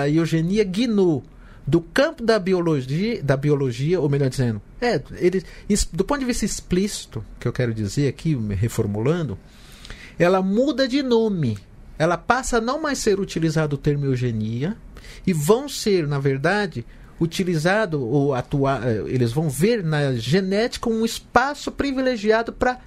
a 0.00 0.08
eugenia 0.08 0.64
GNU 0.64 1.22
do 1.66 1.80
campo 1.80 2.22
da 2.22 2.38
biologia, 2.38 3.22
da 3.22 3.36
biologia, 3.36 4.00
ou 4.00 4.08
melhor 4.08 4.28
dizendo, 4.28 4.60
é, 4.80 5.00
ele, 5.18 5.44
do 5.92 6.04
ponto 6.04 6.20
de 6.20 6.26
vista 6.26 6.44
explícito, 6.44 7.24
que 7.38 7.46
eu 7.46 7.52
quero 7.52 7.72
dizer 7.72 8.08
aqui, 8.08 8.34
reformulando, 8.34 9.38
ela 10.18 10.42
muda 10.42 10.88
de 10.88 11.02
nome. 11.02 11.58
Ela 11.98 12.16
passa 12.16 12.58
a 12.58 12.60
não 12.60 12.80
mais 12.80 12.98
ser 12.98 13.20
utilizado 13.20 13.76
o 13.76 13.78
termo 13.78 14.06
eugenia 14.06 14.76
e 15.26 15.32
vão 15.32 15.68
ser, 15.68 16.08
na 16.08 16.18
verdade, 16.18 16.84
utilizado 17.20 18.02
ou 18.02 18.34
atuar, 18.34 18.86
eh, 18.86 19.02
eles 19.06 19.32
vão 19.32 19.50
ver 19.50 19.84
na 19.84 20.14
genética 20.14 20.88
um 20.88 21.04
espaço 21.04 21.70
privilegiado 21.70 22.52
para 22.52 22.80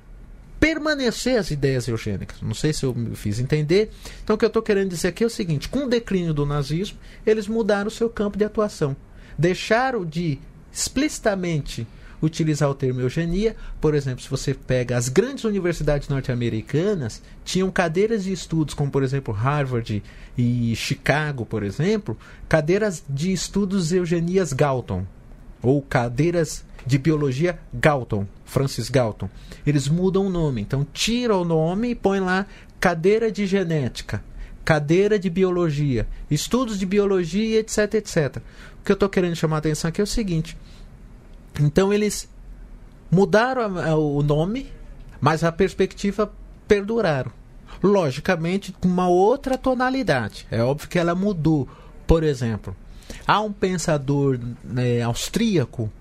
permanecer 0.60 1.38
as 1.38 1.52
ideias 1.52 1.88
eugênicas. 1.88 2.42
Não 2.42 2.54
sei 2.54 2.74
se 2.74 2.86
eu 2.86 2.96
me 2.96 3.16
fiz 3.16 3.38
entender. 3.40 3.92
Então, 4.24 4.36
o 4.36 4.40
que 4.40 4.46
eu 4.46 4.48
estou 4.48 4.64
querendo 4.64 4.90
dizer 4.90 5.10
aqui 5.10 5.24
é 5.24 5.28
o 5.28 5.30
seguinte: 5.30 5.70
com 5.70 5.86
o 5.86 5.90
declínio 5.90 6.34
do 6.34 6.46
nazismo, 6.46 6.98
eles 7.26 7.48
mudaram 7.48 7.90
o 7.90 7.92
seu 7.92 8.10
campo 8.10 8.38
de 8.38 8.46
atuação. 8.46 8.96
Deixaram 9.38 10.06
de 10.06 10.40
explicitamente 10.72 11.86
utilizar 12.26 12.70
o 12.70 12.74
termo 12.74 13.02
eugenia. 13.02 13.56
Por 13.82 13.94
exemplo, 13.94 14.24
se 14.24 14.30
você 14.30 14.54
pega 14.54 14.98
as 14.98 15.10
grandes 15.10 15.44
universidades 15.44 16.08
norte-americanas, 16.08 17.22
tinham 17.44 17.70
cadeiras 17.70 18.24
de 18.24 18.32
estudos, 18.32 18.74
como 18.74 18.90
por 18.90 19.04
exemplo 19.04 19.34
Harvard 19.34 20.02
e 20.38 20.76
Chicago, 20.76 21.46
por 21.46 21.64
exemplo, 21.64 22.18
cadeiras 22.48 23.04
de 23.08 23.32
estudos 23.32 23.92
eugenias 23.92 24.54
Galton, 24.54 25.06
ou 25.62 25.82
cadeiras 25.82 26.64
de 26.86 26.98
biologia 26.98 27.60
Galton, 27.74 28.26
Francis 28.46 28.90
Galton. 28.90 29.30
Eles 29.66 29.88
mudam 29.88 30.28
o 30.28 30.30
nome, 30.30 30.62
então 30.62 30.88
tira 30.94 31.36
o 31.36 31.46
nome 31.46 31.90
e 31.90 31.96
põe 31.96 32.20
lá 32.20 32.46
cadeira 32.80 33.32
de 33.32 33.46
genética, 33.46 34.24
cadeira 34.64 35.20
de 35.20 35.30
biologia, 35.30 36.08
estudos 36.30 36.80
de 36.80 36.86
biologia, 36.86 37.60
etc, 37.60 37.96
etc. 37.96 38.38
O 38.80 38.84
que 38.84 38.92
eu 38.92 38.96
estou 38.96 39.10
querendo 39.10 39.36
chamar 39.36 39.58
a 39.58 39.60
atenção 39.60 39.90
aqui 39.90 40.02
é 40.02 40.04
o 40.04 40.08
seguinte: 40.08 40.58
então 41.60 41.94
eles 41.94 42.30
mudaram 43.12 43.98
o 43.98 44.22
nome, 44.24 44.72
mas 45.22 45.44
a 45.44 45.52
perspectiva 45.52 46.32
perduraram. 46.68 47.32
Logicamente, 47.82 48.72
com 48.72 48.88
uma 48.88 49.08
outra 49.08 49.58
tonalidade. 49.58 50.48
É 50.50 50.64
óbvio 50.64 50.88
que 50.88 50.98
ela 50.98 51.14
mudou. 51.14 51.68
Por 52.08 52.24
exemplo, 52.24 52.76
há 53.28 53.42
um 53.42 53.52
pensador 53.52 54.40
né, 54.64 55.02
austríaco 55.02 55.92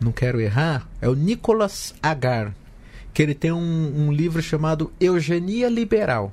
não 0.00 0.12
quero 0.12 0.40
errar, 0.40 0.86
é 1.00 1.08
o 1.08 1.14
Nicolas 1.14 1.94
Agar, 2.02 2.54
que 3.14 3.22
ele 3.22 3.34
tem 3.34 3.52
um, 3.52 4.06
um 4.06 4.12
livro 4.12 4.42
chamado 4.42 4.92
Eugenia 5.00 5.68
Liberal. 5.68 6.32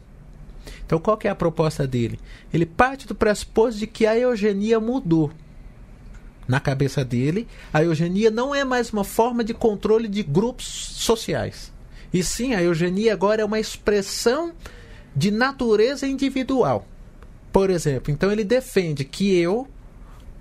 Então, 0.86 1.00
qual 1.00 1.18
que 1.18 1.28
é 1.28 1.32
a 1.32 1.36
proposta 1.36 1.88
dele? 1.88 2.20
Ele 2.54 2.66
parte 2.66 3.08
do 3.08 3.16
pressuposto 3.16 3.80
de 3.80 3.88
que 3.88 4.06
a 4.06 4.18
eugenia 4.18 4.80
mudou. 4.80 5.32
Na 6.48 6.60
cabeça 6.60 7.04
dele, 7.04 7.48
a 7.74 7.84
eugenia 7.84 8.30
não 8.30 8.54
é 8.54 8.64
mais 8.64 8.92
uma 8.92 9.04
forma 9.04 9.44
de 9.44 9.54
controle 9.54 10.08
de 10.08 10.24
grupos 10.24 10.66
sociais. 10.66 11.72
E 12.14 12.24
sim, 12.24 12.54
a 12.54 12.62
eugenia 12.62 13.14
agora 13.14 13.42
é 13.42 13.46
uma 13.46 13.60
expressão 13.60 14.54
de 15.16 15.32
natureza 15.32 16.08
individual. 16.08 16.88
Por 17.52 17.70
exemplo, 17.70 18.12
então 18.12 18.32
ele 18.32 18.44
defende 18.44 19.04
que 19.04 19.36
eu 19.38 19.68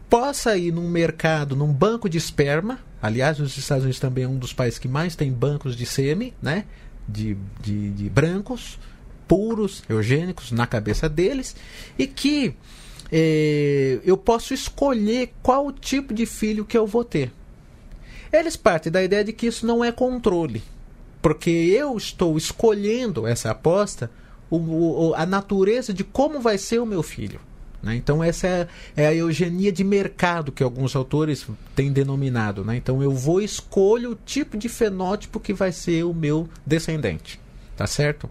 possa 0.08 0.56
ir 0.56 0.72
num 0.72 0.88
mercado, 0.88 1.56
num 1.56 1.72
banco 1.72 2.08
de 2.08 2.18
esperma, 2.18 2.78
Aliás, 3.02 3.40
os 3.40 3.58
Estados 3.58 3.82
Unidos 3.82 3.98
também 3.98 4.22
é 4.22 4.28
um 4.28 4.38
dos 4.38 4.52
países 4.52 4.78
que 4.78 4.86
mais 4.86 5.16
tem 5.16 5.32
bancos 5.32 5.74
de 5.74 5.84
sêmen, 5.84 6.32
né? 6.40 6.64
De, 7.08 7.36
de, 7.60 7.90
de 7.90 8.08
brancos, 8.08 8.78
puros, 9.26 9.82
eugênicos, 9.88 10.52
na 10.52 10.68
cabeça 10.68 11.08
deles, 11.08 11.56
e 11.98 12.06
que 12.06 12.54
eh, 13.12 14.00
eu 14.04 14.16
posso 14.16 14.54
escolher 14.54 15.34
qual 15.42 15.70
tipo 15.70 16.14
de 16.14 16.24
filho 16.24 16.64
que 16.64 16.78
eu 16.78 16.86
vou 16.86 17.04
ter. 17.04 17.30
Eles 18.32 18.56
partem 18.56 18.90
da 18.90 19.04
ideia 19.04 19.22
de 19.22 19.32
que 19.34 19.46
isso 19.46 19.66
não 19.66 19.84
é 19.84 19.92
controle, 19.92 20.62
porque 21.20 21.50
eu 21.50 21.94
estou 21.98 22.38
escolhendo 22.38 23.26
essa 23.26 23.50
aposta, 23.50 24.10
o, 24.50 24.56
o, 24.56 25.14
a 25.14 25.26
natureza 25.26 25.92
de 25.92 26.02
como 26.02 26.40
vai 26.40 26.56
ser 26.56 26.80
o 26.80 26.86
meu 26.86 27.02
filho. 27.02 27.40
Né? 27.82 27.96
Então, 27.96 28.24
essa 28.24 28.46
é, 28.46 28.68
é, 28.96 29.06
a 29.08 29.14
eugenia 29.14 29.72
de 29.72 29.84
mercado 29.84 30.52
que 30.52 30.62
alguns 30.62 30.94
autores 30.96 31.46
têm 31.74 31.92
denominado. 31.92 32.64
Né? 32.64 32.76
Então, 32.76 33.02
eu 33.02 33.10
vou 33.10 33.42
escolho 33.42 34.12
o 34.12 34.14
tipo 34.14 34.56
de 34.56 34.68
fenótipo 34.68 35.40
que 35.40 35.52
vai 35.52 35.72
ser 35.72 36.04
o 36.04 36.14
meu 36.14 36.48
descendente. 36.64 37.41
Tá 37.82 37.86
certo? 37.88 38.30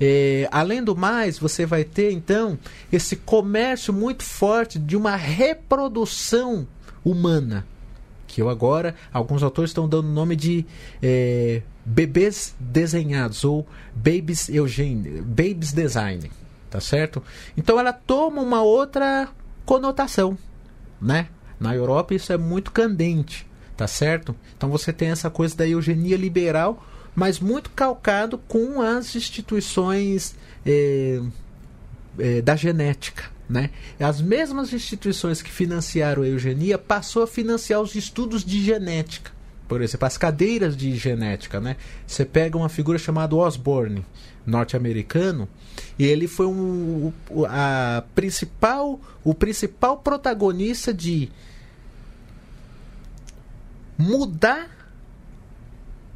É, 0.00 0.48
além 0.52 0.80
do 0.80 0.94
mais, 0.94 1.36
você 1.36 1.66
vai 1.66 1.82
ter 1.82 2.12
então 2.12 2.56
esse 2.92 3.16
comércio 3.16 3.92
muito 3.92 4.22
forte 4.22 4.78
de 4.78 4.96
uma 4.96 5.16
reprodução 5.16 6.68
humana. 7.04 7.66
Que 8.28 8.40
eu 8.40 8.48
agora, 8.48 8.94
alguns 9.12 9.42
autores 9.42 9.70
estão 9.70 9.88
dando 9.88 10.06
o 10.06 10.12
nome 10.12 10.36
de 10.36 10.64
é, 11.02 11.62
bebês 11.84 12.54
desenhados 12.60 13.42
ou 13.42 13.66
babies 13.92 14.48
eugênio, 14.48 15.24
babies 15.24 15.72
design 15.72 16.30
tá 16.70 16.80
certo? 16.80 17.20
Então 17.56 17.76
ela 17.80 17.92
toma 17.92 18.40
uma 18.40 18.62
outra 18.62 19.28
conotação, 19.66 20.38
né? 21.00 21.26
Na 21.58 21.74
Europa 21.74 22.14
isso 22.14 22.32
é 22.32 22.36
muito 22.36 22.70
candente, 22.70 23.48
tá 23.76 23.88
certo? 23.88 24.32
Então 24.56 24.70
você 24.70 24.92
tem 24.92 25.08
essa 25.08 25.28
coisa 25.28 25.56
da 25.56 25.66
eugenia 25.66 26.16
liberal, 26.16 26.86
mas 27.14 27.38
muito 27.38 27.70
calcado 27.70 28.38
com 28.38 28.80
as 28.80 29.14
instituições 29.14 30.34
é, 30.64 31.20
é, 32.18 32.42
da 32.42 32.56
genética, 32.56 33.24
né? 33.48 33.70
As 34.00 34.20
mesmas 34.20 34.72
instituições 34.72 35.42
que 35.42 35.50
financiaram 35.50 36.22
a 36.22 36.26
eugenia 36.26 36.78
passou 36.78 37.22
a 37.22 37.26
financiar 37.26 37.80
os 37.80 37.94
estudos 37.94 38.44
de 38.44 38.62
genética. 38.62 39.30
por 39.68 39.80
exemplo, 39.80 40.06
as 40.06 40.18
cadeiras 40.18 40.76
de 40.76 40.94
genética, 40.96 41.58
né? 41.60 41.76
Você 42.06 42.24
pega 42.26 42.58
uma 42.58 42.68
figura 42.68 42.98
chamada 42.98 43.34
Osborne, 43.34 44.04
norte-americano, 44.44 45.48
e 45.98 46.04
ele 46.04 46.28
foi 46.28 46.46
um, 46.46 47.10
a 47.48 48.04
principal, 48.14 49.00
o 49.24 49.34
principal 49.34 49.96
protagonista 49.98 50.92
de 50.92 51.30
mudar 53.96 54.81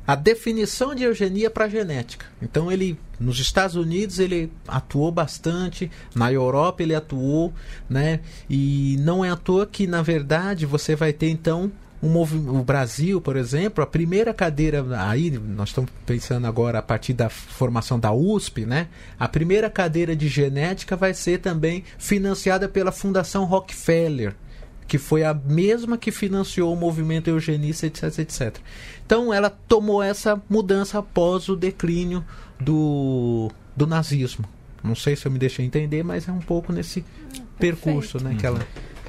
a 0.07 0.15
definição 0.15 0.95
de 0.95 1.05
eugenia 1.05 1.51
para 1.51 1.69
genética. 1.69 2.27
Então 2.41 2.71
ele 2.71 2.99
nos 3.19 3.39
Estados 3.39 3.77
Unidos 3.77 4.19
ele 4.19 4.53
atuou 4.69 5.11
bastante, 5.11 5.91
na 6.15 6.33
Europa 6.33 6.83
ele 6.83 6.95
atuou, 6.95 7.53
né? 7.89 8.21
E 8.49 8.97
não 9.01 9.25
é 9.25 9.31
à 9.31 9.37
toa 9.37 9.67
que 9.67 9.87
na 9.87 10.03
verdade 10.03 10.67
você 10.67 10.95
vai 10.95 11.13
ter 11.13 11.31
então 11.31 11.73
um 12.03 12.17
o 12.61 12.63
Brasil, 12.63 13.21
por 13.21 13.37
exemplo, 13.37 13.83
a 13.83 13.87
primeira 13.87 14.35
cadeira 14.35 14.85
aí 15.09 15.31
nós 15.31 15.71
estamos 15.71 15.91
pensando 16.05 16.47
agora 16.47 16.79
a 16.79 16.83
partir 16.83 17.15
da 17.15 17.29
formação 17.29 17.99
da 17.99 18.13
USP, 18.13 18.67
né? 18.67 18.89
A 19.19 19.27
primeira 19.27 19.71
cadeira 19.71 20.15
de 20.15 20.29
genética 20.29 20.95
vai 20.95 21.15
ser 21.15 21.39
também 21.39 21.85
financiada 21.99 22.69
pela 22.69 22.93
Fundação 22.93 23.45
Rockefeller, 23.45 24.35
que 24.87 24.99
foi 24.99 25.25
a 25.25 25.35
mesma 25.35 25.99
que 25.99 26.11
financiou 26.11 26.73
o 26.73 26.77
movimento 26.77 27.29
eugenista, 27.29 27.87
etc, 27.87 28.19
etc. 28.21 28.57
Então 29.05 29.33
ela 29.33 29.51
tomou 29.51 30.03
essa 30.03 30.41
mudança 30.49 30.99
após 30.99 31.49
o 31.49 31.57
declínio 31.57 32.25
do, 32.61 33.51
do 33.77 33.87
nazismo. 33.87 34.45
Não 34.83 34.95
sei 34.95 35.17
se 35.17 35.27
eu 35.27 35.33
me 35.33 35.39
deixei 35.39 35.65
entender, 35.65 36.05
mas 36.05 36.29
é 36.29 36.33
um 36.33 36.39
pouco 36.39 36.73
nesse 36.73 37.05
percurso, 37.59 38.23
né? 38.23 38.37
Que 38.39 38.47
ela... 38.47 38.61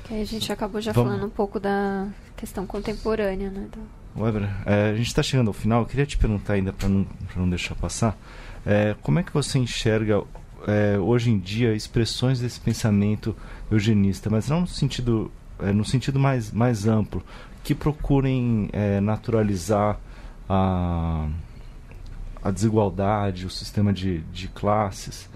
Que 0.06 0.16
a 0.16 0.26
gente 0.26 0.52
acabou 0.52 0.82
já 0.82 0.92
Vamos. 0.92 1.12
falando 1.12 1.28
um 1.28 1.30
pouco 1.30 1.60
da 1.60 2.08
questão 2.36 2.66
contemporânea, 2.66 3.52
né? 3.52 3.68
Do... 3.72 3.80
Weber, 4.20 4.50
é, 4.66 4.90
a 4.92 4.96
gente 4.96 5.08
está 5.08 5.22
chegando 5.22 5.50
ao 5.50 5.54
final. 5.54 5.82
Eu 5.82 5.86
queria 5.86 6.06
te 6.06 6.18
perguntar 6.18 6.54
ainda 6.54 6.74
para 6.74 6.90
não, 6.90 7.06
não 7.36 7.48
deixar 7.48 7.76
passar. 7.76 8.18
É, 8.66 8.96
como 9.02 9.20
é 9.20 9.24
que 9.24 9.32
você 9.32 9.60
enxerga 9.60 10.24
é, 10.66 10.98
hoje 10.98 11.30
em 11.30 11.38
dia 11.38 11.74
expressões 11.74 12.40
desse 12.40 12.60
pensamento 12.60 13.36
eugenista, 13.70 14.30
mas 14.30 14.50
não 14.50 14.62
no 14.62 14.68
sentido 14.68 15.32
é, 15.60 15.72
no 15.72 15.86
sentido 15.86 16.20
mais, 16.20 16.52
mais 16.52 16.88
amplo, 16.88 17.24
que 17.64 17.76
procurem 17.76 18.70
é, 18.72 19.00
naturalizar 19.02 20.00
a, 20.48 21.28
a 22.42 22.52
desigualdade, 22.52 23.46
o 23.46 23.50
sistema 23.50 23.92
de, 23.92 24.20
de 24.20 24.48
classes. 24.48 25.30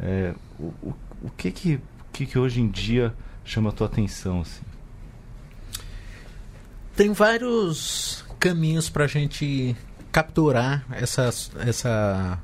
É, 0.00 0.34
o, 0.58 0.72
o, 0.82 0.94
o, 1.22 1.30
que, 1.36 1.50
que, 1.50 1.80
que, 2.12 2.26
que 2.26 2.38
hoje 2.38 2.60
em 2.60 2.68
dia 2.68 3.14
chama 3.44 3.70
a 3.70 3.72
tua 3.72 3.86
atenção? 3.86 4.40
Assim? 4.40 4.62
Tem 6.96 7.12
vários 7.12 8.24
caminhos 8.38 8.88
para 8.88 9.04
a 9.04 9.08
gente 9.08 9.76
capturar 10.12 10.84
essa, 10.92 11.28
essa 11.58 12.38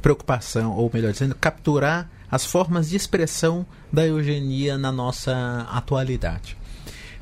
preocupação, 0.00 0.72
ou 0.72 0.90
melhor 0.92 1.12
dizendo, 1.12 1.34
capturar 1.34 2.10
as 2.34 2.44
formas 2.44 2.90
de 2.90 2.96
expressão 2.96 3.64
da 3.92 4.04
eugenia 4.04 4.76
na 4.76 4.90
nossa 4.90 5.68
atualidade. 5.70 6.56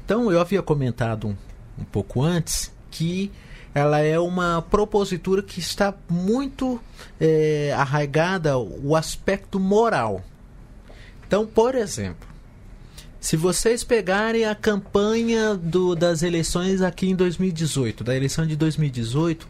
Então, 0.02 0.32
eu 0.32 0.40
havia 0.40 0.62
comentado 0.62 1.28
um, 1.28 1.36
um 1.78 1.84
pouco 1.84 2.22
antes 2.22 2.72
que 2.90 3.30
ela 3.74 3.98
é 3.98 4.18
uma 4.18 4.62
propositura 4.62 5.42
que 5.42 5.60
está 5.60 5.92
muito 6.08 6.80
é, 7.20 7.74
arraigada 7.76 8.56
o 8.56 8.96
aspecto 8.96 9.60
moral. 9.60 10.24
Então, 11.26 11.44
por 11.44 11.74
exemplo, 11.74 12.26
se 13.20 13.36
vocês 13.36 13.84
pegarem 13.84 14.46
a 14.46 14.54
campanha 14.54 15.54
do, 15.54 15.94
das 15.94 16.22
eleições 16.22 16.80
aqui 16.80 17.10
em 17.10 17.14
2018, 17.14 18.02
da 18.02 18.16
eleição 18.16 18.46
de 18.46 18.56
2018, 18.56 19.46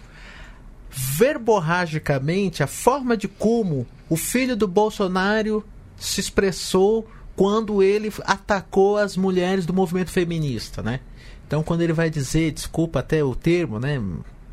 verborragicamente, 0.93 2.63
a 2.63 2.67
forma 2.67 3.17
de 3.17 3.27
como 3.27 3.87
o 4.09 4.17
filho 4.17 4.55
do 4.55 4.69
Bolsonaro 4.69 5.65
se 5.97 6.21
expressou 6.21 7.09
quando 7.35 7.83
ele 7.83 8.13
atacou 8.25 8.99
as 8.99 9.17
mulheres 9.17 9.65
do 9.65 9.73
movimento 9.73 10.11
feminista, 10.11 10.83
né? 10.83 11.01
Então, 11.47 11.63
quando 11.63 11.81
ele 11.81 11.93
vai 11.93 12.11
dizer, 12.11 12.53
desculpa 12.53 13.01
até 13.01 13.25
o 13.25 13.35
termo, 13.35 13.79
né? 13.79 14.01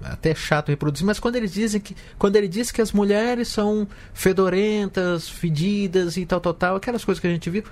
Até 0.01 0.33
chato 0.33 0.69
reproduzir, 0.69 1.05
mas 1.05 1.19
quando 1.19 1.35
eles 1.35 1.51
dizem 1.51 1.81
que 1.81 1.93
quando 2.17 2.37
ele 2.37 2.47
diz 2.47 2.71
que 2.71 2.81
as 2.81 2.93
mulheres 2.93 3.49
são 3.49 3.85
fedorentas, 4.13 5.27
fedidas 5.27 6.15
e 6.15 6.25
tal, 6.25 6.39
tal, 6.39 6.53
tal, 6.53 6.75
aquelas 6.77 7.03
coisas 7.03 7.19
que 7.19 7.27
a 7.27 7.31
gente 7.31 7.49
viu, 7.49 7.63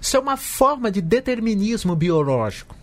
isso 0.00 0.16
é 0.16 0.20
uma 0.20 0.36
forma 0.36 0.90
de 0.90 1.00
determinismo 1.00 1.96
biológico, 1.96 2.76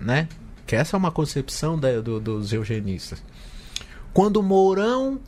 né? 0.00 0.28
Que 0.66 0.76
essa 0.76 0.96
é 0.96 0.98
uma 0.98 1.10
concepção 1.10 1.76
da, 1.76 2.00
do, 2.00 2.20
dos 2.20 2.52
eugenistas. 2.52 3.20
Quando 4.12 4.42
Mourão 4.42 5.20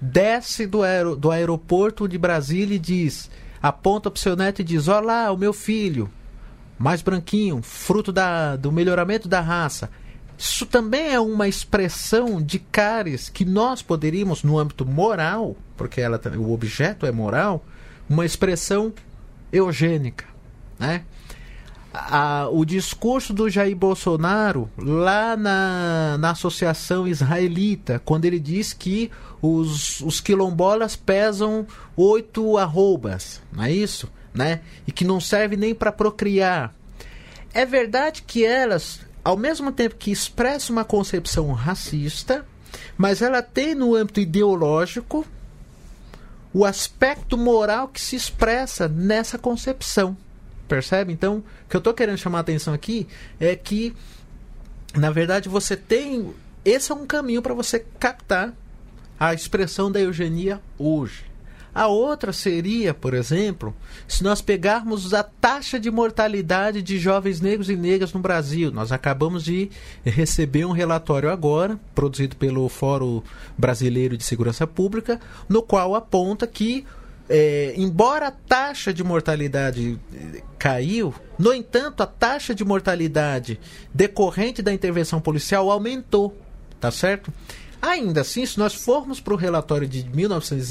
desce 0.00 0.66
do, 0.66 0.82
aer 0.82 1.14
do 1.14 1.30
aeroporto 1.30 2.08
de 2.08 2.18
Brasília 2.18 2.76
e 2.76 2.78
diz, 2.78 3.30
aponta 3.62 4.10
para 4.10 4.18
o 4.18 4.20
seu 4.20 4.36
neto 4.36 4.60
e 4.60 4.64
diz: 4.64 4.88
Olha 4.88 5.06
lá, 5.06 5.32
o 5.32 5.36
meu 5.36 5.52
filho, 5.52 6.10
mais 6.78 7.02
branquinho, 7.02 7.62
fruto 7.62 8.12
da, 8.12 8.56
do 8.56 8.72
melhoramento 8.72 9.28
da 9.28 9.40
raça. 9.40 9.90
Isso 10.38 10.66
também 10.66 11.14
é 11.14 11.20
uma 11.20 11.48
expressão 11.48 12.42
de 12.42 12.58
cares 12.58 13.30
que 13.30 13.44
nós 13.44 13.80
poderíamos, 13.80 14.42
no 14.42 14.58
âmbito 14.58 14.84
moral, 14.84 15.56
porque 15.76 16.00
ela, 16.00 16.20
o 16.36 16.52
objeto 16.52 17.06
é 17.06 17.12
moral, 17.12 17.64
uma 18.08 18.26
expressão 18.26 18.92
eugênica. 19.50 20.26
Né? 20.78 21.04
A, 21.96 22.48
o 22.50 22.64
discurso 22.64 23.32
do 23.32 23.48
Jair 23.48 23.74
Bolsonaro 23.74 24.70
lá 24.76 25.36
na, 25.36 26.18
na 26.18 26.30
Associação 26.30 27.08
Israelita, 27.08 28.00
quando 28.04 28.26
ele 28.26 28.38
diz 28.38 28.72
que 28.72 29.10
os, 29.40 30.00
os 30.00 30.20
quilombolas 30.20 30.94
pesam 30.94 31.66
oito 31.96 32.58
arrobas, 32.58 33.40
não 33.50 33.64
é 33.64 33.72
isso? 33.72 34.10
Né? 34.34 34.60
E 34.86 34.92
que 34.92 35.04
não 35.04 35.18
serve 35.18 35.56
nem 35.56 35.74
para 35.74 35.90
procriar. 35.90 36.74
É 37.54 37.64
verdade 37.64 38.22
que 38.22 38.44
elas, 38.44 39.00
ao 39.24 39.36
mesmo 39.36 39.72
tempo 39.72 39.96
que 39.96 40.10
expressam 40.10 40.76
uma 40.76 40.84
concepção 40.84 41.50
racista, 41.52 42.44
mas 42.98 43.22
ela 43.22 43.40
tem 43.40 43.74
no 43.74 43.94
âmbito 43.94 44.20
ideológico 44.20 45.26
o 46.52 46.64
aspecto 46.64 47.38
moral 47.38 47.88
que 47.88 48.00
se 48.00 48.14
expressa 48.14 48.86
nessa 48.88 49.38
concepção. 49.38 50.16
Percebe? 50.68 51.12
Então, 51.12 51.38
o 51.38 51.68
que 51.68 51.76
eu 51.76 51.78
estou 51.78 51.94
querendo 51.94 52.18
chamar 52.18 52.38
a 52.38 52.40
atenção 52.40 52.74
aqui 52.74 53.06
é 53.38 53.54
que, 53.54 53.94
na 54.94 55.10
verdade, 55.10 55.48
você 55.48 55.76
tem. 55.76 56.34
Esse 56.64 56.90
é 56.90 56.94
um 56.94 57.06
caminho 57.06 57.42
para 57.42 57.54
você 57.54 57.84
captar 57.98 58.52
a 59.18 59.32
expressão 59.32 59.90
da 59.90 60.00
eugenia 60.00 60.60
hoje. 60.78 61.24
A 61.76 61.88
outra 61.88 62.32
seria, 62.32 62.94
por 62.94 63.12
exemplo, 63.12 63.76
se 64.08 64.24
nós 64.24 64.40
pegarmos 64.40 65.12
a 65.12 65.22
taxa 65.22 65.78
de 65.78 65.90
mortalidade 65.90 66.80
de 66.80 66.98
jovens 66.98 67.38
negros 67.38 67.68
e 67.68 67.76
negras 67.76 68.14
no 68.14 68.20
Brasil. 68.20 68.72
Nós 68.72 68.92
acabamos 68.92 69.44
de 69.44 69.70
receber 70.02 70.64
um 70.64 70.72
relatório 70.72 71.30
agora, 71.30 71.78
produzido 71.94 72.34
pelo 72.34 72.66
Fórum 72.70 73.20
Brasileiro 73.58 74.16
de 74.16 74.24
Segurança 74.24 74.66
Pública, 74.66 75.20
no 75.50 75.60
qual 75.60 75.94
aponta 75.94 76.46
que 76.46 76.86
é, 77.28 77.74
embora 77.76 78.28
a 78.28 78.30
taxa 78.30 78.92
de 78.92 79.02
mortalidade 79.02 79.98
eh, 80.14 80.42
caiu, 80.58 81.14
no 81.38 81.52
entanto, 81.52 82.02
a 82.02 82.06
taxa 82.06 82.54
de 82.54 82.64
mortalidade 82.64 83.58
decorrente 83.92 84.62
da 84.62 84.72
intervenção 84.72 85.20
policial 85.20 85.70
aumentou, 85.70 86.36
tá 86.80 86.90
certo? 86.90 87.32
Ainda 87.80 88.22
assim, 88.22 88.44
se 88.46 88.58
nós 88.58 88.74
formos 88.74 89.20
para 89.20 89.34
o 89.34 89.36
relatório 89.36 89.86
de, 89.86 90.08
1900 90.08 90.68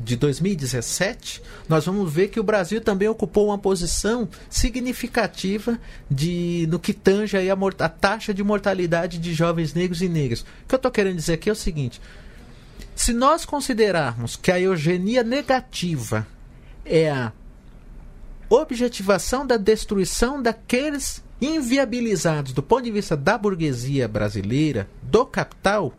de 0.00 0.16
2017, 0.16 1.42
nós 1.68 1.84
vamos 1.84 2.10
ver 2.12 2.28
que 2.28 2.40
o 2.40 2.42
Brasil 2.42 2.80
também 2.80 3.08
ocupou 3.08 3.48
uma 3.48 3.58
posição 3.58 4.28
significativa 4.48 5.78
de, 6.10 6.66
no 6.70 6.78
que 6.78 6.94
tange 6.94 7.36
a, 7.36 7.42
a 7.84 7.88
taxa 7.88 8.32
de 8.32 8.42
mortalidade 8.42 9.18
de 9.18 9.34
jovens 9.34 9.74
negros 9.74 10.00
e 10.02 10.08
negras. 10.08 10.40
O 10.40 10.44
que 10.68 10.74
eu 10.74 10.76
estou 10.76 10.90
querendo 10.90 11.16
dizer 11.16 11.34
aqui 11.34 11.48
é 11.48 11.52
o 11.52 11.56
seguinte: 11.56 12.00
se 12.94 13.12
nós 13.12 13.44
considerarmos 13.44 14.36
que 14.36 14.50
a 14.50 14.60
eugenia 14.60 15.22
negativa 15.22 16.26
é 16.84 17.10
a 17.10 17.32
objetivação 18.48 19.46
da 19.46 19.56
destruição 19.56 20.42
daqueles 20.42 21.22
inviabilizados 21.40 22.52
do 22.52 22.62
ponto 22.62 22.82
de 22.82 22.90
vista 22.90 23.16
da 23.16 23.38
burguesia 23.38 24.06
brasileira, 24.06 24.88
do 25.02 25.24
capital, 25.24 25.94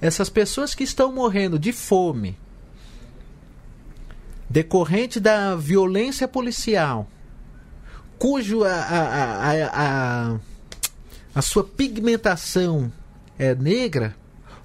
essas 0.00 0.28
pessoas 0.28 0.74
que 0.74 0.84
estão 0.84 1.12
morrendo 1.12 1.58
de 1.58 1.72
fome, 1.72 2.36
decorrente 4.50 5.18
da 5.18 5.54
violência 5.54 6.28
policial, 6.28 7.08
cujo 8.18 8.64
a, 8.64 8.74
a, 8.74 9.50
a, 9.50 10.32
a, 10.32 10.40
a 11.34 11.42
sua 11.42 11.64
pigmentação 11.64 12.92
é 13.38 13.54
negra, 13.54 14.14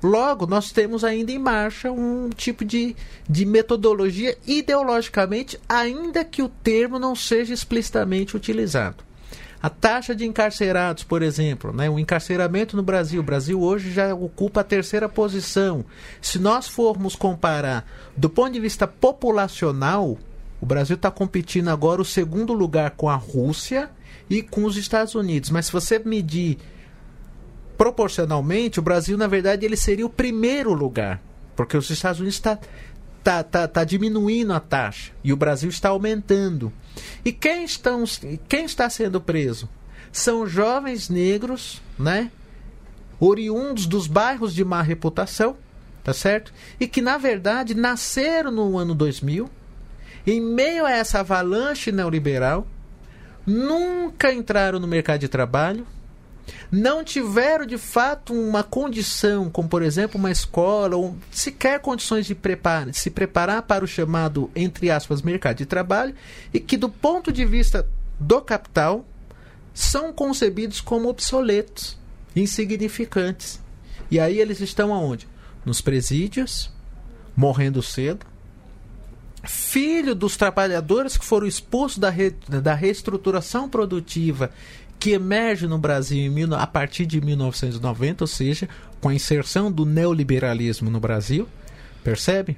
Logo, 0.02 0.46
nós 0.46 0.72
temos 0.72 1.04
ainda 1.04 1.32
em 1.32 1.40
marcha 1.40 1.92
um 1.92 2.30
tipo 2.30 2.64
de, 2.64 2.96
de 3.28 3.46
metodologia 3.46 4.38
ideologicamente, 4.46 5.60
ainda 5.68 6.24
que 6.24 6.44
o 6.44 6.50
termo 6.50 7.00
não 7.00 7.16
seja 7.16 7.54
explicitamente 7.54 8.36
utilizado. 8.36 9.08
A 9.62 9.70
taxa 9.72 10.16
de 10.16 10.24
encarcerados, 10.24 11.04
por 11.04 11.24
exemplo, 11.24 11.74
né? 11.74 11.90
o 11.90 11.98
encarceramento 11.98 12.78
no 12.78 12.84
Brasil. 12.84 13.22
O 13.22 13.24
Brasil 13.24 13.60
hoje 13.60 13.92
já 13.92 14.14
ocupa 14.14 14.62
a 14.62 14.64
terceira 14.64 15.10
posição. 15.10 15.84
Se 16.22 16.38
nós 16.38 16.68
formos 16.68 17.16
comparar 17.16 17.84
do 18.16 18.30
ponto 18.30 18.54
de 18.54 18.60
vista 18.60 18.88
populacional, 18.88 20.16
o 20.62 20.66
Brasil 20.66 20.96
está 20.96 21.10
competindo 21.10 21.70
agora 21.70 22.02
o 22.02 22.06
segundo 22.06 22.54
lugar 22.54 22.92
com 22.92 23.10
a 23.10 23.16
Rússia 23.16 23.90
e 24.30 24.44
com 24.44 24.64
os 24.64 24.78
Estados 24.78 25.16
Unidos. 25.16 25.50
Mas 25.50 25.66
se 25.66 25.72
você 25.72 25.98
medir 25.98 26.60
proporcionalmente, 27.78 28.80
o 28.80 28.84
Brasil, 28.84 29.18
na 29.18 29.28
verdade, 29.28 29.66
ele 29.66 29.78
seria 29.78 30.06
o 30.06 30.10
primeiro 30.10 30.74
lugar. 30.74 31.22
Porque 31.56 31.78
os 31.78 31.90
Estados 31.90 32.20
Unidos 32.20 32.36
está 32.36 32.60
tá, 33.24 33.44
tá, 33.44 33.68
tá 33.68 33.84
diminuindo 33.84 34.54
a 34.54 34.60
taxa 34.60 35.12
e 35.24 35.34
o 35.34 35.38
Brasil 35.38 35.70
está 35.70 35.90
aumentando. 35.90 36.72
E 37.26 37.32
quem, 37.32 37.64
estão, 37.64 38.04
quem 38.48 38.66
está 38.66 38.90
sendo 38.90 39.20
preso? 39.20 39.70
São 40.12 40.48
jovens 40.48 41.10
negros, 41.10 41.82
né? 42.00 42.32
Oriundos 43.20 43.86
dos 43.86 44.08
bairros 44.08 44.54
de 44.54 44.64
má 44.64 44.82
reputação, 44.82 45.58
tá 46.04 46.14
certo? 46.14 46.54
E 46.80 46.88
que, 46.88 47.02
na 47.02 47.18
verdade, 47.18 47.76
nasceram 47.76 48.52
no 48.52 48.78
ano 48.78 48.96
2000, 48.96 49.50
em 50.26 50.40
meio 50.40 50.86
a 50.86 50.92
essa 50.92 51.20
avalanche 51.20 51.92
neoliberal, 51.92 52.66
nunca 53.46 54.32
entraram 54.32 54.80
no 54.80 54.88
mercado 54.88 55.20
de 55.20 55.28
trabalho, 55.28 55.86
não 56.72 57.04
tiveram 57.04 57.66
de 57.66 57.78
fato 57.78 58.34
uma 58.34 58.64
condição, 58.64 59.50
como 59.50 59.70
por 59.70 59.82
exemplo 59.82 60.20
uma 60.20 60.32
escola, 60.32 60.96
ou 60.96 61.16
sequer 61.32 61.80
condições 61.80 62.26
de 62.26 62.36
preparar, 62.36 62.94
se 62.94 63.10
preparar 63.10 63.62
para 63.64 63.84
o 63.84 63.88
chamado, 63.88 64.50
entre 64.56 64.90
aspas, 64.90 65.22
mercado 65.22 65.58
de 65.58 65.66
trabalho, 65.66 66.16
e 66.54 66.60
que 66.60 66.78
do 66.78 66.90
ponto 66.90 67.32
de 67.32 67.46
vista 67.46 67.88
do 68.20 68.42
capital 68.42 69.06
são 69.74 70.12
concebidos 70.12 70.82
como 70.82 71.08
obsoletos, 71.08 71.98
insignificantes. 72.36 73.62
E 74.10 74.20
aí 74.20 74.40
eles 74.40 74.60
estão 74.60 74.94
aonde? 74.94 75.28
Nos 75.66 75.82
presídios, 75.82 76.72
morrendo 77.36 77.84
cedo, 77.84 78.26
filho 79.44 80.16
dos 80.16 80.36
trabalhadores 80.36 81.18
que 81.18 81.26
foram 81.26 81.48
expulsos 81.48 81.98
da, 81.98 82.10
re, 82.10 82.32
da 82.48 82.74
reestruturação 82.74 83.70
produtiva 83.70 84.52
que 85.00 85.12
emerge 85.12 85.68
no 85.68 85.78
Brasil 85.78 86.32
a 86.58 86.68
partir 86.68 87.06
de 87.06 87.22
1990, 87.22 88.24
ou 88.24 88.28
seja, 88.28 88.68
com 89.00 89.10
a 89.10 89.14
inserção 89.14 89.72
do 89.72 89.86
neoliberalismo 89.86 90.90
no 90.90 91.00
Brasil, 91.00 91.48
percebe? 92.04 92.58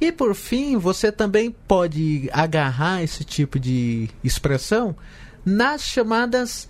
E 0.00 0.12
por 0.12 0.34
fim, 0.34 0.76
você 0.76 1.10
também 1.10 1.50
pode 1.50 2.28
agarrar 2.32 3.02
esse 3.02 3.24
tipo 3.24 3.58
de 3.58 4.08
expressão 4.22 4.96
nas 5.44 5.82
chamadas, 5.82 6.68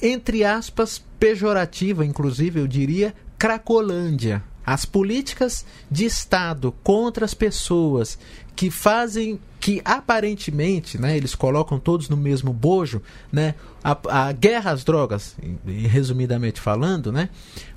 entre 0.00 0.44
aspas, 0.44 1.04
pejorativa, 1.18 2.04
inclusive 2.04 2.60
eu 2.60 2.66
diria, 2.66 3.14
Cracolândia. 3.38 4.42
As 4.66 4.84
políticas 4.84 5.64
de 5.88 6.04
Estado 6.04 6.74
contra 6.82 7.24
as 7.24 7.32
pessoas 7.32 8.18
que 8.56 8.68
fazem 8.70 9.38
que 9.60 9.82
aparentemente, 9.84 10.96
né, 10.96 11.16
eles 11.16 11.34
colocam 11.34 11.78
todos 11.78 12.08
no 12.08 12.16
mesmo 12.16 12.52
bojo, 12.52 13.02
né, 13.32 13.54
a, 13.82 14.28
a 14.28 14.32
guerra 14.32 14.70
às 14.70 14.84
drogas, 14.84 15.36
resumidamente 15.66 16.60
falando, 16.60 17.10
né, 17.10 17.28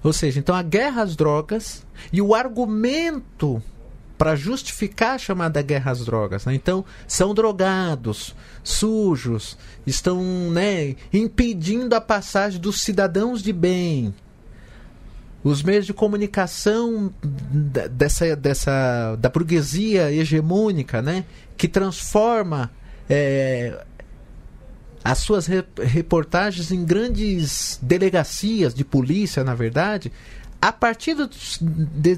ou 0.04 0.14
seja, 0.14 0.40
então 0.40 0.56
a 0.56 0.62
guerra 0.62 1.02
às 1.02 1.16
drogas 1.16 1.86
e 2.14 2.22
o 2.22 2.36
argumento 2.36 3.62
para 4.18 4.36
justificar 4.36 5.16
a 5.16 5.18
chamada 5.18 5.62
guerra 5.62 5.92
às 5.92 6.06
drogas, 6.06 6.46
né, 6.46 6.54
então 6.54 6.86
são 7.08 7.34
drogados, 7.34 8.36
sujos, 8.64 9.58
estão, 9.86 10.22
né, 10.52 10.96
impedindo 11.12 11.96
a 11.96 12.02
passagem 12.02 12.60
dos 12.60 12.82
cidadãos 12.82 13.42
de 13.42 13.52
bem, 13.54 14.14
os 15.44 15.64
meios 15.64 15.86
de 15.86 15.94
comunicação 15.94 17.14
dessa, 17.92 18.36
dessa 18.36 19.16
da 19.16 19.30
burguesia 19.30 20.12
hegemônica, 20.12 21.02
né, 21.02 21.24
que 21.56 21.68
transforma 21.68 22.70
é, 23.10 23.86
as 25.04 25.20
suas 25.20 25.48
reportagens 25.48 26.72
em 26.72 26.84
grandes 26.84 27.80
delegacias 27.82 28.74
de 28.74 28.84
polícia, 28.84 29.44
na 29.44 29.56
verdade, 29.56 30.12
a 30.62 30.74
partir 30.74 31.14
do, 31.14 31.30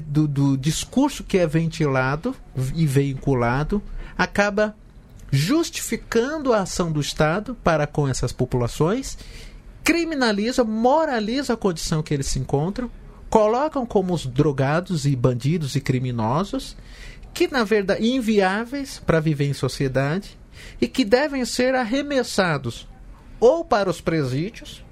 do, 0.04 0.26
do 0.26 0.56
discurso 0.58 1.22
que 1.22 1.38
é 1.38 1.46
ventilado 1.46 2.34
e 2.74 2.84
veiculado, 2.86 3.80
acaba 4.18 4.74
justificando 5.30 6.52
a 6.52 6.62
ação 6.62 6.90
do 6.90 7.00
Estado 7.00 7.56
para 7.62 7.86
com 7.86 8.08
essas 8.08 8.32
populações, 8.32 9.16
criminaliza, 9.84 10.64
moraliza 10.64 11.54
a 11.54 11.56
condição 11.56 12.02
que 12.02 12.12
eles 12.12 12.26
se 12.26 12.38
encontram 12.40 12.90
colocam 13.32 13.86
como 13.86 14.12
os 14.12 14.26
drogados 14.26 15.06
e 15.06 15.16
bandidos 15.16 15.74
e 15.74 15.80
criminosos 15.80 16.76
que 17.32 17.48
na 17.48 17.64
verdade 17.64 18.06
inviáveis 18.06 18.98
para 19.06 19.20
viver 19.20 19.46
em 19.46 19.54
sociedade 19.54 20.38
e 20.78 20.86
que 20.86 21.02
devem 21.02 21.42
ser 21.46 21.74
arremessados 21.74 22.86
ou 23.40 23.64
para 23.64 23.88
os 23.88 24.02
presídios 24.02 24.84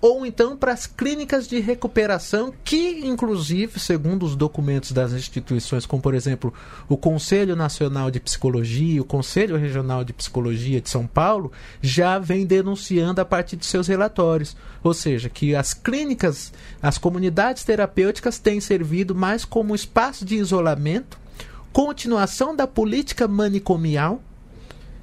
ou 0.00 0.24
então 0.24 0.56
para 0.56 0.72
as 0.72 0.86
clínicas 0.86 1.46
de 1.46 1.60
recuperação, 1.60 2.52
que, 2.64 3.06
inclusive, 3.06 3.78
segundo 3.78 4.24
os 4.24 4.34
documentos 4.34 4.92
das 4.92 5.12
instituições, 5.12 5.84
como 5.84 6.00
por 6.00 6.14
exemplo 6.14 6.54
o 6.88 6.96
Conselho 6.96 7.54
Nacional 7.54 8.10
de 8.10 8.18
Psicologia, 8.18 9.02
o 9.02 9.04
Conselho 9.04 9.58
Regional 9.58 10.02
de 10.02 10.14
Psicologia 10.14 10.80
de 10.80 10.88
São 10.88 11.06
Paulo, 11.06 11.52
já 11.82 12.18
vem 12.18 12.46
denunciando 12.46 13.20
a 13.20 13.24
partir 13.24 13.56
de 13.56 13.66
seus 13.66 13.88
relatórios. 13.88 14.56
Ou 14.82 14.94
seja, 14.94 15.28
que 15.28 15.54
as 15.54 15.74
clínicas, 15.74 16.50
as 16.82 16.96
comunidades 16.96 17.62
terapêuticas 17.62 18.38
têm 18.38 18.58
servido 18.60 19.14
mais 19.14 19.44
como 19.44 19.74
espaço 19.74 20.24
de 20.24 20.36
isolamento, 20.36 21.18
continuação 21.74 22.56
da 22.56 22.66
política 22.66 23.28
manicomial, 23.28 24.22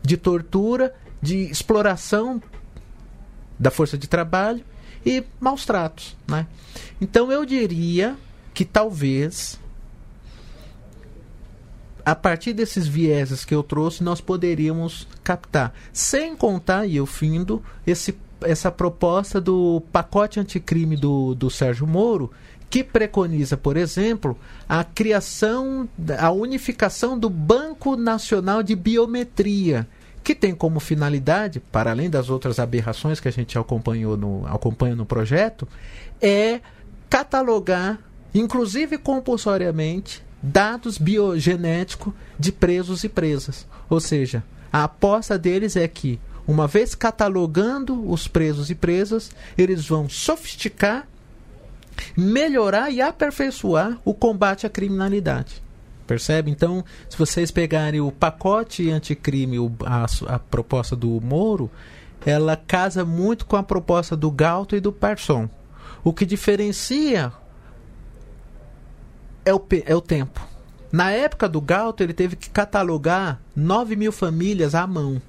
de 0.01 0.17
tortura, 0.17 0.95
de 1.21 1.37
exploração 1.51 2.41
da 3.59 3.69
força 3.69 3.97
de 3.97 4.07
trabalho 4.07 4.63
e 5.07 5.23
maus 5.39 5.65
tratos, 5.65 6.17
né? 6.27 6.45
Então 6.99 7.31
eu 7.31 7.45
diria 7.45 8.17
que 8.53 8.65
talvez 8.65 9.57
a 12.05 12.13
partir 12.13 12.53
desses 12.53 12.87
vieses 12.87 13.45
que 13.45 13.55
eu 13.55 13.63
trouxe 13.63 14.03
nós 14.03 14.19
poderíamos 14.19 15.07
captar, 15.23 15.73
sem 15.93 16.35
contar 16.35 16.85
e 16.85 16.97
eu 16.97 17.05
findo 17.05 17.63
esse 17.85 18.17
essa 18.41 18.71
proposta 18.71 19.41
do 19.41 19.81
pacote 19.91 20.39
anticrime 20.39 20.95
do, 20.95 21.33
do 21.33 21.49
Sérgio 21.49 21.87
Moro, 21.87 22.31
que 22.69 22.83
preconiza, 22.83 23.57
por 23.57 23.75
exemplo, 23.75 24.37
a 24.69 24.83
criação, 24.83 25.89
a 26.19 26.29
unificação 26.29 27.17
do 27.17 27.31
Banco 27.31 27.95
Nacional 27.95 28.61
de 28.61 28.75
Biometria, 28.75 29.87
que 30.27 30.35
tem 30.35 30.53
como 30.53 30.81
finalidade, 30.81 31.61
para 31.61 31.91
além 31.91 32.09
das 32.09 32.29
outras 32.29 32.59
aberrações 32.59 33.17
que 33.17 33.29
a 33.29 33.31
gente 33.31 33.57
acompanhou 33.57 34.17
no, 34.17 34.45
acompanha 34.45 34.93
no 34.93 35.05
projeto, 35.05 35.65
é 36.21 36.59
catalogar, 37.09 37.97
inclusive 38.35 38.97
compulsoriamente, 38.97 40.21
dados 40.43 40.97
biogenéticos 40.97 42.13
de 42.37 42.51
presos 42.51 43.05
e 43.05 43.07
presas. 43.07 43.65
Ou 43.89 44.01
seja, 44.01 44.43
a 44.69 44.83
aposta 44.83 45.37
deles 45.37 45.77
é 45.77 45.87
que, 45.87 46.19
uma 46.45 46.67
vez 46.67 46.93
catalogando 46.93 48.11
os 48.11 48.27
presos 48.27 48.69
e 48.69 48.75
presas, 48.75 49.31
eles 49.57 49.87
vão 49.87 50.09
sofisticar, 50.09 51.07
melhorar 52.17 52.91
e 52.91 52.99
aperfeiçoar 52.99 53.97
o 54.03 54.13
combate 54.13 54.67
à 54.67 54.69
criminalidade. 54.69 55.63
Percebe? 56.07 56.49
Então, 56.49 56.83
se 57.09 57.17
vocês 57.17 57.51
pegarem 57.51 57.99
o 57.99 58.11
pacote 58.11 58.89
anticrime, 58.89 59.57
a, 59.85 60.05
a 60.33 60.39
proposta 60.39 60.95
do 60.95 61.19
Moro, 61.21 61.69
ela 62.25 62.55
casa 62.55 63.03
muito 63.03 63.45
com 63.45 63.57
a 63.57 63.63
proposta 63.63 64.15
do 64.15 64.31
Galto 64.31 64.75
e 64.75 64.79
do 64.79 64.91
Persson. 64.91 65.49
O 66.03 66.13
que 66.13 66.25
diferencia 66.25 67.31
é 69.43 69.53
o, 69.53 69.61
é 69.85 69.95
o 69.95 70.01
tempo. 70.01 70.47
Na 70.91 71.11
época 71.11 71.49
do 71.49 71.59
Galto, 71.59 72.01
ele 72.01 72.13
teve 72.13 72.37
que 72.37 72.49
catalogar 72.49 73.41
9 73.53 73.97
mil 73.97 74.11
famílias 74.11 74.73
à 74.73 74.87
mão. 74.87 75.21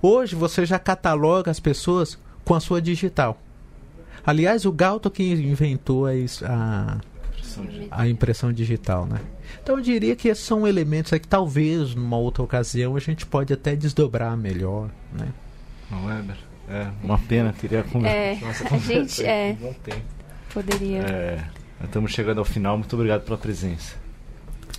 Hoje, 0.00 0.34
você 0.34 0.64
já 0.64 0.78
cataloga 0.78 1.50
as 1.50 1.60
pessoas 1.60 2.18
com 2.44 2.54
a 2.54 2.60
sua 2.60 2.80
digital. 2.80 3.38
Aliás, 4.24 4.64
o 4.64 4.72
Galto 4.72 5.10
que 5.10 5.22
inventou 5.22 6.06
a, 6.06 6.10
a 6.44 6.98
a 7.90 8.08
impressão 8.08 8.52
digital, 8.52 9.06
né? 9.06 9.20
Então 9.62 9.76
eu 9.76 9.82
diria 9.82 10.16
que 10.16 10.28
esses 10.28 10.44
são 10.44 10.66
elementos 10.66 11.10
que 11.12 11.28
talvez 11.28 11.94
numa 11.94 12.16
outra 12.16 12.42
ocasião 12.42 12.96
a 12.96 13.00
gente 13.00 13.26
pode 13.26 13.52
até 13.52 13.76
desdobrar 13.76 14.36
melhor, 14.36 14.90
né? 15.12 15.28
Não, 15.90 16.06
Weber, 16.06 16.36
é 16.68 16.88
uma 17.02 17.18
pena, 17.18 17.52
queria 17.52 17.82
conversar. 17.82 18.16
É, 18.16 18.74
a 18.74 18.78
gente 18.78 19.24
é, 19.24 19.56
poderia. 20.52 21.00
É, 21.00 21.44
estamos 21.84 22.12
chegando 22.12 22.38
ao 22.38 22.44
final, 22.44 22.78
muito 22.78 22.94
obrigado 22.94 23.22
pela 23.22 23.38
presença. 23.38 24.02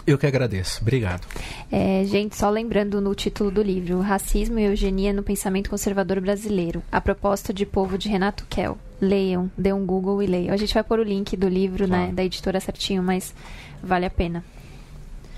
Eu 0.06 0.18
que 0.18 0.26
agradeço. 0.26 0.82
Obrigado. 0.82 1.26
É, 1.72 2.04
gente, 2.06 2.36
só 2.36 2.50
lembrando 2.50 3.00
no 3.00 3.16
título 3.16 3.50
do 3.50 3.62
livro, 3.62 4.02
Racismo 4.02 4.60
e 4.60 4.66
Eugenia 4.66 5.14
no 5.14 5.24
Pensamento 5.24 5.70
Conservador 5.70 6.20
Brasileiro, 6.20 6.84
a 6.92 7.00
proposta 7.00 7.54
de 7.54 7.66
povo 7.66 7.98
de 7.98 8.10
Renato 8.10 8.46
Kell. 8.50 8.78
Leiam, 9.04 9.52
dê 9.58 9.74
um 9.74 9.86
Google 9.86 10.22
e 10.24 10.26
leiam. 10.26 10.54
A 10.54 10.58
gente 10.58 10.74
vai 10.74 10.84
pôr 10.84 11.00
o 11.00 11.04
link 11.04 11.36
do 11.36 11.48
livro, 11.48 11.88
né, 11.88 11.98
Claro. 12.00 12.14
da 12.14 12.24
editora 12.24 12.60
certinho, 12.60 13.04
mas 13.04 13.34
vale 13.82 14.06
a 14.06 14.10
pena. 14.10 14.44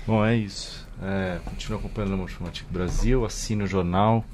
Bom, 0.06 0.24
é 0.24 0.36
isso. 0.36 0.86
É, 1.02 1.38
continua 1.44 1.78
acompanhando 1.78 2.14
o 2.14 2.16
Motivo 2.16 2.68
Brasil, 2.70 3.24
assine 3.24 3.64
o 3.64 3.66
jornal. 3.66 4.24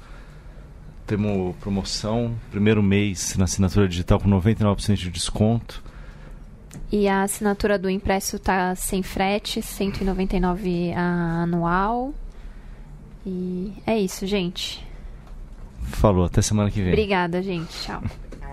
Temos 1.05 1.55
promoção, 1.57 2.35
primeiro 2.51 2.81
mês 2.81 3.35
na 3.35 3.43
assinatura 3.43 3.87
digital 3.87 4.19
com 4.19 4.29
99% 4.29 4.95
de 4.95 5.09
desconto. 5.09 5.83
E 6.91 7.07
a 7.07 7.23
assinatura 7.23 7.77
do 7.77 7.89
impresso 7.89 8.39
tá 8.39 8.73
sem 8.75 9.03
frete, 9.03 9.61
199 9.61 10.93
a 10.93 11.41
anual. 11.43 12.13
E 13.25 13.73
é 13.85 13.97
isso, 13.97 14.25
gente. 14.25 14.85
Falou, 15.83 16.25
até 16.25 16.41
semana 16.41 16.71
que 16.71 16.81
vem. 16.81 16.93
Obrigada, 16.93 17.41
gente. 17.41 17.69
Tchau. 17.81 18.01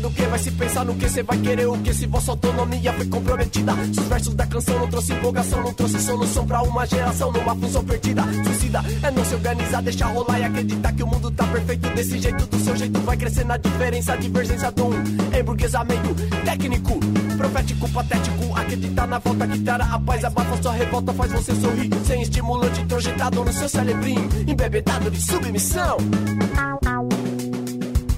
do 0.00 0.10
que? 0.10 0.22
Vai 0.22 0.38
se 0.38 0.50
pensar 0.50 0.84
no 0.84 0.94
que? 0.94 1.08
Cê 1.08 1.22
vai 1.22 1.38
querer 1.38 1.66
o 1.66 1.78
que? 1.78 1.92
Se 1.92 2.06
vossa 2.06 2.30
autonomia 2.32 2.92
foi 2.92 3.06
comprometida 3.06 3.72
Se 3.92 4.00
os 4.00 4.06
versos 4.06 4.34
da 4.34 4.46
canção 4.46 4.78
não 4.78 4.88
trouxe 4.88 5.12
empolgação 5.12 5.62
Não 5.62 5.74
trouxe 5.74 6.00
solução 6.00 6.46
pra 6.46 6.62
uma 6.62 6.86
geração 6.86 7.30
numa 7.32 7.54
função 7.54 7.84
perdida 7.84 8.22
Suicida 8.44 8.82
é 9.02 9.10
não 9.10 9.24
se 9.24 9.34
organizar, 9.34 9.82
deixar 9.82 10.06
rolar 10.06 10.38
e 10.38 10.44
acreditar 10.44 10.92
que 10.92 11.02
o 11.02 11.06
mundo 11.06 11.30
tá 11.30 11.46
perfeito 11.46 11.88
Desse 11.90 12.18
jeito, 12.18 12.46
do 12.46 12.58
seu 12.58 12.76
jeito 12.76 12.98
vai 13.00 13.16
crescer 13.16 13.44
na 13.44 13.56
diferença 13.56 14.16
divergência 14.16 14.70
do 14.72 14.86
um 14.86 15.38
emburguesamento 15.38 16.14
técnico 16.44 16.98
Profético, 17.36 17.88
patético, 17.90 18.56
acreditar 18.56 19.06
na 19.06 19.18
volta 19.18 19.46
que 19.46 19.58
trará 19.60 19.84
a 19.84 19.98
paz 20.00 20.24
Abafa 20.24 20.62
sua 20.62 20.72
revolta, 20.72 21.12
faz 21.12 21.32
você 21.32 21.54
sorrir 21.54 21.90
Sem 22.06 22.22
estimulante 22.22 22.80
introjetado 22.80 23.44
no 23.44 23.52
seu 23.52 23.68
cerebrinho 23.68 24.28
Embebedado 24.46 25.10
de 25.10 25.20
submissão 25.20 25.96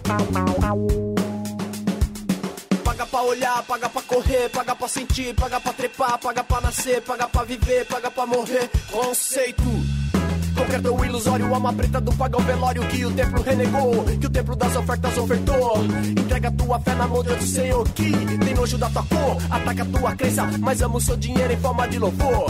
Paga 0.05 1.12
pra 3.13 3.23
olhar, 3.25 3.63
paga 3.65 3.91
pra 3.91 4.01
correr, 4.01 4.49
paga 4.49 4.75
pra 4.75 4.89
sentir, 4.89 5.35
paga 5.35 5.61
pra 5.61 5.73
trepar, 5.75 6.19
paga 6.19 6.43
pra 6.43 6.63
nascer, 6.63 7.03
paga 7.03 7.29
pra 7.29 7.45
viver, 7.45 7.85
paga 7.85 8.11
pra 8.11 8.25
morrer. 8.25 8.71
Conceito. 8.91 9.63
Concreto 10.57 10.95
o 10.95 11.05
ilusório, 11.05 11.53
alma 11.53 11.73
preta 11.75 12.01
do 12.01 12.11
pagão 12.15 12.41
velório 12.41 12.87
que 12.89 13.05
o 13.05 13.13
templo 13.13 13.43
renegou, 13.43 14.05
que 14.19 14.27
o 14.27 14.31
templo 14.31 14.57
das 14.57 14.75
ofertas 14.75 15.19
ofertou. 15.19 15.85
Entrega 16.05 16.51
tua 16.53 16.81
fé 16.81 16.95
na 16.95 17.07
mão 17.07 17.23
do 17.23 17.43
Senhor 17.43 17.87
que 17.91 18.13
tem 18.39 18.55
nojo 18.55 18.79
da 18.79 18.89
tua 18.89 19.03
cor, 19.03 19.37
ataca 19.51 19.85
tua 19.85 20.17
crença, 20.17 20.51
mas 20.61 20.81
ama 20.81 20.97
o 20.97 21.01
seu 21.01 21.17
dinheiro 21.17 21.53
em 21.53 21.61
forma 21.61 21.87
de 21.87 21.99
louvor. 21.99 22.47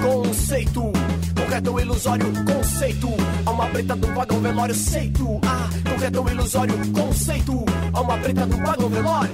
Conceito, 0.00 0.92
concreto 1.52 1.80
ilusório, 1.80 2.32
conceito. 2.46 3.08
Alma 3.44 3.66
preta 3.66 3.94
do 3.94 4.06
vagão 4.14 4.40
velório, 4.40 4.74
seito. 4.74 5.38
Ah, 5.44 5.68
concreto 5.90 6.30
ilusório, 6.30 6.74
conceito. 6.92 7.64
Alma 7.92 8.16
preta 8.16 8.46
do 8.46 8.56
vagão 8.56 8.88
velório. 8.88 9.32